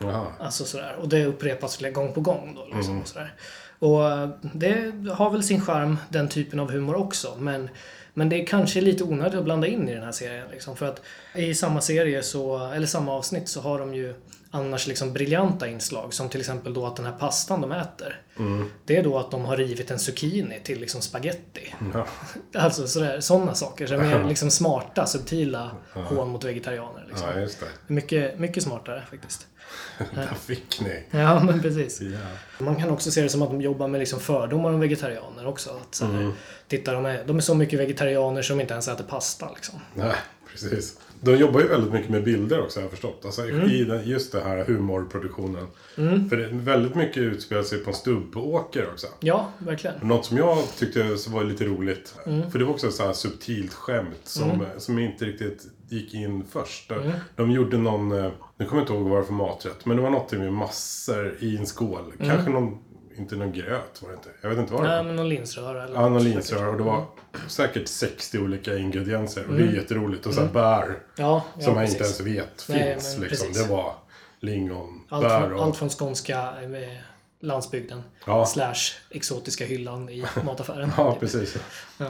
Jaha. 0.00 0.26
Alltså 0.40 0.64
sådär. 0.64 0.96
Och 1.00 1.08
det 1.08 1.24
upprepas 1.24 1.80
gång 1.92 2.12
på 2.12 2.20
gång 2.20 2.54
då. 2.56 2.64
Liksom, 2.76 2.90
Mm. 2.92 3.02
och 3.02 3.08
sådär. 3.08 3.34
Och 3.78 4.10
eh, 4.10 4.28
det 4.54 4.92
har 5.12 5.30
väl 5.30 5.42
sin 5.42 5.60
charm, 5.60 5.96
den 6.08 6.28
typen 6.28 6.60
av 6.60 6.70
humor 6.70 6.94
också. 6.96 7.36
Men, 7.38 7.68
men 8.14 8.28
det 8.28 8.42
är 8.42 8.46
kanske 8.46 8.80
lite 8.80 9.04
onödigt 9.04 9.38
att 9.38 9.44
blanda 9.44 9.66
in 9.66 9.88
i 9.88 9.94
den 9.94 10.02
här 10.04 10.12
serien. 10.12 10.46
Liksom, 10.52 10.76
för 10.76 10.86
att 10.86 11.02
i 11.34 11.54
samma 11.54 11.80
serie, 11.80 12.22
så, 12.22 12.66
eller 12.70 12.86
samma 12.86 13.12
avsnitt, 13.12 13.48
så 13.48 13.60
har 13.60 13.78
de 13.78 13.94
ju 13.94 14.14
annars 14.50 14.86
liksom 14.86 15.12
briljanta 15.12 15.68
inslag. 15.68 16.14
Som 16.14 16.28
till 16.28 16.40
exempel 16.40 16.74
då 16.74 16.86
att 16.86 16.96
den 16.96 17.06
här 17.06 17.12
pastan 17.18 17.60
de 17.60 17.72
äter. 17.72 18.22
Mm. 18.38 18.70
Det 18.84 18.96
är 18.96 19.02
då 19.02 19.18
att 19.18 19.30
de 19.30 19.44
har 19.44 19.56
rivit 19.56 19.90
en 19.90 19.98
zucchini 19.98 20.60
till 20.64 20.80
liksom 20.80 21.00
spaghetti. 21.00 21.74
Ja. 21.94 22.06
Alltså 22.60 22.86
sådär, 22.86 23.20
sådana 23.20 23.54
saker. 23.54 23.86
Så 23.86 23.96
mer 23.96 24.24
liksom 24.24 24.50
smarta, 24.50 25.06
subtila 25.06 25.70
hån 25.92 26.28
mot 26.28 26.44
vegetarianer. 26.44 27.04
Liksom. 27.08 27.28
ja, 27.28 27.40
just 27.40 27.60
det. 27.60 27.66
Mycket, 27.86 28.38
mycket 28.38 28.62
smartare 28.62 29.02
faktiskt. 29.10 29.46
Där 30.14 30.34
fick 30.46 30.80
ni. 30.80 31.02
Ja, 31.10 31.42
men 31.44 31.62
precis. 31.62 32.00
Ja. 32.00 32.18
Man 32.64 32.76
kan 32.76 32.90
också 32.90 33.10
se 33.10 33.22
det 33.22 33.28
som 33.28 33.42
att 33.42 33.50
de 33.50 33.60
jobbar 33.60 33.88
med 33.88 33.98
liksom 33.98 34.20
fördomar 34.20 34.72
om 34.72 34.80
vegetarianer 34.80 35.46
också. 35.46 35.70
Att 35.70 35.94
så 35.94 36.04
här, 36.04 36.12
Mm. 36.12 36.32
Titta, 36.68 36.92
de 36.92 37.06
är, 37.06 37.24
de 37.24 37.36
är 37.36 37.40
så 37.40 37.54
mycket 37.54 37.80
vegetarianer 37.80 38.42
som 38.42 38.60
inte 38.60 38.72
ens 38.74 38.88
äter 38.88 39.04
pasta. 39.04 39.50
Liksom. 39.54 39.80
Nej, 39.94 40.14
precis. 40.50 40.98
De 41.22 41.36
jobbar 41.36 41.60
ju 41.60 41.66
väldigt 41.68 41.92
mycket 41.92 42.10
med 42.10 42.24
bilder 42.24 42.60
också 42.62 42.78
har 42.78 42.82
jag 42.84 42.90
förstått. 42.90 43.22
Alltså 43.24 43.42
Mm. 43.48 43.70
i 43.70 43.84
den, 43.84 44.08
just 44.08 44.32
det 44.32 44.40
här 44.40 44.64
humorproduktionen. 44.64 45.66
För 46.28 46.36
det, 46.36 46.48
väldigt 46.52 46.94
mycket 46.94 47.16
utspelar 47.16 47.62
sig 47.62 47.78
på 47.78 47.90
en 47.90 47.96
stubbåker 47.96 48.88
också. 48.92 49.06
Ja, 49.20 49.50
verkligen. 49.58 49.96
Något 50.02 50.24
som 50.24 50.36
jag 50.36 50.58
tyckte 50.78 51.02
var 51.28 51.44
lite 51.44 51.64
roligt. 51.64 52.14
Mm. 52.26 52.50
För 52.50 52.58
det 52.58 52.64
var 52.64 52.72
också 52.72 52.86
ett 52.86 52.94
så 52.94 53.02
här 53.06 53.12
subtilt 53.12 53.72
skämt 53.74 54.20
som, 54.24 54.64
som 54.78 54.98
inte 54.98 55.24
riktigt 55.24 55.66
gick 55.88 56.14
in 56.14 56.44
först. 56.50 56.90
Mm. 56.90 57.10
De 57.36 57.50
gjorde 57.50 57.78
någon, 57.78 58.12
eh, 58.12 58.30
nu 58.56 58.64
kommer 58.66 58.80
jag 58.80 58.82
inte 58.82 58.92
ihåg 58.92 59.02
vad 59.02 59.10
det 59.12 59.16
var 59.16 59.22
för 59.22 59.32
maträtt. 59.32 59.86
Men 59.86 59.96
det 59.96 60.02
var 60.02 60.10
något 60.10 60.32
med 60.32 60.52
massor 60.52 61.36
i 61.40 61.56
en 61.56 61.66
skål. 61.66 62.12
Kanske 62.18 62.50
någon, 62.50 62.78
inte 63.18 63.36
någon 63.36 63.52
gröt 63.52 64.02
var 64.02 64.08
det 64.08 64.14
inte. 64.14 64.28
Jag 64.42 64.50
vet 64.50 64.58
inte 64.58 64.72
vad 64.72 64.82
det 64.82 64.88
Mm. 64.88 64.96
Nej, 64.96 65.04
var. 65.04 65.04
men 65.06 65.16
någon 65.16 65.28
linsröra 65.28 65.84
eller 65.84 65.94
Ja, 65.94 66.08
någon 66.08 66.24
linsröra. 66.24 66.68
Och 66.70 66.76
det 66.76 66.82
var 66.82 67.04
säkert 67.48 67.88
60 67.88 68.38
olika 68.38 68.76
ingredienser. 68.76 69.44
Och 69.48 69.54
det 69.54 69.62
är 69.62 69.72
jätteroligt. 69.72 70.26
Och 70.26 70.34
så 70.34 70.40
Mm. 70.40 70.52
bär. 70.52 70.98
Ja, 71.16 71.44
ja 71.56 71.62
Som 71.64 71.74
man 71.74 71.82
precis. 71.84 71.94
inte 71.94 72.04
ens 72.04 72.20
vet 72.20 72.66
Nej, 72.68 72.92
finns. 72.94 73.16
men 73.18 73.28
liksom. 73.28 73.52
Det 73.52 73.64
var 73.64 73.94
lingon, 74.40 75.02
Allt 75.08 75.22
bär 75.28 75.40
från, 75.40 75.52
och... 75.52 75.64
allt 75.64 75.76
från 75.76 75.88
skånska 75.90 76.38
eh, 76.62 76.96
landsbygden 77.40 78.02
Ja. 78.26 78.46
slash 78.46 78.74
exotiska 79.10 79.64
hyllan 79.64 80.08
i 80.08 80.24
mataffären. 80.44 80.92
Ja, 80.96 81.16
precis. 81.20 81.56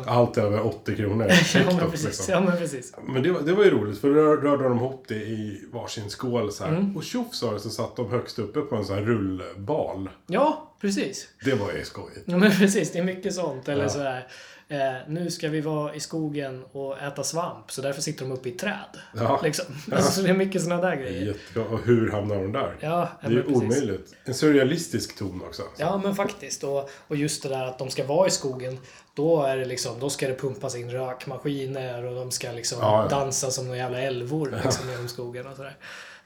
Allt 0.06 0.38
över 0.38 0.66
80 0.66 0.96
kronor. 0.96 1.26
ja, 1.54 1.60
men 1.80 1.90
precis. 1.90 2.06
liksom. 2.06 2.34
Ja, 2.34 2.40
men 2.40 2.56
precis. 2.58 2.92
Men 3.08 3.22
det, 3.22 3.32
var- 3.32 3.40
det 3.40 3.52
var 3.52 3.64
ju 3.64 3.70
roligt 3.70 4.00
för 4.00 4.08
då 4.08 4.14
rör- 4.14 4.36
rörde 4.36 4.64
de 4.64 4.76
ihop 4.76 5.04
det 5.08 5.14
i 5.14 5.64
varsin 5.72 6.10
skål 6.10 6.52
så. 6.52 6.64
Mm. 6.64 6.96
Och 6.96 7.04
tjoff 7.04 7.34
sa 7.34 7.52
det 7.52 7.60
så 7.60 7.70
satt 7.70 7.96
de 7.96 8.10
högst 8.10 8.38
uppe 8.38 8.60
på 8.60 8.76
en 8.76 8.84
sån 8.84 8.96
här 8.96 9.02
rullbal. 9.04 10.08
Ja, 10.26 10.74
precis. 10.80 11.28
Det 11.44 11.54
var 11.54 11.72
ju 11.72 11.84
skojigt. 11.84 12.22
Ja, 12.24 12.36
men 12.36 12.50
precis. 12.50 12.92
Det 12.92 12.98
är 12.98 13.04
mycket 13.04 13.34
sånt. 13.34 13.68
Eller 13.68 13.82
Ja. 13.82 13.88
sådär. 13.88 14.26
Eh, 14.68 14.78
nu 15.08 15.30
ska 15.30 15.48
vi 15.48 15.60
vara 15.60 15.94
i 15.94 16.00
skogen 16.00 16.64
och 16.72 16.98
äta 17.02 17.24
svamp, 17.24 17.70
så 17.70 17.82
därför 17.82 18.02
sitter 18.02 18.24
de 18.24 18.32
uppe 18.32 18.48
i 18.48 18.52
träd. 18.52 18.98
Ja. 19.16 19.40
Liksom. 19.44 19.64
Alltså, 19.92 20.12
så 20.12 20.22
det 20.22 20.28
är 20.28 20.34
mycket 20.36 20.62
sådana 20.62 20.82
där 20.82 20.96
grejer. 20.96 21.26
Jättebra. 21.26 21.64
Och 21.68 21.80
hur 21.84 22.10
hamnar 22.10 22.36
de 22.36 22.52
där? 22.52 22.76
Ja, 22.80 23.08
det 23.20 23.26
är 23.26 23.30
ju 23.30 23.44
omöjligt. 23.44 24.14
En 24.24 24.34
surrealistisk 24.34 25.16
ton 25.18 25.42
också. 25.46 25.62
Ja, 25.76 25.99
men 26.00 26.14
faktiskt. 26.14 26.64
Och, 26.64 26.90
och 27.08 27.16
just 27.16 27.42
det 27.42 27.48
där 27.48 27.64
att 27.64 27.78
de 27.78 27.90
ska 27.90 28.06
vara 28.06 28.26
i 28.26 28.30
skogen. 28.30 28.78
Då 29.14 29.42
är 29.42 29.56
det 29.56 29.64
liksom, 29.64 30.00
då 30.00 30.10
ska 30.10 30.28
det 30.28 30.34
pumpas 30.34 30.76
in 30.76 30.90
rökmaskiner 30.90 32.04
och 32.04 32.14
de 32.14 32.30
ska 32.30 32.52
liksom 32.52 32.78
Ja, 32.80 33.02
ja. 33.02 33.18
dansa 33.18 33.50
som 33.50 33.64
några 33.64 33.78
jävla 33.78 34.00
älvor 34.00 34.60
liksom, 34.64 34.90
genom 34.90 35.08
skogen 35.08 35.46
och 35.46 35.56
sådär. 35.56 35.76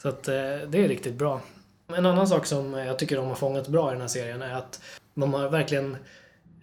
Så 0.03 0.09
att 0.09 0.29
eh, 0.29 0.35
det 0.69 0.85
är 0.85 0.89
riktigt 0.89 1.15
bra. 1.15 1.41
En 1.97 2.07
annan 2.07 2.29
sak 2.29 2.47
som 2.47 2.73
jag 2.73 2.99
tycker 2.99 3.17
de 3.17 3.27
har 3.27 3.35
fångat 3.35 3.69
bra 3.69 3.89
i 3.91 3.93
den 3.93 4.01
här 4.01 4.09
serien 4.09 4.43
är 4.43 4.55
att 4.55 4.81
de 5.15 5.35
har 5.35 5.49
verkligen 5.49 5.97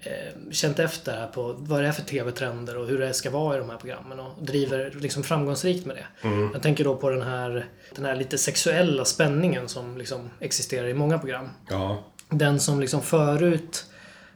eh, 0.02 0.52
känt 0.52 0.80
efter 0.80 1.18
här 1.18 1.28
på 1.28 1.56
vad 1.58 1.82
det 1.82 1.88
är 1.88 1.92
för 1.92 2.02
tv-trender 2.02 2.78
och 2.78 2.88
hur 2.88 3.00
det 3.00 3.14
ska 3.14 3.30
vara 3.30 3.56
i 3.56 3.60
de 3.60 3.70
här 3.70 3.78
programmen 3.78 4.20
och 4.20 4.32
driver 4.44 4.92
liksom 5.00 5.24
framgångsrikt 5.24 5.86
med 5.86 5.96
det. 5.96 6.30
Jag 6.54 6.62
tänker 6.62 6.84
då 6.84 6.96
på 6.96 7.10
den 7.10 7.22
här, 7.22 7.66
den 7.96 8.06
här 8.06 8.16
lite 8.16 8.38
sexuella 8.38 9.06
spänningen 9.06 9.70
som 9.70 9.98
liksom 9.98 10.30
existerar 10.40 10.88
i 10.88 10.94
många 10.94 11.20
program. 11.20 11.50
Ja. 11.70 12.04
Den 12.32 12.60
som 12.60 12.80
liksom 12.80 13.02
förut 13.02 13.86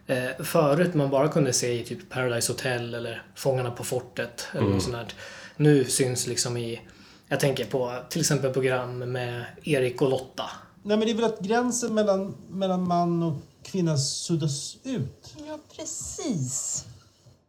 eh, 0.08 0.44
Förut 0.44 0.94
man 0.94 1.10
bara 1.10 1.28
kunde 1.28 1.54
se 1.54 1.82
i 1.82 1.86
typ 1.86 2.10
Paradise 2.10 2.52
Hotel 2.52 2.94
eller 2.94 3.24
Fångarna 3.36 3.72
på 3.72 3.84
fortet 3.84 4.48
eller 4.54 4.68
något 4.68 4.84
sånt 4.84 4.96
där. 4.96 5.14
Nu 5.58 5.86
syns 5.86 6.28
liksom 6.28 6.58
i 6.58 6.82
Jag 7.28 7.40
tänker 7.40 7.66
på 7.66 8.00
till 8.10 8.22
exempel 8.22 8.54
program 8.54 8.98
med 8.98 9.46
Erik 9.64 10.02
och 10.02 10.10
Lotta. 10.10 10.50
Nej, 10.84 10.98
men 10.98 11.08
det 11.08 11.12
är 11.12 11.16
väl 11.16 11.26
att 11.26 11.40
gränsen 11.40 11.94
mellan, 11.94 12.36
mellan 12.50 12.88
man 12.88 13.24
och 13.24 13.34
kvinna 13.64 13.98
suddas 13.98 14.78
ut. 14.84 15.36
Ja, 15.48 15.60
precis. 15.78 16.86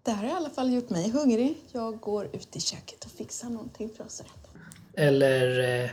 Det 0.03 0.11
här 0.11 0.23
har 0.25 0.33
i 0.33 0.37
alla 0.37 0.51
fall 0.51 0.73
gjort 0.73 0.91
mig 0.91 1.11
hungrig. 1.11 1.57
Jag 1.73 2.01
går 2.01 2.29
ut 2.33 2.57
i 2.57 2.61
köket 2.61 3.05
och 3.05 3.11
fixar 3.11 3.49
någonting 3.49 3.91
för 3.97 4.05
oss 4.05 4.21
att 4.21 4.27
äta. 4.27 5.03
Eller 5.03 5.59
eh, 5.85 5.91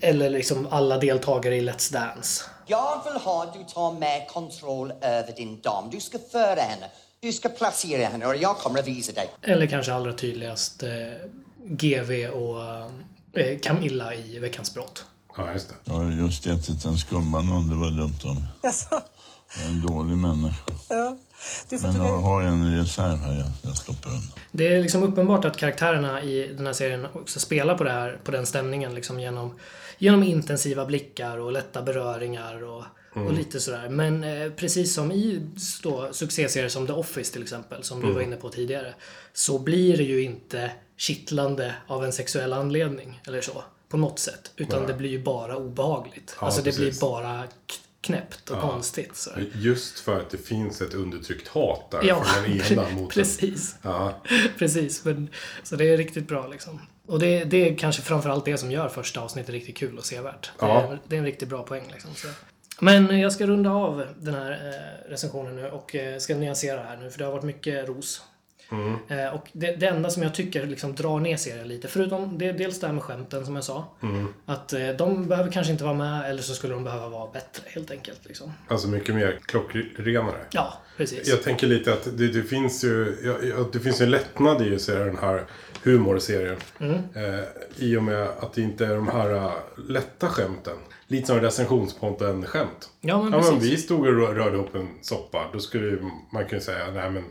Eller 0.00 0.30
liksom 0.30 0.66
alla 0.70 0.98
deltagare 0.98 1.56
i 1.56 1.60
Let's 1.60 1.92
Dance. 1.92 2.44
Jag 2.70 3.04
vill 3.04 3.22
ha 3.22 3.52
du 3.54 3.64
tar 3.64 3.92
mer 3.92 4.26
kontroll 4.26 4.92
över 5.00 5.32
din 5.32 5.60
dam. 5.60 5.90
Du 5.90 6.00
ska 6.00 6.18
föra 6.32 6.60
henne. 6.60 6.86
Du 7.20 7.32
ska 7.32 7.48
placera 7.48 8.08
henne 8.08 8.26
och 8.26 8.36
jag 8.36 8.56
kommer 8.58 8.78
att 8.78 8.86
visa 8.86 9.12
dig. 9.12 9.30
Eller 9.42 9.66
kanske 9.66 9.94
allra 9.94 10.12
tydligast 10.12 10.82
eh, 10.82 10.90
GV 11.64 12.26
och 12.26 12.62
eh, 13.40 13.58
Camilla 13.62 14.14
i 14.14 14.38
Veckans 14.38 14.74
brott. 14.74 15.04
Ja, 15.36 15.52
just 15.52 15.68
det. 15.68 15.74
Jag 15.84 15.94
har 15.94 16.10
just 16.10 16.46
ätit 16.46 16.84
en 16.84 16.98
skumbanan, 16.98 17.68
det 17.68 17.74
var 17.74 17.90
dumt 17.90 18.34
mig. 18.34 18.44
Jaså? 18.62 19.00
Jag 19.56 19.64
är 19.64 19.68
en 19.68 19.86
dålig 19.86 20.16
människa. 20.16 20.72
Ja. 20.88 21.16
Får 21.78 21.88
Men 21.88 21.96
jag 21.96 22.18
har 22.18 22.42
en 22.42 22.76
reserv 22.76 23.16
här 23.16 23.34
jag, 23.34 23.46
jag 23.62 23.76
stoppar 23.76 24.10
undan. 24.10 24.32
Det 24.52 24.74
är 24.74 24.82
liksom 24.82 25.02
uppenbart 25.02 25.44
att 25.44 25.56
karaktärerna 25.56 26.22
i 26.22 26.52
den 26.56 26.66
här 26.66 26.72
serien 26.72 27.06
också 27.12 27.40
spelar 27.40 27.78
på, 27.78 27.84
det 27.84 27.90
här, 27.90 28.18
på 28.24 28.30
den 28.30 28.46
stämningen 28.46 28.94
liksom 28.94 29.20
genom, 29.20 29.54
genom 29.98 30.22
intensiva 30.22 30.86
blickar 30.86 31.38
och 31.38 31.52
lätta 31.52 31.82
beröringar 31.82 32.62
och, 32.62 32.84
och 33.14 33.32
lite 33.32 33.60
sådär. 33.60 33.88
Men 33.88 34.24
eh, 34.24 34.50
precis 34.52 34.94
som 34.94 35.12
i 35.12 35.42
då, 35.82 36.08
succéserier 36.12 36.68
som 36.68 36.86
The 36.86 36.92
Office 36.92 37.32
till 37.32 37.42
exempel, 37.42 37.82
som 37.82 38.00
du 38.00 38.12
var 38.12 38.20
inne 38.20 38.36
på 38.36 38.48
tidigare, 38.48 38.94
så 39.32 39.58
blir 39.58 39.96
det 39.96 40.04
ju 40.04 40.22
inte 40.22 40.70
kittlande 40.96 41.74
av 41.86 42.04
en 42.04 42.12
sexuell 42.12 42.52
anledning 42.52 43.20
eller 43.26 43.40
så. 43.40 43.64
På 43.88 43.96
något 43.96 44.18
sätt. 44.18 44.52
Utan 44.56 44.86
det 44.86 44.94
blir 44.94 45.10
ju 45.10 45.22
bara 45.22 45.56
obehagligt. 45.56 46.36
Ja, 46.40 46.46
alltså 46.46 46.60
det 46.62 46.70
precis. 46.70 47.00
blir 47.00 47.08
bara 47.08 47.44
knäppt 48.00 48.50
och 48.50 48.60
konstigt. 48.60 49.16
Så. 49.16 49.30
Just 49.54 49.98
för 50.00 50.20
att 50.20 50.30
det 50.30 50.38
finns 50.38 50.80
ett 50.82 50.94
undertryckt 50.94 51.48
hat 51.48 51.90
där 51.90 52.02
Ja, 52.04 52.24
från 52.24 52.42
den 52.58 52.72
ena 52.72 52.88
mot 52.90 53.14
precis. 53.14 53.76
Den. 53.82 53.92
Ja, 53.92 54.22
Precis, 54.58 55.04
men, 55.04 55.28
så 55.62 55.76
det 55.76 55.84
är 55.84 55.96
riktigt 55.96 56.28
bra 56.28 56.46
liksom. 56.46 56.80
Och 57.06 57.18
det, 57.18 57.44
det 57.44 57.68
är 57.68 57.76
kanske 57.76 58.02
framförallt 58.02 58.44
det 58.44 58.58
som 58.58 58.70
gör 58.70 58.88
första 58.88 59.20
avsnittet 59.20 59.50
riktigt 59.50 59.76
kul 59.76 59.98
och 59.98 60.04
sevärt. 60.04 60.50
Det, 60.58 60.66
Ja. 60.66 60.80
är, 60.82 60.98
det 61.08 61.16
är 61.16 61.18
en 61.18 61.24
riktigt 61.26 61.48
bra 61.48 61.62
poäng 61.62 61.84
liksom. 61.92 62.10
Så. 62.14 62.28
Men 62.80 63.20
jag 63.20 63.32
ska 63.32 63.46
runda 63.46 63.70
av 63.70 64.04
den 64.18 64.34
här 64.34 64.50
eh, 64.50 65.10
recensionen 65.10 65.56
nu 65.56 65.68
och 65.70 65.94
eh, 65.94 66.18
ska 66.18 66.34
nyansera 66.34 66.82
här 66.82 66.96
nu 66.96 67.10
för 67.10 67.18
det 67.18 67.24
har 67.24 67.32
varit 67.32 67.44
mycket 67.44 67.88
ros. 67.88 68.22
Eh, 69.08 69.34
och 69.34 69.48
det, 69.52 69.76
det 69.76 69.86
enda 69.86 70.10
som 70.10 70.22
jag 70.22 70.34
tycker 70.34 70.66
liksom 70.66 70.94
drar 70.94 71.20
ner 71.20 71.36
serien 71.36 71.68
lite, 71.68 71.88
förutom 71.88 72.38
det, 72.38 72.52
dels 72.52 72.80
det 72.80 72.86
här 72.86 72.94
med 72.94 73.02
skämten 73.02 73.46
som 73.46 73.54
jag 73.54 73.64
sa. 73.64 73.84
Att 74.46 74.72
eh, 74.72 74.88
de 74.88 75.28
behöver 75.28 75.50
kanske 75.50 75.72
inte 75.72 75.84
vara 75.84 75.94
med 75.94 76.30
eller 76.30 76.42
så 76.42 76.54
skulle 76.54 76.74
de 76.74 76.84
behöva 76.84 77.08
vara 77.08 77.30
bättre 77.32 77.62
helt 77.66 77.90
enkelt. 77.90 78.20
Liksom. 78.26 78.52
alltså 78.68 78.88
mycket 78.88 79.14
mer 79.14 79.38
klockrenare. 79.46 80.44
Ja, 80.50 80.72
precis. 80.96 81.28
Jag 81.28 81.42
tänker 81.42 81.66
lite 81.66 81.92
att 81.92 82.04
det, 82.18 82.28
det 82.28 82.42
finns 82.42 82.84
ju 82.84 83.16
ja, 83.56 83.64
det 83.72 83.80
finns 83.80 84.00
en 84.00 84.10
lättnad 84.10 84.66
i 84.66 84.74
att 84.74 84.80
se 84.80 84.94
den 84.94 85.18
här 85.18 85.44
humorserien. 85.82 86.56
Mm. 86.80 86.94
Eh, 87.14 87.40
I 87.76 87.96
och 87.96 88.02
med 88.02 88.22
att 88.22 88.52
det 88.52 88.62
inte 88.62 88.86
är 88.86 88.94
de 88.94 89.08
här 89.08 89.30
uh, 89.34 89.52
lätta 89.88 90.28
skämten. 90.28 90.76
Lite 91.06 91.26
som 91.26 91.40
recensionspodden-skämt. 91.40 92.90
Ja, 93.00 93.22
men 93.22 93.32
Ja, 93.32 93.40
men 93.40 93.54
precis. 93.54 93.72
vi 93.72 93.76
stod 93.76 94.00
och 94.00 94.06
rö- 94.14 94.34
rörde 94.34 94.56
ihop 94.56 94.74
en 94.74 94.88
soppa. 95.02 95.50
Då 95.52 95.58
skulle 95.58 95.98
man 96.32 96.44
kunna 96.44 96.60
säga, 96.60 96.90
nej 96.94 97.10
men 97.10 97.24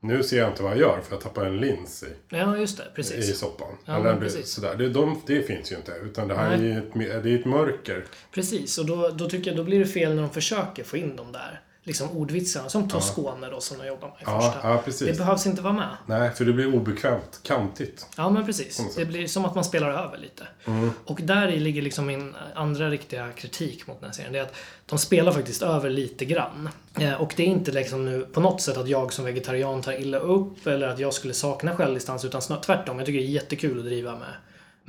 Nu 0.00 0.22
ser 0.22 0.38
jag 0.38 0.48
inte 0.50 0.62
vad 0.62 0.72
jag 0.72 0.78
gör 0.80 1.00
för 1.00 1.12
jag 1.14 1.20
tappar 1.20 1.44
en 1.46 1.56
lins 1.56 2.02
i, 2.02 2.36
Ja, 2.36 2.56
just 2.56 2.76
det. 2.76 2.82
i 2.82 2.94
Precis. 2.94 3.38
soppan. 3.38 3.76
Ja, 3.84 3.96
Eller 3.96 4.16
precis. 4.16 4.48
sådär. 4.50 4.74
Det, 4.76 4.88
de, 4.88 5.22
det 5.26 5.42
finns 5.42 5.72
ju 5.72 5.76
inte. 5.76 5.92
Utan 6.04 6.28
det 6.28 6.34
här 6.34 6.52
är 6.52 6.58
Nej. 6.58 6.76
ett, 6.76 7.22
det 7.22 7.30
är 7.30 7.38
ett 7.38 7.44
mörker. 7.46 8.04
Precis, 8.34 8.78
och 8.78 8.86
då, 8.86 9.08
då 9.08 9.28
tycker 9.28 9.50
jag 9.50 9.56
då 9.56 9.64
blir 9.64 9.78
det 9.78 9.86
fel 9.86 10.14
när 10.14 10.22
de 10.22 10.30
försöker 10.30 10.84
få 10.84 10.96
in 10.96 11.16
de 11.16 11.32
där 11.32 11.60
liksom 11.88 12.10
ordvitsarna. 12.10 12.68
Som 12.68 12.88
Toscone 12.88 13.50
då 13.50 13.60
som 13.60 13.78
de 13.78 13.86
jobbar 13.86 14.08
med 14.08 14.16
i 14.20 14.22
Ja, 14.26 14.40
första. 14.40 14.68
ja, 14.68 14.82
precis. 14.84 15.08
Det 15.08 15.18
behövs 15.18 15.46
inte 15.46 15.62
vara 15.62 15.72
med. 15.72 15.96
Nej, 16.06 16.30
för 16.30 16.44
det 16.44 16.52
blir 16.52 16.74
obekvämt. 16.74 17.40
Kantigt. 17.42 18.06
Ja, 18.16 18.30
men 18.30 18.46
precis. 18.46 18.94
Det 18.96 19.04
blir 19.04 19.26
som 19.26 19.44
att 19.44 19.54
man 19.54 19.64
spelar 19.64 19.90
över 19.90 20.18
lite. 20.18 20.48
Mm. 20.66 20.90
Och 21.04 21.20
där 21.22 21.48
ligger 21.56 21.82
liksom 21.82 22.06
min 22.06 22.34
andra 22.54 22.90
riktiga 22.90 23.32
kritik 23.32 23.86
mot 23.86 24.00
den 24.00 24.08
här 24.08 24.14
serien. 24.14 24.32
Det 24.32 24.38
är 24.38 24.42
att 24.42 24.54
de 24.86 24.98
spelar 24.98 25.32
faktiskt 25.32 25.62
över 25.62 25.90
lite 25.90 26.24
grann. 26.24 26.68
Eh, 27.00 27.14
och 27.14 27.32
det 27.36 27.42
är 27.42 27.46
inte 27.46 27.72
liksom 27.72 28.04
nu 28.04 28.20
på 28.32 28.40
något 28.40 28.60
sätt 28.62 28.76
att 28.76 28.88
jag 28.88 29.12
som 29.12 29.24
vegetarian 29.24 29.82
tar 29.82 30.00
illa 30.00 30.18
upp 30.18 30.66
eller 30.66 30.88
att 30.88 30.98
jag 30.98 31.14
skulle 31.14 31.34
sakna 31.34 31.76
självdistans. 31.76 32.24
Utan 32.24 32.40
tvärtom. 32.60 32.96
Jag 32.98 33.06
tycker 33.06 33.18
det 33.18 33.26
är 33.26 33.28
jättekul 33.30 33.78
att 33.78 33.84
driva 33.84 34.12
med, 34.12 34.28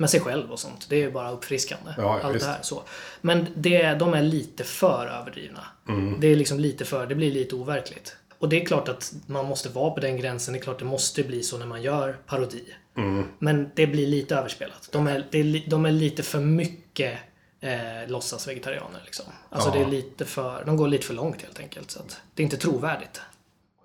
med 0.00 0.10
sig 0.10 0.20
själv 0.20 0.52
och 0.52 0.58
sånt. 0.58 0.86
Det 0.88 0.96
är 0.96 1.00
ju 1.00 1.10
bara 1.10 1.30
uppfriskande. 1.30 1.90
Ja, 1.96 2.20
allt 2.22 2.40
det 2.40 2.46
här 2.46 2.58
så. 2.62 2.82
Men 3.20 3.46
det, 3.54 3.94
de 3.94 4.14
är 4.14 4.22
lite 4.22 4.64
för 4.64 5.06
överdrivna. 5.06 5.66
Mm. 5.88 6.20
Det 6.20 6.26
är 6.26 6.36
liksom 6.36 6.60
lite 6.60 6.84
för, 6.84 7.06
det 7.06 7.14
blir 7.14 7.32
lite 7.32 7.54
overkligt. 7.54 8.16
Och 8.38 8.48
det 8.48 8.62
är 8.62 8.66
klart 8.66 8.88
att 8.88 9.12
man 9.26 9.46
måste 9.46 9.68
vara 9.68 9.90
på 9.90 10.00
den 10.00 10.16
gränsen. 10.16 10.52
Det 10.54 10.58
är 10.60 10.62
klart 10.62 10.78
det 10.78 10.84
måste 10.84 11.22
bli 11.22 11.42
så 11.42 11.58
när 11.58 11.66
man 11.66 11.82
gör 11.82 12.18
parodi. 12.26 12.64
Mm. 12.96 13.24
Men 13.38 13.70
det 13.74 13.86
blir 13.86 14.06
lite 14.06 14.36
överspelat. 14.36 14.88
De 14.92 15.06
är, 15.06 15.26
är, 15.30 15.70
de 15.70 15.86
är 15.86 15.92
lite 15.92 16.22
för 16.22 16.40
mycket 16.40 17.18
eh, 17.60 18.08
låtsas-vegetarianer. 18.08 19.00
Liksom. 19.04 19.24
Alltså 19.50 19.68
Ja. 19.68 19.74
det 19.74 19.80
är 19.80 19.88
lite 19.90 20.24
för, 20.24 20.64
de 20.64 20.76
går 20.76 20.88
lite 20.88 21.06
för 21.06 21.14
långt 21.14 21.42
helt 21.42 21.60
enkelt. 21.60 21.90
Så 21.90 22.00
det 22.34 22.42
är 22.42 22.44
inte 22.44 22.56
trovärdigt. 22.56 23.20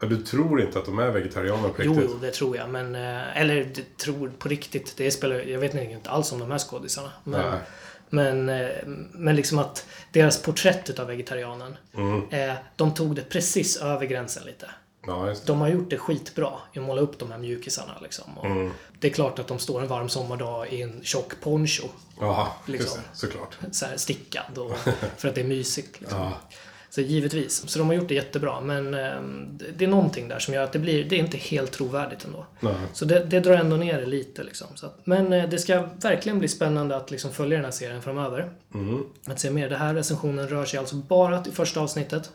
Ja, 0.09 0.17
Du 0.17 0.23
tror 0.23 0.61
inte 0.61 0.79
att 0.79 0.85
de 0.85 0.99
är 0.99 1.11
vegetarianer 1.11 1.69
på 1.69 1.81
riktigt? 1.81 2.09
jo, 2.11 2.17
det 2.21 2.31
tror 2.31 2.57
jag. 2.57 2.69
Men, 2.69 2.95
eh, 2.95 3.41
eller 3.41 3.55
det 3.75 3.97
tror 3.97 4.29
på 4.39 4.49
riktigt. 4.49 4.93
Det 4.97 5.11
spelar, 5.11 5.35
jag 5.35 5.59
vet 5.59 5.73
inte 5.73 6.09
alls 6.09 6.31
om 6.31 6.39
de 6.39 6.51
här 6.51 6.57
skådisarna. 6.59 7.11
Men, 7.23 7.41
Nej. 7.51 7.59
men, 8.09 8.49
eh, 8.49 8.69
men 9.11 9.35
liksom 9.35 9.59
att 9.59 9.85
deras 10.11 10.41
porträtt 10.41 10.99
av 10.99 11.07
vegetarianen, 11.07 11.77
Mm. 11.93 12.29
eh, 12.29 12.55
de 12.75 12.93
tog 12.93 13.15
det 13.15 13.29
precis 13.29 13.77
över 13.77 14.05
gränsen 14.05 14.43
lite. 14.45 14.69
Ja. 15.07 15.33
De 15.45 15.61
har 15.61 15.67
gjort 15.67 15.89
det 15.89 15.97
skitbra 15.97 16.51
i 16.73 16.79
att 16.79 16.85
måla 16.85 17.01
upp 17.01 17.19
de 17.19 17.31
här 17.31 17.37
mjukisarna. 17.37 17.93
Liksom. 18.01 18.37
Och 18.37 18.45
Mm. 18.45 18.71
Det 18.99 19.07
är 19.07 19.11
klart 19.13 19.39
att 19.39 19.47
de 19.47 19.59
står 19.59 19.81
en 19.81 19.87
varm 19.87 20.09
sommardag 20.09 20.67
i 20.73 20.81
en 20.81 21.03
tjock 21.03 21.33
poncho. 21.41 21.83
Jaha, 22.19 22.47
Liksom. 22.65 22.99
Såklart. 23.13 23.57
Så 23.71 23.85
här 23.85 23.97
stickad 23.97 24.57
och, 24.57 24.77
för 25.17 25.27
att 25.27 25.35
det 25.35 25.41
är 25.41 25.45
mysigt. 25.45 26.01
Liksom. 26.01 26.19
Ja. 26.19 26.31
Så 26.95 27.01
givetvis. 27.01 27.69
Så 27.69 27.79
de 27.79 27.87
har 27.87 27.93
gjort 27.95 28.07
det 28.07 28.13
jättebra. 28.15 28.61
Men 28.61 28.93
eh, 28.93 29.21
det- 29.77 29.85
är 29.85 29.87
någonting 29.89 30.27
där 30.27 30.39
som 30.39 30.53
gör 30.53 30.63
att 30.63 30.71
det 30.71 30.79
blir, 30.79 31.03
det 31.03 31.15
är 31.15 31.19
inte 31.19 31.37
helt 31.37 31.71
trovärdigt 31.71 32.25
ändå. 32.25 32.45
Nej. 32.59 32.75
Så 32.93 33.05
det, 33.05 33.19
det 33.19 33.39
drar 33.39 33.53
ändå 33.53 33.75
ner 33.75 33.99
det 33.99 34.05
lite. 34.05 34.43
Liksom. 34.43 34.67
Så 34.75 34.85
att, 34.85 34.99
men 35.03 35.33
eh, 35.33 35.49
det 35.49 35.57
ska 35.59 35.87
verkligen 36.01 36.39
bli 36.39 36.47
spännande 36.47 36.95
att 36.95 37.11
liksom 37.11 37.31
följa 37.31 37.57
den 37.57 37.65
här 37.65 37.71
serien 37.71 38.01
framöver. 38.01 38.49
Mm. 38.73 39.03
Att 39.27 39.39
se 39.39 39.49
mer. 39.51 39.69
Det 39.69 39.77
här 39.77 39.93
recensionen 39.93 40.47
rör 40.47 40.65
sig 40.65 40.79
alltså 40.79 40.95
bara 40.95 41.41
till 41.43 41.53
första 41.53 41.79
avsnittet. 41.79 42.31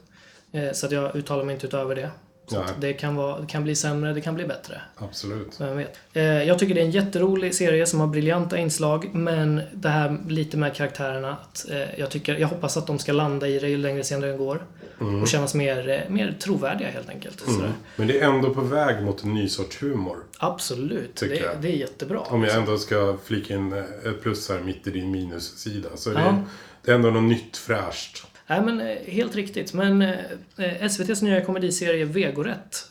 Eh, 0.52 0.72
så 0.72 0.86
att 0.86 0.92
jag 0.92 1.16
uttalar 1.16 1.44
mig 1.44 1.54
inte 1.54 1.66
utöver 1.66 1.94
det. 1.94 2.10
Så 2.50 2.64
det, 2.80 2.92
kan 2.92 3.16
vara, 3.16 3.40
det 3.40 3.46
kan 3.46 3.64
bli 3.64 3.74
sämre, 3.74 4.12
det 4.12 4.20
kan 4.20 4.34
bli 4.34 4.46
bättre. 4.46 4.80
Absolut. 4.96 5.60
Vem 5.60 5.76
vet. 5.76 5.98
Eh, 6.12 6.22
jag 6.22 6.58
tycker 6.58 6.74
det 6.74 6.80
är 6.80 6.84
en 6.84 6.90
jätterolig 6.90 7.54
serie 7.54 7.86
som 7.86 8.00
har 8.00 8.06
briljanta 8.06 8.58
inslag. 8.58 9.14
Men 9.14 9.60
det 9.72 9.88
här 9.88 10.18
lite 10.28 10.56
med 10.56 10.74
karaktärerna. 10.74 11.36
Att, 11.42 11.70
eh, 11.70 11.98
jag, 12.00 12.10
tycker, 12.10 12.36
jag 12.38 12.48
hoppas 12.48 12.76
att 12.76 12.86
de 12.86 12.98
ska 12.98 13.12
landa 13.12 13.48
i 13.48 13.58
det 13.58 13.68
ju 13.68 13.76
längre 13.76 14.04
senare 14.04 14.30
det 14.30 14.36
går. 14.38 14.64
Mm. 15.00 15.22
Och 15.22 15.28
kännas 15.28 15.54
mer, 15.54 15.88
eh, 15.88 16.12
mer 16.12 16.36
trovärdiga 16.40 16.88
helt 16.88 17.08
enkelt. 17.08 17.46
Mm. 17.48 17.70
Men 17.96 18.06
det 18.06 18.20
är 18.20 18.24
ändå 18.28 18.54
på 18.54 18.60
väg 18.60 19.02
mot 19.02 19.24
en 19.24 19.34
ny 19.34 19.48
sorts 19.48 19.82
humor. 19.82 20.16
Absolut. 20.38 21.16
Det, 21.16 21.60
det 21.60 21.68
är 21.68 21.76
jättebra. 21.76 22.20
Om 22.20 22.44
jag 22.44 22.56
ändå 22.56 22.78
ska 22.78 23.16
flika 23.24 23.54
in 23.54 23.72
ett 23.72 24.22
plus 24.22 24.48
här 24.48 24.60
mitt 24.60 24.86
i 24.86 24.90
din 24.90 25.10
minussida. 25.10 25.88
Så 25.94 26.10
det, 26.10 26.20
Ja. 26.20 26.26
är, 26.28 26.42
det 26.84 26.90
är 26.90 26.94
ändå 26.94 27.10
något 27.10 27.22
nytt 27.22 27.56
fräscht. 27.56 28.26
Nej 28.50 28.62
men 28.62 28.80
eh, 28.80 28.98
helt 29.06 29.34
riktigt. 29.34 29.72
Men 29.72 30.02
eh, 30.02 30.18
eh, 30.58 30.84
SVTs 30.84 31.22
nya 31.22 31.44
komediserie 31.44 32.04
Vegorätt 32.04 32.86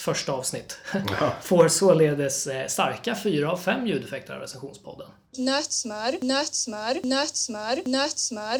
första 0.00 0.32
avsnitt 0.32 0.78
får 1.42 1.68
således 1.68 2.46
eh, 2.46 2.66
starka 2.66 3.14
4 3.14 3.50
av 3.50 3.56
5 3.56 3.86
ljudeffekter 3.86 4.34
av 4.34 4.40
recensionspodden. 4.40 5.06
Nötsmör, 5.38 6.24
nötsmör, 6.24 7.06
nötsmör, 7.06 7.88
nötsmör. 7.88 8.58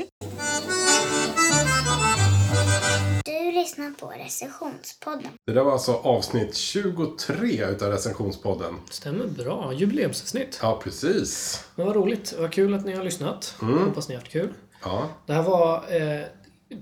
Du 3.24 3.53
lyssnar 3.53 3.90
på 3.90 4.07
recensionspodden. 4.07 5.30
Det 5.47 5.53
där 5.53 5.62
var 5.62 5.72
alltså 5.72 5.92
avsnitt 5.92 6.57
23 6.57 7.64
utav 7.64 7.90
recensionspodden. 7.92 8.74
Stämmer 8.90 9.26
bra. 9.26 9.72
Jubileumsavsnitt. 9.72 10.59
Ja, 10.62 10.80
precis. 10.84 11.64
Men 11.74 11.86
vad 11.86 11.97
roligt. 11.97 12.34
Vad 12.38 12.53
kul 12.53 12.74
att 12.74 12.84
ni 12.84 12.97
har 12.97 13.05
lyssnat. 13.05 13.55
Mm. 13.62 13.78
Hoppas 13.84 14.09
ni 14.09 14.14
har 14.14 14.20
haft 14.20 14.32
kul. 14.32 14.55
Ja, 14.87 15.09
Det 15.26 15.32
här 15.32 15.43
var 15.43 15.84
eh, 15.97 16.20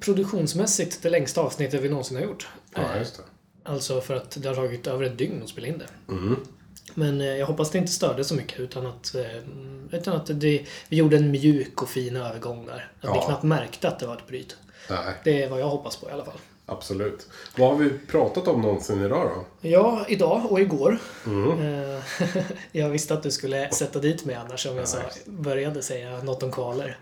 produktionsmässigt 0.01 1.03
det 1.03 1.11
längsta 1.11 1.41
avsnittet 1.41 1.81
vi 1.83 1.89
någonsin 1.89 2.17
har 2.17 2.25
gjort. 2.25 2.49
ja 2.75 2.97
just 2.99 3.17
det. 3.17 3.23
Alltså 3.71 4.01
för 4.01 4.15
att 4.17 4.43
det 4.43 4.49
har 4.49 4.55
tagit 4.55 4.87
över 4.87 5.05
ett 5.05 5.19
dygn 5.19 5.43
att 5.43 5.49
spela 5.49 5.67
in 5.67 5.79
det. 5.79 6.13
Mm. 6.13 6.37
Men 6.95 7.21
eh, 7.21 7.27
jag 7.27 7.47
hoppas 7.47 7.71
det 7.71 7.79
inte 7.79 7.93
störde 7.93 8.25
så 8.25 8.35
mycket 8.35 8.61
utan 8.61 8.87
att, 8.87 9.15
eh, 9.15 9.25
utan 9.91 10.17
att 10.17 10.27
det, 10.27 10.65
vi 10.89 10.97
gjorde 10.97 11.17
en 11.17 11.31
mjuk 11.31 11.83
och 11.83 11.89
fin 11.89 12.17
övergång 12.17 12.67
där. 12.67 12.91
Att 13.01 13.17
Ja. 13.17 13.23
knappt 13.27 13.43
märkte 13.43 13.89
att 13.89 13.99
det 13.99 14.07
var 14.07 14.17
ett 14.17 14.27
bryt. 14.27 14.57
Nej, 14.91 15.15
Det 15.25 15.43
är 15.43 15.51
vad 15.51 15.61
jag 15.61 15.69
hoppas 15.69 15.97
på 15.97 16.09
i 16.09 16.13
alla 16.13 16.25
fall. 16.25 16.39
Absolut. 16.67 17.29
Vad 17.57 17.69
har 17.71 17.77
vi 17.77 17.91
pratat 18.09 18.49
om 18.49 18.61
någonsin 18.61 19.05
idag 19.05 19.31
då? 19.37 19.69
Ja, 19.69 20.05
idag 20.09 20.53
och 20.53 20.61
igår. 20.61 20.99
Mm. 21.27 21.51
Eh, 21.95 22.01
jag 22.73 22.89
visste 22.89 23.15
att 23.15 23.23
du 23.23 23.31
skulle 23.31 23.71
sätta 23.71 23.99
dit 23.99 24.25
mig 24.25 24.35
annars 24.35 24.67
om 24.67 24.77
jag 24.77 24.89
sa, 24.89 24.99
började 25.27 25.83
säga 25.83 26.23
något 26.23 26.43
om 26.43 26.51
koaler. 26.51 26.99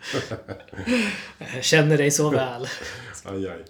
Jag 1.54 1.64
känner 1.64 1.98
dig 1.98 2.10
så 2.10 2.30
väl. 2.30 2.66
Aj, 3.24 3.48
aj. 3.48 3.64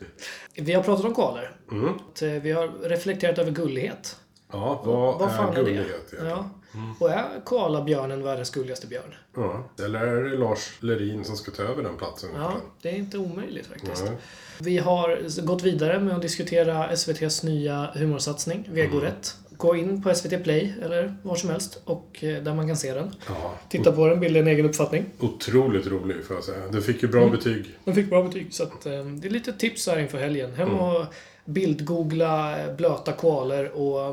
Vi 0.55 0.73
har 0.73 0.83
pratat 0.83 1.05
om 1.05 1.15
koaler. 1.15 1.57
Mm. 1.71 1.89
Eh, 2.23 2.43
Vi 2.43 2.53
har 2.53 2.89
reflekterat 2.89 3.39
över 3.39 3.51
gullighet. 3.51 4.17
Ja, 4.53 4.83
vad, 4.85 5.19
Vad 5.19 5.37
fan 5.37 5.49
är 5.49 5.53
är 5.53 5.55
det? 5.55 5.61
gullighet 5.71 5.89
egentligen? 5.89 6.27
Ja. 6.27 6.51
Och 6.99 7.11
är 7.11 7.25
koalabjörnen 7.45 8.23
världens 8.23 8.51
gulligaste 8.51 8.87
björn? 8.87 9.15
Ja. 9.37 9.69
Eller 9.85 10.01
är 10.01 10.25
det 10.25 10.37
Lars 10.37 10.73
Lerin 10.81 11.25
som 11.25 11.37
ska 11.37 11.51
ta 11.51 11.63
över 11.63 11.83
den 11.83 11.97
platsen? 11.97 12.31
Ja, 12.37 12.53
det 12.83 12.89
är 12.89 12.95
inte 12.95 13.19
omöjligt 13.19 13.67
faktiskt. 13.67 14.05
Nej. 14.05 14.17
Vi 14.61 14.79
har 14.79 15.41
gått 15.47 15.63
vidare 15.63 16.01
med 16.01 16.17
att 16.17 16.23
diskutera 16.23 16.89
SVTs 16.91 17.43
nya 17.43 17.91
humorsatsning, 17.95 18.69
Vegorätt. 18.73 19.37
Gå 19.57 19.77
in 19.77 20.03
på 20.03 20.15
SVT 20.15 20.45
Play 20.45 20.75
eller 20.83 21.17
var 21.23 21.35
som 21.37 21.51
helst 21.51 21.81
och 21.85 22.25
eh, 22.25 22.43
där 22.43 22.55
man 22.55 22.67
kan 22.67 22.77
se 22.77 22.95
den. 22.95 23.15
Ja. 23.29 23.55
Titta 23.69 23.93
på 23.93 24.07
den, 24.07 24.21
bilda 24.21 24.41
en 24.41 24.47
egen 24.49 24.67
uppfattning. 24.67 25.05
Otroligt 25.21 25.87
rolig 25.87 26.25
får 26.25 26.37
jag 26.37 26.45
säga. 26.45 26.69
Du 26.71 26.83
fick 26.83 27.03
ju 27.03 27.09
bra 27.09 27.21
Mm. 27.23 27.33
betyg. 27.37 27.65
Den 27.85 27.95
fick 27.95 28.11
bra 28.11 28.23
betyg, 28.23 28.55
så 28.55 28.63
att, 28.63 28.87
eh, 28.87 28.93
det 29.05 29.29
är 29.29 29.31
lite 29.31 29.53
tips 29.53 29.87
här 29.87 29.99
inför 29.99 30.19
helgen. 30.19 30.55
Hem 30.55 30.69
Mm. 30.69 30.81
och 30.81 31.05
bildgoogla 31.45 32.61
eh, 32.61 32.75
blöta 32.77 33.13
koalor 33.13 33.65
och 33.69 34.11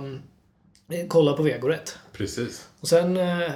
eh, 0.95 1.05
kolla 1.07 1.34
på 1.34 1.43
Vegorätt. 1.43 1.97
Precis. 2.20 2.67
Och 2.80 2.88
sen 2.88 3.17
eh, 3.17 3.49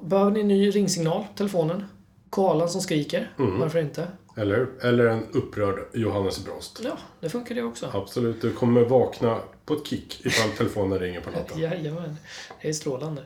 behöver 0.00 0.30
ni 0.30 0.40
en 0.40 0.48
ny 0.48 0.70
ringsignal, 0.70 1.24
telefonen. 1.36 1.84
Koalan 2.30 2.68
som 2.68 2.80
skriker, 2.80 3.30
Mm. 3.38 3.58
varför 3.60 3.78
inte? 3.78 4.08
Eller, 4.36 4.66
eller 4.82 5.06
en 5.06 5.26
upprörd 5.32 5.78
Johannes 5.92 6.44
Brost. 6.44 6.80
Ja, 6.84 6.98
det 7.20 7.28
funkar 7.28 7.54
det 7.54 7.62
också. 7.62 7.90
Absolut, 7.92 8.40
du 8.42 8.52
kommer 8.52 8.80
vakna 8.84 9.38
på 9.66 9.74
ett 9.74 9.86
kick 9.86 10.26
ifall 10.26 10.50
telefonen 10.50 10.98
ringer 10.98 11.20
på 11.20 11.30
natten. 11.30 11.58
Jajamän, 11.60 12.16
det 12.62 12.68
är 12.68 12.72
strålande. 12.72 13.22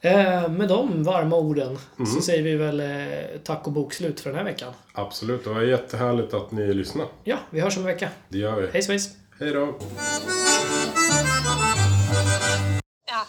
Eh, 0.00 0.48
med 0.48 0.68
de 0.68 1.02
varma 1.04 1.36
orden 1.36 1.78
Mm. 1.98 2.06
så 2.10 2.20
säger 2.20 2.42
vi 2.42 2.56
väl 2.56 2.80
eh, 2.80 3.40
tack 3.44 3.66
och 3.66 3.72
bokslut 3.72 4.20
för 4.20 4.30
den 4.30 4.38
här 4.38 4.44
veckan. 4.44 4.72
Absolut, 4.92 5.44
det 5.44 5.50
var 5.50 5.62
jättehärligt 5.62 6.34
att 6.34 6.50
ni 6.50 6.74
lyssnade. 6.74 7.08
Ja, 7.24 7.36
vi 7.50 7.60
hörs 7.60 7.76
om 7.76 7.82
en 7.82 7.86
vecka. 7.86 8.08
Det 8.28 8.38
gör 8.38 8.60
vi. 8.60 8.68
Hej 8.72 8.82
svejs! 8.82 9.08
Hej 9.40 9.52
då! 9.52 9.74
Ja, 13.06 13.26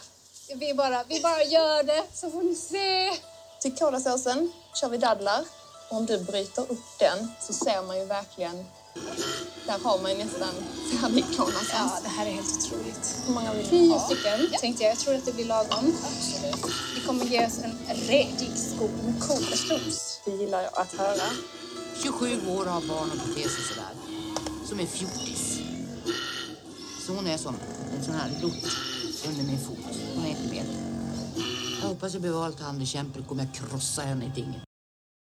vi 0.54 0.74
bara, 0.74 1.04
vi 1.08 1.20
bara 1.20 1.42
gör 1.42 1.82
det 1.82 2.04
så 2.12 2.30
får 2.30 2.42
ni 2.42 2.54
se. 2.54 3.12
Till 3.60 3.74
kolasåsen 3.76 4.52
kör 4.74 4.88
vi 4.88 4.98
dadlar. 4.98 5.44
Om 5.88 6.06
du 6.06 6.18
bryter 6.18 6.62
upp 6.62 6.98
den 6.98 7.28
så 7.40 7.52
ser 7.52 7.82
man 7.82 7.98
ju 7.98 8.04
verkligen... 8.04 8.64
Där 9.66 9.78
har 9.78 9.98
man 10.02 10.10
ju 10.10 10.24
nästan 10.24 10.54
färdig 11.00 11.24
kolasås. 11.36 11.70
Ja, 11.72 11.98
det 12.02 12.08
här 12.08 12.26
är 12.26 12.30
helt 12.30 12.56
otroligt. 12.58 13.16
Hur 13.26 13.34
många 13.34 13.52
vill 13.52 13.62
du 13.62 13.70
Tio 13.70 13.92
ha? 13.92 14.06
stycken 14.06 14.50
tänkte 14.60 14.82
jag. 14.82 14.90
Jag 14.92 14.98
tror 14.98 15.14
att 15.14 15.24
det 15.24 15.32
blir 15.32 15.44
lagom. 15.44 15.94
Vi 16.94 17.00
kommer 17.06 17.24
ge 17.24 17.46
oss 17.46 17.58
en 17.58 17.96
redig 17.96 18.50
skål 18.56 18.90
med 19.04 19.22
kolasås. 19.28 20.20
Det 20.24 20.30
gillar 20.30 20.62
jag 20.62 20.78
att 20.78 20.92
höra. 20.92 21.30
27 22.02 22.40
år 22.48 22.66
har 22.66 22.80
barn 22.80 23.10
och 23.10 23.28
beter 23.28 23.48
sig 23.48 23.64
sådär. 23.68 23.92
Som 24.68 24.80
en 24.80 24.86
fjortis. 24.86 25.58
Så 27.06 27.12
hon 27.12 27.26
är 27.26 27.36
som 27.36 27.56
en 27.98 28.04
sån 28.04 28.14
här 28.14 28.30
lort 28.42 28.95
under 29.28 29.44
min 29.44 29.58
fot. 29.58 29.78
Hon 30.14 30.24
är 30.24 30.28
inte 30.28 30.54
med. 30.54 30.64
Jag 31.82 31.88
hoppas 31.88 32.12
jag 32.12 32.22
blir 32.22 32.30
vald 32.32 32.56
till 32.56 32.64
handbekämpare 32.64 33.22
kommer 33.22 33.44
jag 33.44 33.54
krossa 33.54 34.02
henne 34.02 34.24
i 34.24 34.30
tinget. 34.34 34.65